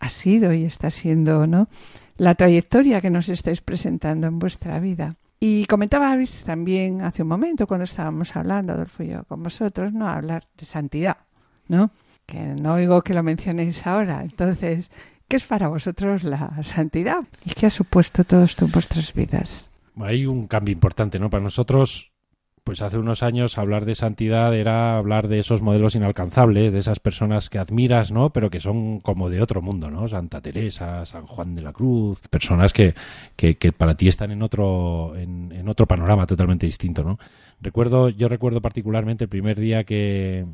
ha 0.00 0.08
sido 0.08 0.52
y 0.52 0.64
está 0.64 0.90
siendo, 0.90 1.46
¿no? 1.46 1.68
La 2.16 2.34
trayectoria 2.34 3.00
que 3.00 3.10
nos 3.10 3.28
estáis 3.28 3.60
presentando 3.60 4.26
en 4.26 4.38
vuestra 4.38 4.80
vida. 4.80 5.16
Y 5.44 5.66
comentabais 5.66 6.44
también 6.44 7.02
hace 7.02 7.22
un 7.22 7.28
momento, 7.28 7.66
cuando 7.66 7.82
estábamos 7.82 8.36
hablando, 8.36 8.74
Adolfo 8.74 9.02
y 9.02 9.08
yo, 9.08 9.24
con 9.24 9.42
vosotros, 9.42 9.92
¿no? 9.92 10.06
Hablar 10.06 10.46
de 10.56 10.64
santidad, 10.64 11.16
¿no? 11.66 11.90
Que 12.26 12.38
no 12.38 12.74
oigo 12.74 13.02
que 13.02 13.12
lo 13.12 13.24
mencionéis 13.24 13.84
ahora. 13.84 14.22
Entonces, 14.22 14.92
¿qué 15.26 15.34
es 15.34 15.44
para 15.44 15.66
vosotros 15.66 16.22
la 16.22 16.62
santidad? 16.62 17.24
¿Y 17.44 17.54
qué 17.54 17.66
ha 17.66 17.70
supuesto 17.70 18.22
todo 18.22 18.44
esto 18.44 18.66
en 18.66 18.70
vuestras 18.70 19.12
vidas? 19.12 19.68
Hay 19.96 20.26
un 20.26 20.46
cambio 20.46 20.74
importante, 20.74 21.18
¿no? 21.18 21.28
Para 21.28 21.42
nosotros, 21.42 22.11
pues 22.64 22.80
hace 22.80 22.96
unos 22.96 23.22
años 23.22 23.58
hablar 23.58 23.84
de 23.84 23.94
santidad 23.94 24.54
era 24.54 24.96
hablar 24.96 25.26
de 25.28 25.40
esos 25.40 25.62
modelos 25.62 25.96
inalcanzables, 25.96 26.72
de 26.72 26.78
esas 26.78 27.00
personas 27.00 27.50
que 27.50 27.58
admiras, 27.58 28.12
¿no? 28.12 28.30
Pero 28.32 28.50
que 28.50 28.60
son 28.60 29.00
como 29.00 29.30
de 29.30 29.42
otro 29.42 29.62
mundo, 29.62 29.90
¿no? 29.90 30.06
Santa 30.06 30.40
Teresa, 30.40 31.04
San 31.04 31.26
Juan 31.26 31.56
de 31.56 31.62
la 31.62 31.72
Cruz, 31.72 32.20
personas 32.28 32.72
que, 32.72 32.94
que, 33.34 33.56
que 33.56 33.72
para 33.72 33.94
ti 33.94 34.08
están 34.08 34.30
en 34.30 34.42
otro, 34.42 35.14
en, 35.16 35.50
en, 35.52 35.68
otro 35.68 35.86
panorama 35.86 36.26
totalmente 36.26 36.66
distinto, 36.66 37.02
¿no? 37.02 37.18
Recuerdo, 37.60 38.08
yo 38.08 38.28
recuerdo 38.28 38.60
particularmente 38.60 39.24
el 39.24 39.30
primer 39.30 39.58
día 39.58 39.84
que, 39.84 40.46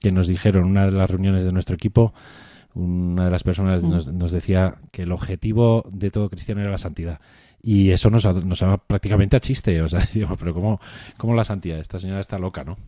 que 0.00 0.12
nos 0.12 0.28
dijeron, 0.28 0.64
una 0.64 0.84
de 0.84 0.92
las 0.92 1.10
reuniones 1.10 1.44
de 1.44 1.52
nuestro 1.52 1.74
equipo, 1.74 2.12
una 2.74 3.24
de 3.24 3.30
las 3.30 3.42
personas 3.42 3.82
Mm. 3.82 3.88
nos, 3.88 4.12
nos 4.12 4.32
decía 4.32 4.76
que 4.90 5.02
el 5.02 5.12
objetivo 5.12 5.84
de 5.90 6.10
todo 6.10 6.28
cristiano 6.28 6.60
era 6.60 6.70
la 6.70 6.78
santidad. 6.78 7.20
Y 7.66 7.92
eso 7.92 8.10
nos, 8.10 8.24
nos 8.44 8.60
llama 8.60 8.76
prácticamente 8.76 9.36
a 9.36 9.40
chiste. 9.40 9.80
O 9.80 9.88
sea, 9.88 10.06
digo, 10.12 10.36
pero 10.36 10.52
¿cómo, 10.52 10.80
¿cómo 11.16 11.34
la 11.34 11.44
santidad? 11.44 11.78
Esta 11.78 11.98
señora 11.98 12.20
está 12.20 12.38
loca, 12.38 12.64
¿no? 12.64 12.76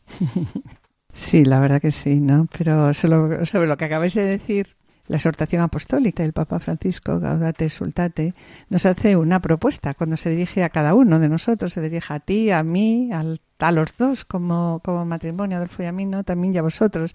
Sí, 1.13 1.47
la 1.47 1.61
verdad 1.61 1.81
que 1.81 1.93
sí, 1.93 2.21
¿no? 2.21 2.47
Pero 2.59 2.93
sobre, 2.93 3.47
sobre 3.47 3.67
lo 3.67 3.79
que 3.79 3.87
acabáis 3.87 4.13
de 4.13 4.27
decir, 4.27 4.77
la 5.09 5.17
exhortación 5.17 5.63
apostólica 5.63 6.23
del 6.23 6.35
Papa 6.35 6.59
Francisco, 6.59 7.19
Gaudate 7.19 7.71
Sultate, 7.71 8.35
nos 8.69 8.85
hace 8.85 9.17
una 9.17 9.41
propuesta 9.41 9.95
cuando 9.95 10.19
se 10.19 10.29
dirige 10.29 10.63
a 10.63 10.69
cada 10.69 10.93
uno 10.93 11.19
de 11.19 11.31
nosotros, 11.31 11.73
se 11.73 11.81
dirige 11.81 12.13
a 12.13 12.21
ti, 12.21 12.51
a 12.51 12.63
mí, 12.63 13.11
al, 13.13 13.41
a 13.59 13.73
los 13.73 13.97
dos 13.97 14.27
como, 14.27 14.81
como 14.85 15.07
matrimonio, 15.07 15.57
Adolfo 15.57 15.83
y 15.83 15.87
a 15.87 15.93
mí, 15.93 16.05
¿no? 16.05 16.23
También 16.23 16.55
y 16.55 16.59
a 16.59 16.63
vosotros. 16.63 17.15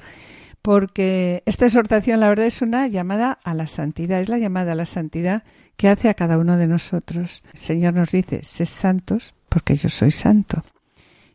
Porque 0.61 1.41
esta 1.45 1.65
exhortación, 1.65 2.19
la 2.19 2.29
verdad, 2.29 2.45
es 2.45 2.61
una 2.61 2.87
llamada 2.87 3.39
a 3.43 3.53
la 3.53 3.67
santidad, 3.67 4.21
es 4.21 4.29
la 4.29 4.37
llamada 4.37 4.73
a 4.73 4.75
la 4.75 4.85
santidad 4.85 5.43
que 5.75 5.89
hace 5.89 6.09
a 6.09 6.13
cada 6.13 6.37
uno 6.37 6.57
de 6.57 6.67
nosotros. 6.67 7.41
El 7.53 7.59
Señor 7.59 7.93
nos 7.95 8.11
dice, 8.11 8.43
sed 8.43 8.65
santos 8.65 9.33
porque 9.49 9.75
yo 9.75 9.89
soy 9.89 10.11
santo. 10.11 10.63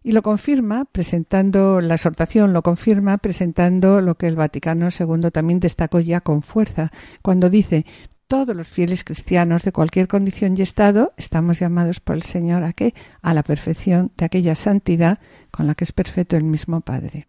Y 0.03 0.12
lo 0.12 0.22
confirma 0.22 0.85
presentando, 0.85 1.81
la 1.81 1.95
exhortación 1.95 2.53
lo 2.53 2.62
confirma 2.62 3.18
presentando 3.18 4.01
lo 4.01 4.14
que 4.14 4.29
el 4.29 4.37
Vaticano 4.37 4.89
II 4.97 5.33
también 5.33 5.59
destacó 5.59 5.99
ya 5.99 6.20
con 6.20 6.43
fuerza, 6.43 6.93
cuando 7.22 7.51
dice, 7.51 7.85
todos 8.29 8.57
los 8.57 8.68
fieles 8.68 9.03
cristianos 9.03 9.64
de 9.64 9.72
cualquier 9.72 10.09
condición 10.09 10.55
y 10.57 10.62
estado 10.62 11.12
estamos 11.16 11.59
llamados 11.59 12.01
por 12.01 12.16
el 12.16 12.22
Señor 12.22 12.62
a 12.62 12.72
qué? 12.72 12.95
A 13.22 13.35
la 13.35 13.43
perfección 13.43 14.12
de 14.16 14.24
aquella 14.24 14.55
santidad 14.55 15.18
con 15.51 15.66
la 15.66 15.74
que 15.74 15.85
es 15.85 15.93
perfecto 15.93 16.37
el 16.37 16.45
mismo 16.45 16.81
Padre. 16.81 17.27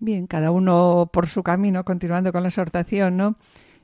Bien, 0.00 0.26
cada 0.26 0.50
uno 0.50 1.10
por 1.12 1.26
su 1.26 1.42
camino, 1.42 1.84
continuando 1.84 2.32
con 2.32 2.42
la 2.42 2.48
exhortación, 2.48 3.18
¿no? 3.18 3.36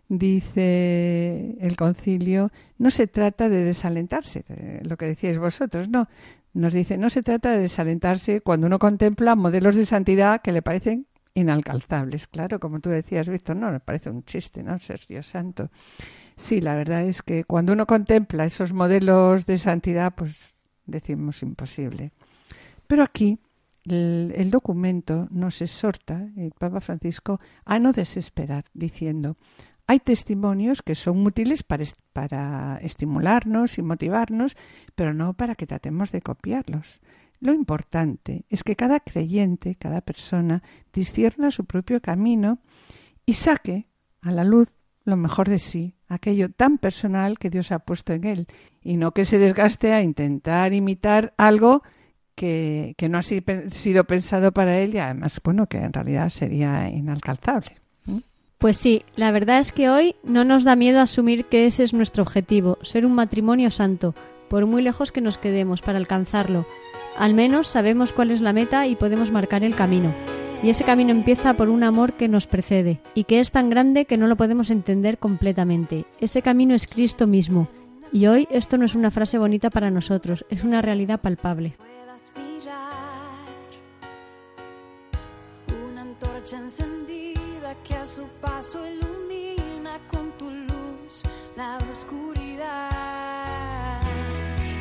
Dice 0.08 1.56
el 1.60 1.76
concilio, 1.76 2.50
no 2.78 2.90
se 2.90 3.06
trata 3.06 3.50
de 3.50 3.62
desalentarse, 3.64 4.44
de 4.48 4.80
lo 4.88 4.96
que 4.96 5.06
decíais 5.06 5.38
vosotros, 5.38 5.90
no. 5.90 6.08
Nos 6.54 6.72
dice, 6.72 6.96
no 6.96 7.10
se 7.10 7.22
trata 7.22 7.50
de 7.50 7.58
desalentarse 7.58 8.40
cuando 8.40 8.66
uno 8.66 8.78
contempla 8.78 9.36
modelos 9.36 9.76
de 9.76 9.84
santidad 9.84 10.40
que 10.40 10.52
le 10.52 10.62
parecen 10.62 11.06
inalcanzables. 11.34 12.26
Claro, 12.28 12.60
como 12.60 12.80
tú 12.80 12.88
decías, 12.88 13.28
Víctor, 13.28 13.56
no, 13.56 13.70
me 13.70 13.80
parece 13.80 14.08
un 14.08 14.24
chiste, 14.24 14.62
¿no? 14.62 14.78
Ser 14.78 15.00
Dios 15.06 15.26
santo. 15.26 15.70
Sí, 16.34 16.62
la 16.62 16.74
verdad 16.76 17.02
es 17.02 17.20
que 17.20 17.44
cuando 17.44 17.74
uno 17.74 17.86
contempla 17.86 18.46
esos 18.46 18.72
modelos 18.72 19.44
de 19.44 19.58
santidad, 19.58 20.14
pues 20.14 20.54
decimos 20.86 21.42
imposible. 21.42 22.12
Pero 22.86 23.02
aquí 23.02 23.38
el, 23.88 24.50
documento 24.50 25.28
nos 25.30 25.62
exhorta, 25.62 26.28
el 26.36 26.52
Papa 26.58 26.80
Francisco, 26.80 27.38
a 27.64 27.78
no 27.78 27.92
desesperar, 27.92 28.64
diciendo, 28.74 29.36
hay 29.86 30.00
testimonios 30.00 30.82
que 30.82 30.94
son 30.94 31.24
útiles 31.24 31.62
para, 31.62 31.84
para 32.12 32.78
estimularnos 32.82 33.78
y 33.78 33.82
motivarnos, 33.82 34.56
pero 34.94 35.14
no 35.14 35.34
para 35.34 35.54
que 35.54 35.66
tratemos 35.66 36.10
de 36.10 36.22
copiarlos. 36.22 37.00
Lo 37.38 37.52
importante 37.52 38.44
es 38.48 38.64
que 38.64 38.76
cada 38.76 39.00
creyente, 39.00 39.74
cada 39.76 40.00
persona, 40.00 40.62
discierna 40.92 41.50
su 41.50 41.64
propio 41.64 42.00
camino 42.00 42.58
y 43.24 43.34
saque 43.34 43.86
a 44.22 44.32
la 44.32 44.42
luz 44.42 44.72
lo 45.04 45.16
mejor 45.16 45.48
de 45.48 45.60
sí, 45.60 45.94
aquello 46.08 46.50
tan 46.50 46.78
personal 46.78 47.38
que 47.38 47.48
Dios 47.48 47.70
ha 47.70 47.78
puesto 47.78 48.12
en 48.12 48.24
él, 48.24 48.46
y 48.82 48.96
no 48.96 49.12
que 49.12 49.24
se 49.24 49.38
desgaste 49.38 49.92
a 49.92 50.02
intentar 50.02 50.72
imitar 50.72 51.32
algo 51.36 51.82
que, 52.36 52.94
no 53.10 53.18
ha 53.18 53.22
sido 53.22 54.04
pensado 54.04 54.52
para 54.52 54.78
él 54.78 54.94
y 54.94 54.98
además, 54.98 55.40
bueno, 55.42 55.66
que 55.66 55.78
en 55.78 55.92
realidad 55.92 56.28
sería 56.28 56.88
inalcanzable. 56.88 57.72
Pues 58.58 58.78
sí, 58.78 59.02
la 59.16 59.32
verdad 59.32 59.58
es 59.58 59.72
que 59.72 59.90
hoy 59.90 60.16
no 60.22 60.44
nos 60.44 60.64
da 60.64 60.76
miedo 60.76 61.00
asumir 61.00 61.44
que 61.44 61.66
ese 61.66 61.82
es 61.82 61.92
nuestro 61.92 62.22
objetivo, 62.22 62.78
ser 62.82 63.04
un 63.04 63.14
matrimonio 63.14 63.70
santo, 63.70 64.14
por 64.48 64.64
muy 64.66 64.80
lejos 64.80 65.12
que 65.12 65.20
nos 65.20 65.36
quedemos 65.36 65.82
para 65.82 65.98
alcanzarlo. 65.98 66.64
Al 67.18 67.34
menos 67.34 67.68
sabemos 67.68 68.12
cuál 68.12 68.30
es 68.30 68.40
la 68.40 68.52
meta 68.52 68.86
y 68.86 68.96
podemos 68.96 69.30
marcar 69.30 69.62
el 69.64 69.74
camino. 69.74 70.12
Y 70.62 70.70
ese 70.70 70.84
camino 70.84 71.10
empieza 71.10 71.54
por 71.54 71.68
un 71.68 71.84
amor 71.84 72.14
que 72.14 72.28
nos 72.28 72.46
precede 72.46 73.00
y 73.14 73.24
que 73.24 73.40
es 73.40 73.50
tan 73.50 73.68
grande 73.68 74.06
que 74.06 74.16
no 74.16 74.26
lo 74.26 74.36
podemos 74.36 74.70
entender 74.70 75.18
completamente. 75.18 76.06
Ese 76.18 76.40
camino 76.40 76.74
es 76.74 76.86
Cristo 76.86 77.26
mismo. 77.26 77.68
Y 78.10 78.26
hoy 78.26 78.48
esto 78.50 78.78
no 78.78 78.86
es 78.86 78.94
una 78.94 79.10
frase 79.10 79.36
bonita 79.36 79.68
para 79.68 79.90
nosotros, 79.90 80.46
es 80.48 80.64
una 80.64 80.80
realidad 80.80 81.20
palpable. 81.20 81.76
Una 85.86 86.00
antorcha 86.00 86.56
encendida 86.56 87.74
que 87.84 87.94
a 87.94 88.06
su 88.06 88.26
paso 88.40 88.86
ilumina 88.86 90.00
con 90.10 90.32
tu 90.38 90.50
luz 90.50 91.22
la 91.58 91.76
oscuridad. 91.90 92.90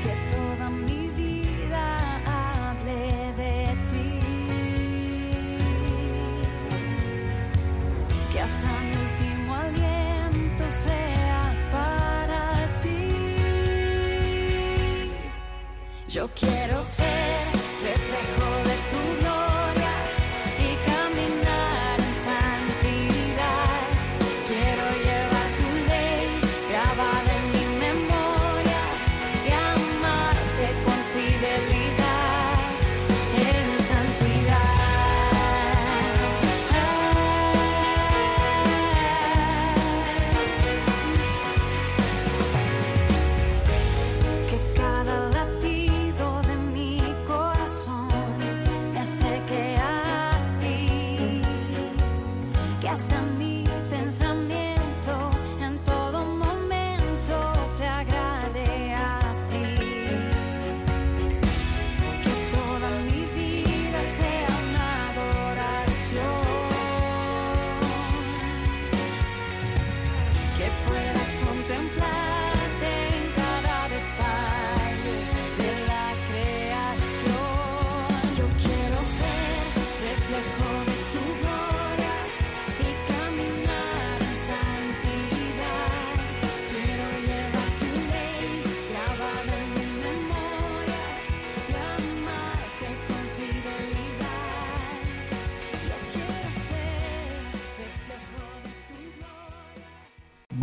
Que 0.01 0.15
toda 0.33 0.69
mi 0.69 1.09
vida 1.09 2.21
hable 2.25 3.33
de 3.35 3.65
ti. 3.91 4.19
Que 8.31 8.39
hasta 8.39 8.69
mi 8.87 8.95
último 9.07 9.55
aliento 9.55 10.69
sea 10.69 11.43
para 11.69 12.41
ti. 12.81 13.09
Yo 16.07 16.29
quiero 16.33 16.54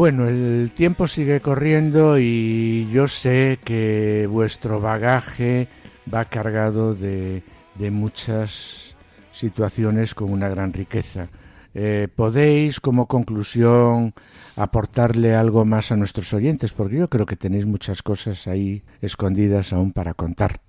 Bueno, 0.03 0.27
el 0.27 0.73
tiempo 0.75 1.07
sigue 1.07 1.41
corriendo 1.41 2.19
y 2.19 2.89
yo 2.91 3.07
sé 3.07 3.61
que 3.65 4.27
vuestro 4.29 4.81
bagaje 4.81 5.69
va 6.13 6.25
cargado 6.25 6.93
de, 6.93 7.45
de 7.77 7.91
muchas 7.93 8.97
situaciones 9.31 10.17
con 10.17 10.33
una 10.33 10.49
gran 10.49 10.73
riqueza. 10.73 11.29
Eh, 11.73 12.09
¿Podéis, 12.17 12.81
como 12.81 13.07
conclusión, 13.07 14.13
aportarle 14.57 15.37
algo 15.37 15.65
más 15.65 15.93
a 15.93 15.97
nuestros 15.97 16.35
oyentes? 16.35 16.73
Porque 16.73 16.97
yo 16.97 17.07
creo 17.07 17.25
que 17.25 17.37
tenéis 17.37 17.65
muchas 17.65 18.03
cosas 18.03 18.49
ahí 18.49 18.83
escondidas 19.03 19.73
aún 19.73 19.93
para 19.93 20.15
contar. 20.15 20.63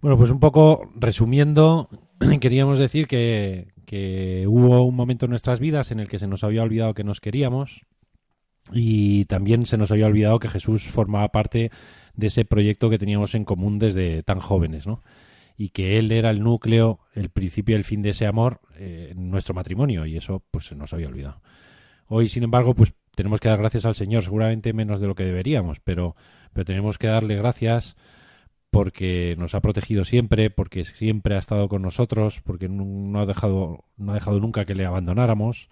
Bueno, 0.00 0.18
pues 0.18 0.32
un 0.32 0.40
poco 0.40 0.90
resumiendo, 0.96 1.88
queríamos 2.40 2.80
decir 2.80 3.06
que, 3.06 3.68
que 3.84 4.46
hubo 4.48 4.82
un 4.82 4.96
momento 4.96 5.26
en 5.26 5.30
nuestras 5.30 5.60
vidas 5.60 5.92
en 5.92 6.00
el 6.00 6.08
que 6.08 6.18
se 6.18 6.26
nos 6.26 6.42
había 6.42 6.64
olvidado 6.64 6.92
que 6.92 7.04
nos 7.04 7.20
queríamos 7.20 7.86
y 8.72 9.24
también 9.26 9.66
se 9.66 9.76
nos 9.76 9.90
había 9.90 10.06
olvidado 10.06 10.38
que 10.38 10.48
Jesús 10.48 10.84
formaba 10.84 11.28
parte 11.28 11.70
de 12.14 12.26
ese 12.26 12.44
proyecto 12.44 12.90
que 12.90 12.98
teníamos 12.98 13.34
en 13.34 13.44
común 13.44 13.78
desde 13.78 14.22
tan 14.22 14.40
jóvenes, 14.40 14.86
¿no? 14.86 15.02
Y 15.56 15.70
que 15.70 15.98
Él 15.98 16.12
era 16.12 16.30
el 16.30 16.42
núcleo, 16.42 17.00
el 17.14 17.30
principio 17.30 17.74
y 17.74 17.78
el 17.78 17.84
fin 17.84 18.02
de 18.02 18.10
ese 18.10 18.26
amor 18.26 18.60
eh, 18.78 19.08
en 19.12 19.30
nuestro 19.30 19.54
matrimonio 19.54 20.04
y 20.06 20.16
eso 20.16 20.42
pues 20.50 20.66
se 20.66 20.74
nos 20.74 20.92
había 20.92 21.08
olvidado. 21.08 21.40
Hoy, 22.08 22.28
sin 22.28 22.42
embargo, 22.42 22.74
pues 22.74 22.94
tenemos 23.14 23.40
que 23.40 23.48
dar 23.48 23.58
gracias 23.58 23.86
al 23.86 23.94
Señor, 23.94 24.22
seguramente 24.22 24.72
menos 24.72 25.00
de 25.00 25.06
lo 25.06 25.14
que 25.14 25.24
deberíamos, 25.24 25.80
pero, 25.80 26.14
pero 26.52 26.64
tenemos 26.64 26.98
que 26.98 27.06
darle 27.06 27.36
gracias 27.36 27.96
porque 28.70 29.34
nos 29.38 29.54
ha 29.54 29.60
protegido 29.60 30.04
siempre, 30.04 30.50
porque 30.50 30.84
siempre 30.84 31.34
ha 31.34 31.38
estado 31.38 31.68
con 31.68 31.82
nosotros, 31.82 32.42
porque 32.44 32.68
no 32.68 33.18
ha 33.18 33.26
dejado, 33.26 33.84
no 33.96 34.12
ha 34.12 34.14
dejado 34.14 34.38
nunca 34.40 34.66
que 34.66 34.74
le 34.74 34.84
abandonáramos 34.84 35.68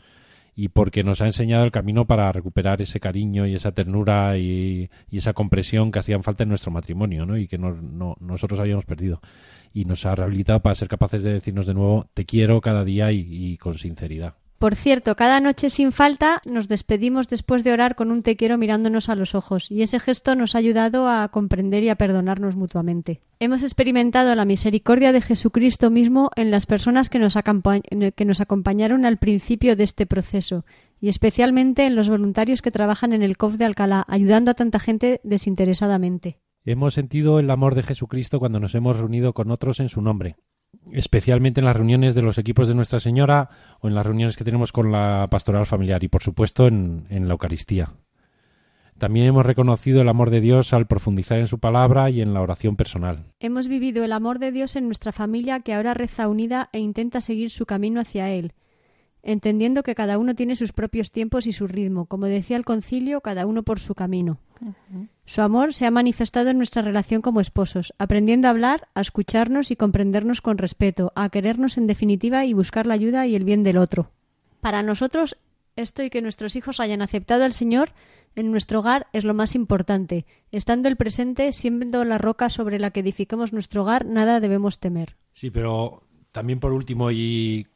y 0.56 0.68
porque 0.68 1.02
nos 1.02 1.20
ha 1.20 1.26
enseñado 1.26 1.64
el 1.64 1.72
camino 1.72 2.06
para 2.06 2.30
recuperar 2.32 2.80
ese 2.80 3.00
cariño 3.00 3.46
y 3.46 3.54
esa 3.54 3.72
ternura 3.72 4.38
y, 4.38 4.88
esa 5.10 5.32
compresión 5.32 5.90
que 5.90 5.98
hacían 5.98 6.22
falta 6.22 6.44
en 6.44 6.50
nuestro 6.50 6.70
matrimonio, 6.70 7.26
¿no? 7.26 7.36
Y 7.36 7.48
que 7.48 7.58
no, 7.58 7.74
no- 7.74 8.16
nosotros 8.20 8.60
habíamos 8.60 8.84
perdido. 8.84 9.20
Y 9.72 9.84
nos 9.84 10.06
ha 10.06 10.14
rehabilitado 10.14 10.60
para 10.60 10.74
ser 10.76 10.88
capaces 10.88 11.22
de 11.24 11.32
decirnos 11.32 11.66
de 11.66 11.74
nuevo 11.74 12.08
te 12.14 12.24
quiero 12.24 12.60
cada 12.60 12.84
día 12.84 13.10
y 13.12 13.56
con 13.58 13.74
sinceridad. 13.78 14.34
Por 14.58 14.76
cierto, 14.76 15.14
cada 15.16 15.40
noche 15.40 15.68
sin 15.68 15.92
falta 15.92 16.40
nos 16.46 16.68
despedimos 16.68 17.28
después 17.28 17.64
de 17.64 17.72
orar 17.72 17.96
con 17.96 18.10
un 18.10 18.22
te 18.22 18.36
quiero 18.36 18.56
mirándonos 18.56 19.08
a 19.08 19.14
los 19.14 19.34
ojos, 19.34 19.70
y 19.70 19.82
ese 19.82 20.00
gesto 20.00 20.36
nos 20.36 20.54
ha 20.54 20.58
ayudado 20.58 21.08
a 21.08 21.28
comprender 21.28 21.82
y 21.82 21.90
a 21.90 21.96
perdonarnos 21.96 22.56
mutuamente. 22.56 23.20
Hemos 23.40 23.62
experimentado 23.62 24.34
la 24.34 24.44
misericordia 24.44 25.12
de 25.12 25.20
Jesucristo 25.20 25.90
mismo 25.90 26.30
en 26.36 26.50
las 26.50 26.66
personas 26.66 27.08
que 27.08 27.18
nos, 27.18 27.34
que 27.34 28.24
nos 28.24 28.40
acompañaron 28.40 29.04
al 29.04 29.18
principio 29.18 29.76
de 29.76 29.84
este 29.84 30.06
proceso, 30.06 30.64
y 31.00 31.08
especialmente 31.08 31.84
en 31.84 31.96
los 31.96 32.08
voluntarios 32.08 32.62
que 32.62 32.70
trabajan 32.70 33.12
en 33.12 33.22
el 33.22 33.36
COF 33.36 33.56
de 33.56 33.66
Alcalá, 33.66 34.04
ayudando 34.08 34.52
a 34.52 34.54
tanta 34.54 34.78
gente 34.78 35.20
desinteresadamente. 35.24 36.38
Hemos 36.64 36.94
sentido 36.94 37.38
el 37.38 37.50
amor 37.50 37.74
de 37.74 37.82
Jesucristo 37.82 38.38
cuando 38.38 38.60
nos 38.60 38.74
hemos 38.74 38.98
reunido 38.98 39.34
con 39.34 39.50
otros 39.50 39.80
en 39.80 39.90
su 39.90 40.00
nombre, 40.00 40.36
especialmente 40.92 41.60
en 41.60 41.66
las 41.66 41.76
reuniones 41.76 42.14
de 42.14 42.22
los 42.22 42.38
equipos 42.38 42.68
de 42.68 42.74
Nuestra 42.74 43.00
Señora 43.00 43.50
o 43.80 43.88
en 43.88 43.94
las 43.94 44.04
reuniones 44.04 44.36
que 44.36 44.44
tenemos 44.44 44.72
con 44.72 44.92
la 44.92 45.26
pastoral 45.30 45.66
familiar 45.66 46.02
y, 46.04 46.08
por 46.08 46.22
supuesto, 46.22 46.66
en, 46.66 47.06
en 47.10 47.28
la 47.28 47.32
Eucaristía. 47.32 47.92
También 48.98 49.26
hemos 49.26 49.44
reconocido 49.44 50.00
el 50.02 50.08
amor 50.08 50.30
de 50.30 50.40
Dios 50.40 50.72
al 50.72 50.86
profundizar 50.86 51.38
en 51.38 51.48
su 51.48 51.58
palabra 51.58 52.10
y 52.10 52.20
en 52.20 52.32
la 52.32 52.40
oración 52.40 52.76
personal. 52.76 53.24
Hemos 53.40 53.66
vivido 53.66 54.04
el 54.04 54.12
amor 54.12 54.38
de 54.38 54.52
Dios 54.52 54.76
en 54.76 54.86
nuestra 54.86 55.10
familia 55.10 55.60
que 55.60 55.74
ahora 55.74 55.94
reza 55.94 56.28
unida 56.28 56.68
e 56.72 56.78
intenta 56.78 57.20
seguir 57.20 57.50
su 57.50 57.66
camino 57.66 58.00
hacia 58.00 58.30
Él, 58.30 58.52
entendiendo 59.22 59.82
que 59.82 59.96
cada 59.96 60.16
uno 60.16 60.34
tiene 60.34 60.54
sus 60.54 60.72
propios 60.72 61.10
tiempos 61.10 61.46
y 61.46 61.52
su 61.52 61.66
ritmo, 61.66 62.06
como 62.06 62.26
decía 62.26 62.56
el 62.56 62.64
concilio, 62.64 63.20
cada 63.20 63.46
uno 63.46 63.64
por 63.64 63.80
su 63.80 63.94
camino. 63.96 64.38
Su 65.26 65.40
amor 65.40 65.72
se 65.72 65.86
ha 65.86 65.90
manifestado 65.90 66.50
en 66.50 66.58
nuestra 66.58 66.82
relación 66.82 67.22
como 67.22 67.40
esposos, 67.40 67.94
aprendiendo 67.98 68.46
a 68.46 68.50
hablar, 68.50 68.88
a 68.94 69.00
escucharnos 69.00 69.70
y 69.70 69.76
comprendernos 69.76 70.42
con 70.42 70.58
respeto, 70.58 71.12
a 71.16 71.30
querernos 71.30 71.78
en 71.78 71.86
definitiva 71.86 72.44
y 72.44 72.52
buscar 72.52 72.86
la 72.86 72.94
ayuda 72.94 73.26
y 73.26 73.34
el 73.34 73.44
bien 73.44 73.62
del 73.62 73.78
otro. 73.78 74.08
Para 74.60 74.82
nosotros, 74.82 75.36
esto 75.76 76.02
y 76.02 76.10
que 76.10 76.22
nuestros 76.22 76.56
hijos 76.56 76.78
hayan 76.78 77.02
aceptado 77.02 77.44
al 77.44 77.54
Señor 77.54 77.90
en 78.36 78.50
nuestro 78.50 78.80
hogar 78.80 79.06
es 79.12 79.24
lo 79.24 79.34
más 79.34 79.54
importante. 79.54 80.26
Estando 80.50 80.88
el 80.88 80.96
presente, 80.96 81.52
siendo 81.52 82.04
la 82.04 82.18
roca 82.18 82.50
sobre 82.50 82.78
la 82.78 82.90
que 82.90 83.00
edifiquemos 83.00 83.52
nuestro 83.52 83.82
hogar, 83.82 84.04
nada 84.04 84.40
debemos 84.40 84.78
temer. 84.78 85.16
Sí, 85.32 85.50
pero 85.50 86.02
también 86.32 86.60
por 86.60 86.72
último 86.72 87.10
y, 87.10 87.66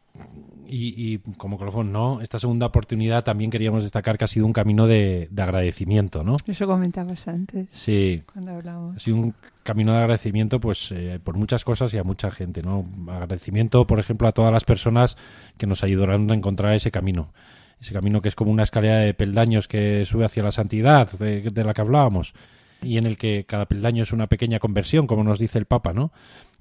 y, 0.68 1.14
y 1.14 1.18
como 1.36 1.56
colofón, 1.58 1.92
¿no? 1.92 2.20
Esta 2.20 2.38
segunda 2.38 2.66
oportunidad 2.66 3.24
también 3.24 3.50
queríamos 3.50 3.82
destacar 3.82 4.18
que 4.18 4.24
ha 4.24 4.28
sido 4.28 4.46
un 4.46 4.52
camino 4.52 4.86
de, 4.86 5.28
de 5.30 5.42
agradecimiento, 5.42 6.22
¿no? 6.22 6.36
Eso 6.46 6.66
comentabas 6.66 7.26
antes, 7.28 7.68
Sí, 7.72 8.22
cuando 8.32 8.52
hablamos. 8.52 8.96
ha 8.96 9.00
sido 9.00 9.16
un 9.16 9.34
camino 9.62 9.92
de 9.92 9.98
agradecimiento 9.98 10.60
pues 10.60 10.92
eh, 10.92 11.18
por 11.22 11.36
muchas 11.36 11.64
cosas 11.64 11.92
y 11.94 11.98
a 11.98 12.04
mucha 12.04 12.30
gente, 12.30 12.62
¿no? 12.62 12.84
Agradecimiento, 13.08 13.86
por 13.86 13.98
ejemplo, 13.98 14.28
a 14.28 14.32
todas 14.32 14.52
las 14.52 14.64
personas 14.64 15.16
que 15.56 15.66
nos 15.66 15.82
ayudaron 15.84 16.30
a 16.30 16.34
encontrar 16.34 16.74
ese 16.74 16.90
camino. 16.90 17.32
Ese 17.80 17.94
camino 17.94 18.20
que 18.20 18.28
es 18.28 18.34
como 18.34 18.50
una 18.50 18.64
escalera 18.64 18.98
de 18.98 19.14
peldaños 19.14 19.68
que 19.68 20.04
sube 20.04 20.24
hacia 20.24 20.42
la 20.42 20.52
santidad 20.52 21.10
de, 21.12 21.42
de 21.42 21.64
la 21.64 21.74
que 21.74 21.80
hablábamos 21.80 22.34
y 22.82 22.96
en 22.98 23.06
el 23.06 23.16
que 23.16 23.44
cada 23.44 23.66
peldaño 23.66 24.02
es 24.02 24.12
una 24.12 24.26
pequeña 24.28 24.58
conversión, 24.58 25.06
como 25.06 25.24
nos 25.24 25.38
dice 25.38 25.58
el 25.58 25.64
Papa, 25.66 25.92
¿no? 25.92 26.12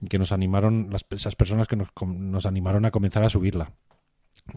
Y 0.02 0.08
que 0.08 0.20
nos 0.20 0.32
animaron, 0.32 0.90
las, 0.92 1.06
esas 1.12 1.36
personas 1.36 1.68
que 1.68 1.76
nos, 1.76 1.90
nos 2.06 2.46
animaron 2.46 2.86
a 2.86 2.92
comenzar 2.92 3.24
a 3.24 3.30
subirla. 3.30 3.72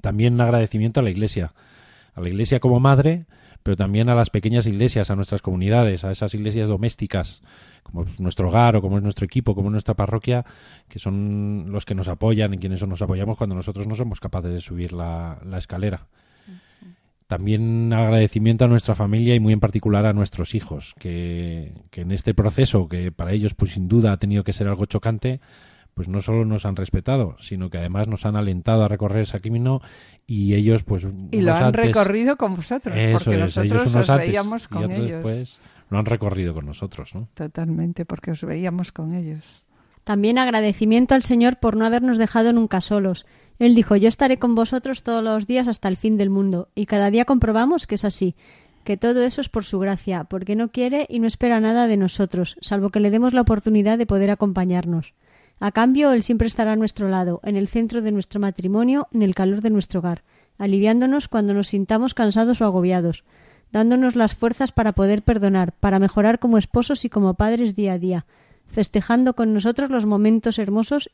También 0.01 0.35
un 0.35 0.41
agradecimiento 0.41 1.01
a 1.01 1.03
la 1.03 1.11
Iglesia, 1.11 1.53
a 2.15 2.21
la 2.21 2.29
Iglesia 2.29 2.61
como 2.61 2.81
madre, 2.81 3.27
pero 3.63 3.77
también 3.77 4.09
a 4.09 4.15
las 4.15 4.31
pequeñas 4.31 4.67
iglesias, 4.67 5.11
a 5.11 5.17
nuestras 5.17 5.43
comunidades, 5.43 6.05
a 6.05 6.11
esas 6.11 6.35
iglesias 6.35 6.69
domésticas, 6.69 7.43
como 7.83 8.05
es 8.05 8.21
nuestro 8.21 8.49
hogar 8.49 8.77
o 8.77 8.83
como 8.83 8.97
es 8.97 9.03
nuestro 9.03 9.27
equipo, 9.27 9.55
como 9.55 9.69
es 9.69 9.73
nuestra 9.73 9.95
parroquia, 9.95 10.45
que 10.89 10.99
son 10.99 11.67
los 11.69 11.85
que 11.85 11.95
nos 11.95 12.09
apoyan 12.09 12.55
y 12.55 12.59
quienes 12.59 12.87
nos 12.87 13.03
apoyamos 13.03 13.37
cuando 13.37 13.57
nosotros 13.57 13.87
no 13.87 13.95
somos 13.95 14.21
capaces 14.21 14.53
de 14.53 14.61
subir 14.61 14.93
la, 14.93 15.39
la 15.45 15.59
escalera. 15.59 16.07
También 17.27 17.93
agradecimiento 17.93 18.65
a 18.65 18.69
nuestra 18.69 18.97
familia 18.97 19.37
y 19.37 19.41
muy 19.41 19.53
en 19.53 19.61
particular 19.61 20.05
a 20.05 20.13
nuestros 20.13 20.55
hijos, 20.55 20.95
que, 20.99 21.75
que 21.91 22.01
en 22.01 22.11
este 22.11 22.35
proceso, 22.35 22.89
que 22.89 23.13
para 23.13 23.33
ellos 23.33 23.55
pues 23.55 23.73
sin 23.73 23.87
duda 23.87 24.13
ha 24.13 24.17
tenido 24.17 24.43
que 24.43 24.53
ser 24.53 24.67
algo 24.67 24.87
chocante, 24.87 25.41
pues 25.95 26.09
no 26.09 26.21
solo 26.23 26.45
nos 26.45 26.65
han 26.67 26.77
respetado, 26.77 27.37
sino 27.41 27.71
que 27.71 27.79
además 27.79 28.09
nos 28.09 28.25
han 28.27 28.37
alentado 28.37 28.85
a 28.85 28.89
recorrer 28.89 29.23
ese 29.23 29.41
camino 29.41 29.81
y 30.27 30.55
ellos 30.55 30.83
pues... 30.85 31.07
Y 31.31 31.41
lo 31.41 31.55
han 31.55 31.65
antes- 31.65 31.87
recorrido 31.87 32.37
con 32.37 32.57
vosotros, 32.57 32.97
Eso 32.97 33.19
porque 33.19 33.35
es, 33.35 33.41
nosotros 33.41 33.83
unos 33.83 33.97
os 33.97 34.11
antes 34.11 34.29
veíamos 34.29 34.65
y 34.65 34.69
con 34.69 34.85
otros 34.85 34.99
ellos. 34.99 35.11
después 35.11 35.61
lo 35.91 35.99
han 35.99 36.05
recorrido 36.07 36.55
con 36.55 36.67
nosotros, 36.67 37.15
¿no? 37.15 37.29
Totalmente, 37.35 38.05
porque 38.05 38.31
os 38.31 38.43
veíamos 38.45 38.93
con 38.93 39.15
ellos. 39.15 39.67
También 40.05 40.39
agradecimiento 40.39 41.15
al 41.15 41.23
Señor 41.23 41.59
por 41.59 41.77
no 41.77 41.85
habernos 41.85 42.17
dejado 42.17 42.53
nunca 42.53 42.81
solos. 42.81 43.27
Él 43.59 43.75
dijo, 43.75 43.97
yo 43.97 44.09
estaré 44.09 44.39
con 44.39 44.55
vosotros 44.55 45.03
todos 45.03 45.23
los 45.23 45.47
días 45.47 45.69
hasta 45.69 45.89
el 45.89 45.97
fin 45.97 46.17
del 46.17 46.31
mundo. 46.31 46.69
Y 46.75 46.87
cada 46.87 47.11
día 47.11 47.27
comprobamos 47.27 47.87
que 47.87 47.97
es 47.97 48.05
así, 48.07 48.35
que 48.85 48.97
todo 48.97 49.23
eso 49.23 49.43
es 49.43 49.51
por 49.51 49.65
su 49.65 49.79
gracia, 49.79 50.25
porque 50.25 50.57
no 50.57 50.71
quiere 50.71 51.07
y 51.11 51.19
no 51.19 51.27
espera 51.27 51.61
nada 51.61 51.87
de 51.87 51.99
nosotros, 51.99 52.57
salvo 52.63 52.89
que 52.91 53.01
le 53.01 53.11
demos 53.11 53.35
la 53.35 53.43
oportunidad 53.43 53.99
de 53.99 54.07
poder 54.07 54.31
acompañarnos. 54.31 55.13
A 55.61 55.73
cambio, 55.73 56.13
Él 56.13 56.23
siempre 56.23 56.47
estará 56.49 56.73
a 56.73 56.77
nuestro 56.77 57.09
lado, 57.09 57.41
en 57.45 57.57
el 57.57 57.69
centro 57.69 58.01
de 58.03 58.13
nuestro 58.13 58.41
matrimonio, 58.41 59.09
en 59.13 59.23
el 59.23 59.35
calor 59.35 59.61
de 59.61 59.71
nuestro 59.71 60.01
hogar, 60.01 60.23
aliviándonos 60.59 61.29
cuando 61.29 61.53
nos 61.55 61.69
sintamos 61.69 62.15
cansados 62.15 62.61
o 62.61 62.65
agobiados, 62.65 63.25
dándonos 63.71 64.17
las 64.17 64.35
fuerzas 64.35 64.73
para 64.73 64.93
poder 64.93 65.23
perdonar, 65.23 65.73
para 65.73 65.99
mejorar 65.99 66.39
como 66.39 66.57
esposos 66.59 67.05
y 67.05 67.09
como 67.11 67.35
padres 67.35 67.77
día 67.77 67.93
a 67.93 67.99
día, 67.99 68.27
festejando 68.67 69.35
con 69.35 69.53
nosotros 69.53 69.91
los 69.91 70.07
momentos 70.07 70.59
hermosos 70.59 71.11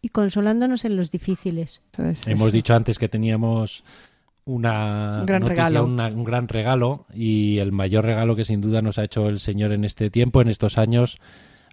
y 0.00 0.08
consolándonos 0.10 0.84
en 0.84 0.96
los 0.96 1.10
difíciles. 1.10 1.82
Hemos 1.98 2.26
eso. 2.26 2.50
dicho 2.50 2.74
antes 2.74 2.98
que 2.98 3.08
teníamos 3.08 3.84
una 4.44 5.18
Un 5.20 5.26
gran 5.26 5.42
noticia, 5.42 5.68
regalo. 5.68 5.84
una- 5.84 6.08
un 6.08 6.24
gran 6.24 6.48
regalo 6.48 7.04
y 7.12 7.58
el 7.58 7.70
mayor 7.72 8.04
regalo 8.06 8.34
que 8.34 8.44
sin 8.46 8.60
duda 8.62 8.80
nos 8.80 8.98
ha 8.98 9.04
hecho 9.04 9.28
el 9.28 9.40
Señor 9.40 9.72
en 9.72 9.84
este 9.84 10.08
tiempo, 10.08 10.40
en 10.40 10.48
estos 10.48 10.78
años, 10.78 11.18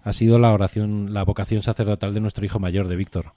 ha 0.06 0.12
sido 0.12 0.38
la 0.38 0.52
oración, 0.52 1.12
la 1.12 1.24
vocación 1.24 1.62
sacerdotal 1.62 2.14
de 2.14 2.20
nuestro 2.20 2.44
hijo 2.46 2.58
mayor, 2.60 2.86
de 2.88 2.96
Víctor. 2.96 3.32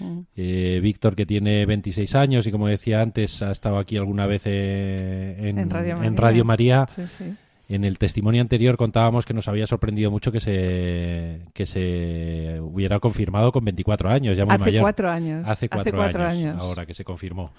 Mm. 0.00 0.20
Eh, 0.36 0.80
Víctor, 0.82 1.14
que 1.14 1.26
tiene 1.26 1.66
26 1.66 2.14
años 2.14 2.46
y 2.46 2.50
como 2.50 2.66
decía 2.66 3.00
antes, 3.02 3.42
ha 3.42 3.52
estado 3.52 3.78
aquí 3.78 3.96
alguna 3.96 4.26
vez 4.26 4.42
eh, 4.46 5.36
en, 5.38 5.58
En 5.58 5.70
Radio 5.70 5.94
María. 5.96 6.08
en 6.08 6.16
Radio 6.16 6.44
María. 6.44 6.86
Sí, 6.88 7.02
sí. 7.06 7.34
En 7.68 7.84
el 7.84 7.98
testimonio 7.98 8.40
anterior 8.42 8.76
contábamos 8.76 9.24
que 9.24 9.32
nos 9.34 9.48
había 9.48 9.66
sorprendido 9.66 10.10
mucho 10.10 10.32
que 10.32 10.40
se, 10.40 11.40
que 11.54 11.64
se 11.66 12.58
hubiera 12.60 13.00
confirmado 13.00 13.52
con 13.52 13.64
24 13.64 14.10
años, 14.10 14.36
ya 14.36 14.44
muy 14.44 14.54
Hace 14.54 14.64
mayor. 14.64 14.82
cuatro 14.82 15.10
años. 15.10 15.48
Hace 15.48 15.68
cuatro, 15.68 15.96
cuatro 15.96 16.24
años, 16.24 16.52
años. 16.52 16.56
ahora 16.62 16.84
que 16.86 16.92
se 16.94 17.04
confirmó. 17.04 17.52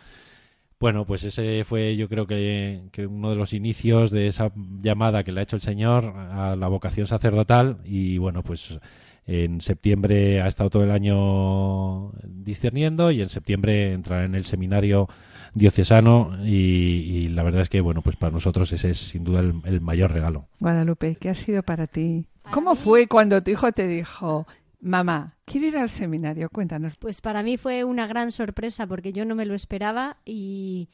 Bueno, 0.80 1.06
pues 1.06 1.24
ese 1.24 1.64
fue 1.64 1.96
yo 1.96 2.10
creo 2.10 2.28
que, 2.28 2.84
que 2.92 3.08
uno 3.08 3.30
de 3.30 3.36
los 3.36 3.54
inicios 3.54 4.12
de 4.12 4.28
esa 4.28 4.52
llamada 4.82 5.24
que 5.24 5.32
le 5.32 5.40
ha 5.40 5.44
hecho 5.44 5.56
el 5.56 5.62
Señor 5.62 6.14
a 6.16 6.56
la 6.56 6.68
vocación 6.68 7.08
sacerdotal 7.08 7.78
y 7.86 8.18
bueno, 8.18 8.44
pues 8.44 8.78
en 9.26 9.62
septiembre 9.62 10.42
ha 10.42 10.48
estado 10.48 10.70
todo 10.70 10.84
el 10.84 10.92
año 10.92 12.12
discerniendo 12.24 13.10
y 13.12 13.22
en 13.22 13.30
septiembre 13.30 13.94
entrará 13.94 14.26
en 14.26 14.36
el 14.36 14.46
seminario 14.46 15.08
diocesano 15.54 16.38
y, 16.44 16.52
y 16.52 17.28
la 17.30 17.44
verdad 17.44 17.62
es 17.62 17.70
que 17.70 17.82
bueno, 17.82 18.02
pues 18.02 18.18
para 18.18 18.34
nosotros 18.34 18.72
ese 18.74 18.92
es 18.92 18.98
sin 18.98 19.24
duda 19.24 19.40
el, 19.40 19.62
el 19.64 19.82
mayor 19.82 20.12
regalo. 20.12 20.48
Guadalupe, 20.60 21.16
¿qué 21.16 21.30
ha 21.30 21.36
sido 21.36 21.64
para 21.64 21.88
ti? 21.88 22.26
¿Cómo 22.52 22.76
fue 22.76 23.08
cuando 23.08 23.42
tu 23.42 23.52
hijo 23.52 23.72
te 23.72 23.88
dijo, 23.88 24.46
mamá, 24.80 25.38
quiero 25.46 25.68
ir 25.68 25.78
al 25.78 25.90
seminario? 25.90 26.50
Cuéntanos. 26.50 26.94
Pues 27.00 27.22
para 27.22 27.44
mí 27.44 27.58
fue 27.58 27.84
una 27.84 28.08
gran 28.08 28.32
sorpresa 28.32 28.88
porque 28.88 29.14
yo 29.14 29.26
no 29.26 29.36
me 29.36 29.46
lo 29.46 29.56
esperaba 29.56 30.18
y 30.26 30.90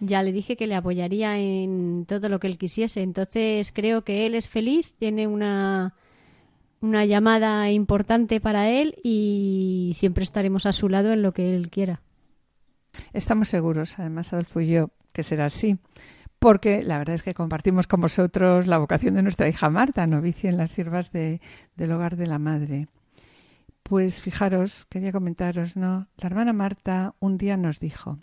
ya 0.00 0.22
le 0.22 0.32
dije 0.32 0.56
que 0.56 0.66
le 0.66 0.74
apoyaría 0.74 1.38
en 1.38 2.04
todo 2.06 2.28
lo 2.28 2.40
que 2.40 2.46
él 2.46 2.58
quisiese. 2.58 3.02
Entonces 3.02 3.72
creo 3.72 4.02
que 4.02 4.26
él 4.26 4.34
es 4.34 4.48
feliz, 4.48 4.92
tiene 4.98 5.26
una 5.26 5.94
una 6.84 7.04
llamada 7.06 7.70
importante 7.70 8.40
para 8.40 8.68
él 8.68 8.96
y 9.02 9.92
siempre 9.94 10.22
estaremos 10.22 10.66
a 10.66 10.72
su 10.72 10.88
lado 10.88 11.12
en 11.12 11.22
lo 11.22 11.32
que 11.32 11.56
él 11.56 11.70
quiera. 11.70 12.02
Estamos 13.12 13.48
seguros, 13.48 13.98
además, 13.98 14.32
Adolfo 14.32 14.60
y 14.60 14.66
yo, 14.66 14.90
que 15.12 15.22
será 15.22 15.46
así, 15.46 15.78
porque 16.38 16.82
la 16.84 16.98
verdad 16.98 17.16
es 17.16 17.22
que 17.22 17.34
compartimos 17.34 17.86
con 17.86 18.02
vosotros 18.02 18.66
la 18.66 18.78
vocación 18.78 19.14
de 19.14 19.22
nuestra 19.22 19.48
hija 19.48 19.70
Marta, 19.70 20.06
novicia 20.06 20.50
en 20.50 20.58
las 20.58 20.72
siervas 20.72 21.10
de, 21.10 21.40
del 21.74 21.92
hogar 21.92 22.16
de 22.16 22.26
la 22.26 22.38
madre. 22.38 22.86
Pues 23.84 24.18
fijaros, 24.18 24.86
quería 24.86 25.12
comentaros, 25.12 25.76
¿no? 25.76 26.08
La 26.16 26.28
hermana 26.28 26.54
Marta 26.54 27.14
un 27.20 27.36
día 27.36 27.58
nos 27.58 27.80
dijo, 27.80 28.18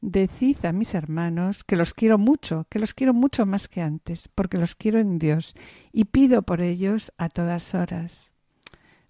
Decid 0.00 0.64
a 0.64 0.72
mis 0.72 0.92
hermanos 0.92 1.62
que 1.62 1.76
los 1.76 1.94
quiero 1.94 2.18
mucho, 2.18 2.66
que 2.68 2.80
los 2.80 2.94
quiero 2.94 3.14
mucho 3.14 3.46
más 3.46 3.68
que 3.68 3.80
antes, 3.80 4.28
porque 4.34 4.58
los 4.58 4.74
quiero 4.74 4.98
en 4.98 5.20
Dios 5.20 5.54
y 5.92 6.06
pido 6.06 6.42
por 6.42 6.60
ellos 6.62 7.12
a 7.16 7.28
todas 7.28 7.76
horas. 7.76 8.32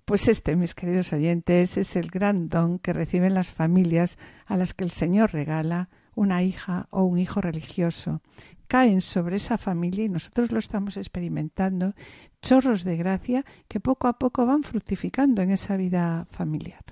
Pues 0.05 0.29
este, 0.29 0.57
mis 0.57 0.75
queridos 0.75 1.15
oyentes, 1.15 1.79
es 1.79 1.97
el 1.97 2.11
gran 2.11 2.51
don 2.51 2.79
que 2.79 2.93
reciben 2.93 3.33
las 3.33 3.51
familias 3.51 4.19
a 4.45 4.59
las 4.59 4.75
que 4.75 4.85
el 4.85 4.91
Señor 4.91 5.33
regala 5.33 5.89
una 6.19 6.43
hija 6.43 6.89
o 6.91 7.05
un 7.05 7.19
hijo 7.19 7.41
religioso. 7.41 8.23
Caen 8.67 9.01
sobre 9.01 9.37
esa 9.37 9.57
familia 9.57 10.05
y 10.05 10.09
nosotros 10.09 10.51
lo 10.51 10.59
estamos 10.59 10.97
experimentando, 10.97 11.95
chorros 12.43 12.83
de 12.85 12.97
gracia 12.97 13.45
que 13.69 13.79
poco 13.79 14.09
a 14.09 14.19
poco 14.19 14.45
van 14.45 14.65
fructificando 14.65 15.43
en 15.43 15.53
esa 15.53 15.77
vida 15.77 16.27
familiar. 16.31 16.85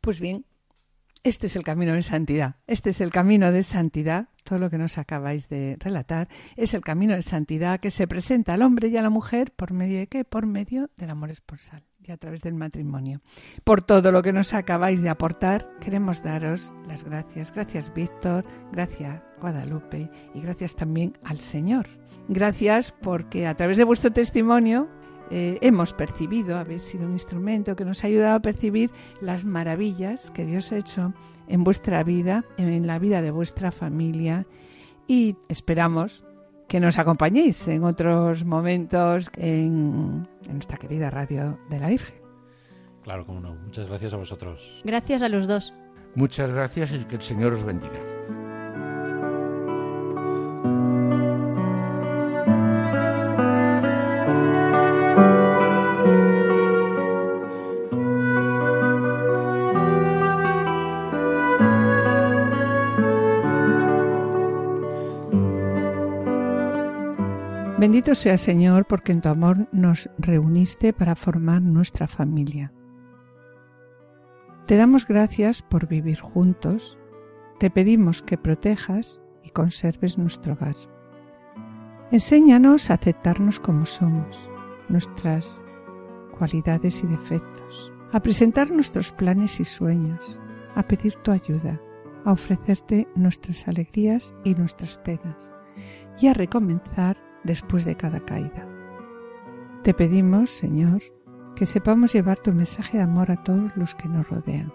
Pues 0.00 0.18
bien, 0.18 0.46
este 1.22 1.46
es 1.48 1.56
el 1.56 1.62
camino 1.62 1.92
de 1.92 2.02
santidad. 2.02 2.56
Este 2.66 2.90
es 2.90 3.02
el 3.02 3.10
camino 3.10 3.52
de 3.52 3.62
santidad. 3.62 4.28
Todo 4.44 4.58
lo 4.58 4.70
que 4.70 4.78
nos 4.78 4.96
acabáis 4.96 5.50
de 5.50 5.76
relatar 5.78 6.28
es 6.56 6.72
el 6.72 6.80
camino 6.80 7.14
de 7.14 7.22
santidad 7.22 7.80
que 7.80 7.90
se 7.90 8.08
presenta 8.08 8.54
al 8.54 8.62
hombre 8.62 8.88
y 8.88 8.96
a 8.96 9.02
la 9.02 9.10
mujer 9.10 9.52
por 9.52 9.72
medio 9.72 9.98
de 9.98 10.06
qué? 10.06 10.24
Por 10.24 10.46
medio 10.46 10.90
del 10.96 11.10
amor 11.10 11.30
esponsal 11.30 11.89
a 12.10 12.16
través 12.16 12.42
del 12.42 12.54
matrimonio. 12.54 13.20
Por 13.64 13.82
todo 13.82 14.12
lo 14.12 14.22
que 14.22 14.32
nos 14.32 14.54
acabáis 14.54 15.02
de 15.02 15.08
aportar, 15.08 15.68
queremos 15.80 16.22
daros 16.22 16.74
las 16.86 17.04
gracias. 17.04 17.52
Gracias 17.52 17.92
Víctor, 17.94 18.44
gracias 18.72 19.22
Guadalupe 19.40 20.10
y 20.34 20.40
gracias 20.40 20.76
también 20.76 21.18
al 21.24 21.38
Señor. 21.38 21.86
Gracias 22.28 22.92
porque 22.92 23.46
a 23.46 23.54
través 23.56 23.76
de 23.76 23.84
vuestro 23.84 24.12
testimonio 24.12 24.88
eh, 25.30 25.58
hemos 25.62 25.92
percibido, 25.92 26.58
habéis 26.58 26.82
sido 26.82 27.06
un 27.06 27.12
instrumento 27.12 27.76
que 27.76 27.84
nos 27.84 28.02
ha 28.02 28.08
ayudado 28.08 28.36
a 28.36 28.42
percibir 28.42 28.90
las 29.20 29.44
maravillas 29.44 30.30
que 30.32 30.44
Dios 30.44 30.72
ha 30.72 30.78
hecho 30.78 31.14
en 31.46 31.64
vuestra 31.64 32.02
vida, 32.02 32.44
en 32.56 32.86
la 32.86 32.98
vida 32.98 33.22
de 33.22 33.30
vuestra 33.30 33.70
familia 33.70 34.46
y 35.06 35.36
esperamos 35.48 36.24
que 36.70 36.78
nos 36.78 37.00
acompañéis 37.00 37.66
en 37.66 37.82
otros 37.82 38.44
momentos 38.44 39.28
en, 39.36 40.28
en 40.46 40.52
nuestra 40.52 40.78
querida 40.78 41.10
radio 41.10 41.58
de 41.68 41.80
la 41.80 41.88
Virgen. 41.88 42.14
Claro, 43.02 43.26
como 43.26 43.40
no. 43.40 43.56
Muchas 43.56 43.88
gracias 43.88 44.14
a 44.14 44.18
vosotros. 44.18 44.80
Gracias 44.84 45.22
a 45.22 45.28
los 45.28 45.48
dos. 45.48 45.74
Muchas 46.14 46.48
gracias 46.48 46.92
y 46.92 47.04
que 47.06 47.16
el 47.16 47.22
Señor 47.22 47.54
os 47.54 47.64
bendiga. 47.64 47.98
Bendito 67.80 68.14
sea 68.14 68.36
Señor 68.36 68.84
porque 68.84 69.10
en 69.10 69.22
tu 69.22 69.30
amor 69.30 69.66
nos 69.72 70.10
reuniste 70.18 70.92
para 70.92 71.14
formar 71.14 71.62
nuestra 71.62 72.06
familia. 72.06 72.74
Te 74.66 74.76
damos 74.76 75.06
gracias 75.06 75.62
por 75.62 75.88
vivir 75.88 76.20
juntos, 76.20 76.98
te 77.58 77.70
pedimos 77.70 78.20
que 78.20 78.36
protejas 78.36 79.22
y 79.42 79.48
conserves 79.48 80.18
nuestro 80.18 80.52
hogar. 80.52 80.76
Enséñanos 82.10 82.90
a 82.90 82.94
aceptarnos 82.94 83.60
como 83.60 83.86
somos, 83.86 84.50
nuestras 84.90 85.64
cualidades 86.36 87.02
y 87.02 87.06
defectos, 87.06 87.92
a 88.12 88.20
presentar 88.20 88.70
nuestros 88.70 89.10
planes 89.10 89.58
y 89.58 89.64
sueños, 89.64 90.38
a 90.74 90.82
pedir 90.82 91.14
tu 91.22 91.30
ayuda, 91.30 91.80
a 92.26 92.32
ofrecerte 92.32 93.08
nuestras 93.14 93.68
alegrías 93.68 94.34
y 94.44 94.54
nuestras 94.54 94.98
penas, 94.98 95.54
y 96.20 96.26
a 96.26 96.34
recomenzar 96.34 97.29
después 97.44 97.84
de 97.84 97.96
cada 97.96 98.20
caída. 98.20 98.66
Te 99.82 99.94
pedimos, 99.94 100.50
Señor, 100.50 101.02
que 101.56 101.66
sepamos 101.66 102.12
llevar 102.12 102.38
tu 102.38 102.52
mensaje 102.52 102.98
de 102.98 103.02
amor 103.02 103.30
a 103.30 103.42
todos 103.42 103.76
los 103.76 103.94
que 103.94 104.08
nos 104.08 104.28
rodean, 104.28 104.72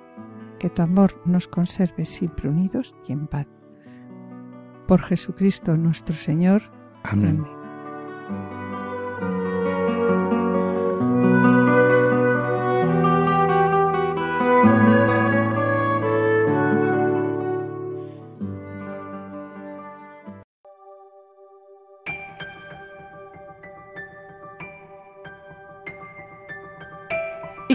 que 0.60 0.70
tu 0.70 0.82
amor 0.82 1.22
nos 1.26 1.48
conserve 1.48 2.06
siempre 2.06 2.50
unidos 2.50 2.96
y 3.08 3.14
en 3.14 3.28
paz. 3.28 3.48
Por 4.88 5.02
Jesucristo 5.02 5.78
nuestro 5.78 6.16
Señor. 6.16 6.62
Amén. 7.04 7.46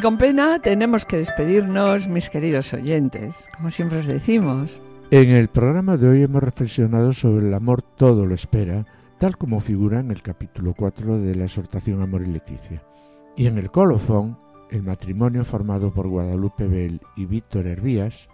Y 0.01 0.03
con 0.03 0.17
pena 0.17 0.59
tenemos 0.61 1.05
que 1.05 1.19
despedirnos, 1.19 2.09
mis 2.09 2.31
queridos 2.31 2.73
oyentes, 2.73 3.51
como 3.55 3.71
siempre 3.71 3.99
os 3.99 4.07
decimos. 4.07 4.81
En 5.11 5.29
el 5.29 5.49
programa 5.49 5.99
de 5.99 6.09
hoy 6.09 6.23
hemos 6.23 6.43
reflexionado 6.43 7.13
sobre 7.13 7.47
el 7.47 7.53
amor 7.53 7.83
todo 7.83 8.25
lo 8.25 8.35
espera, 8.35 8.87
tal 9.19 9.37
como 9.37 9.61
figura 9.61 10.01
en 10.01 10.11
el 10.11 10.23
capítulo 10.23 10.73
4 10.75 11.19
de 11.19 11.35
la 11.35 11.45
exhortación 11.45 12.01
Amor 12.01 12.23
y 12.23 12.33
Leticia. 12.33 12.83
Y 13.37 13.47
en 13.47 13.59
el 13.59 13.71
colofón, 13.71 14.39
el 14.71 14.83
matrimonio 14.83 15.45
formado 15.45 15.93
por 15.93 16.09
Guadalupe 16.09 16.67
Bell 16.67 17.03
y 17.15 17.27
Víctor 17.27 17.67
Hervías 17.67 18.31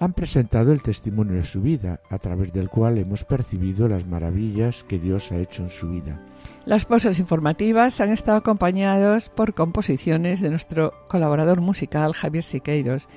han 0.00 0.14
presentado 0.14 0.72
el 0.72 0.82
testimonio 0.82 1.36
de 1.36 1.44
su 1.44 1.60
vida, 1.60 2.00
a 2.08 2.18
través 2.18 2.54
del 2.54 2.70
cual 2.70 2.96
hemos 2.96 3.24
percibido 3.24 3.86
las 3.86 4.06
maravillas 4.06 4.82
que 4.82 4.98
Dios 4.98 5.30
ha 5.30 5.36
hecho 5.36 5.62
en 5.62 5.68
su 5.68 5.90
vida. 5.90 6.18
Las 6.64 6.86
pausas 6.86 7.18
informativas 7.18 8.00
han 8.00 8.10
estado 8.10 8.38
acompañados 8.38 9.28
por 9.28 9.52
composiciones 9.52 10.40
de 10.40 10.48
nuestro 10.48 10.94
colaborador 11.06 11.60
musical 11.60 12.14
Javier 12.14 12.42
Siqueiros. 12.42 13.08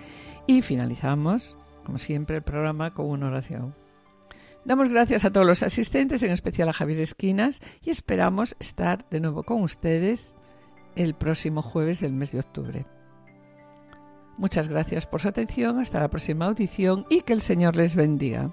Y 0.46 0.62
finalizamos, 0.62 1.58
como 1.86 2.00
siempre, 2.00 2.36
el 2.36 2.44
programa 2.44 2.94
con 2.94 3.06
una 3.06 3.28
oración. 3.28 3.74
Damos 4.66 4.90
gracias 4.90 5.24
a 5.24 5.32
todos 5.32 5.48
los 5.48 5.64
asistentes, 5.64 6.22
en 6.22 6.32
especial 6.32 6.68
a 6.68 6.74
Javier 6.74 7.00
Esquinas, 7.00 7.62
y 7.82 7.92
esperamos 7.92 8.58
estar 8.60 9.08
de 9.10 9.22
nuevo 9.22 9.44
con 9.44 9.62
ustedes 9.62 10.36
el 10.98 11.14
próximo 11.16 11.62
jueves 11.62 12.02
del 12.02 12.12
mes 12.12 12.34
de 12.34 12.40
octubre. 12.40 12.86
Muchas 14.38 14.68
gracias 14.68 15.06
por 15.06 15.22
su 15.22 15.28
atención, 15.28 15.80
hasta 15.80 16.00
la 16.00 16.10
próxima 16.10 16.46
audición 16.46 17.06
y 17.10 17.22
que 17.22 17.34
el 17.34 17.42
Señor 17.42 17.76
les 17.76 17.96
bendiga. 17.96 18.52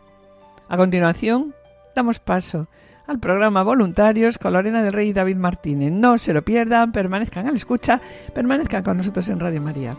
A 0.68 0.76
continuación, 0.76 1.54
damos 1.94 2.18
paso 2.18 2.68
al 3.06 3.18
programa 3.18 3.62
Voluntarios 3.62 4.38
con 4.38 4.52
Lorena 4.52 4.82
del 4.82 4.92
Rey 4.92 5.08
y 5.08 5.12
David 5.12 5.36
Martínez. 5.36 5.90
No 5.90 6.16
se 6.18 6.32
lo 6.32 6.44
pierdan, 6.44 6.92
permanezcan 6.92 7.48
a 7.48 7.50
la 7.50 7.56
escucha, 7.56 8.00
permanezcan 8.34 8.84
con 8.84 8.98
nosotros 8.98 9.28
en 9.28 9.40
Radio 9.40 9.60
María. 9.60 9.96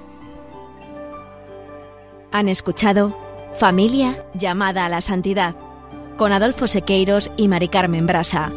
Han 2.31 2.47
escuchado 2.47 3.17
Familia 3.53 4.23
llamada 4.33 4.85
a 4.85 4.89
la 4.89 5.01
santidad 5.01 5.55
con 6.15 6.31
Adolfo 6.31 6.67
Sequeiros 6.67 7.31
y 7.35 7.49
Mari 7.49 7.67
Carmen 7.67 8.07
Brasa. 8.07 8.53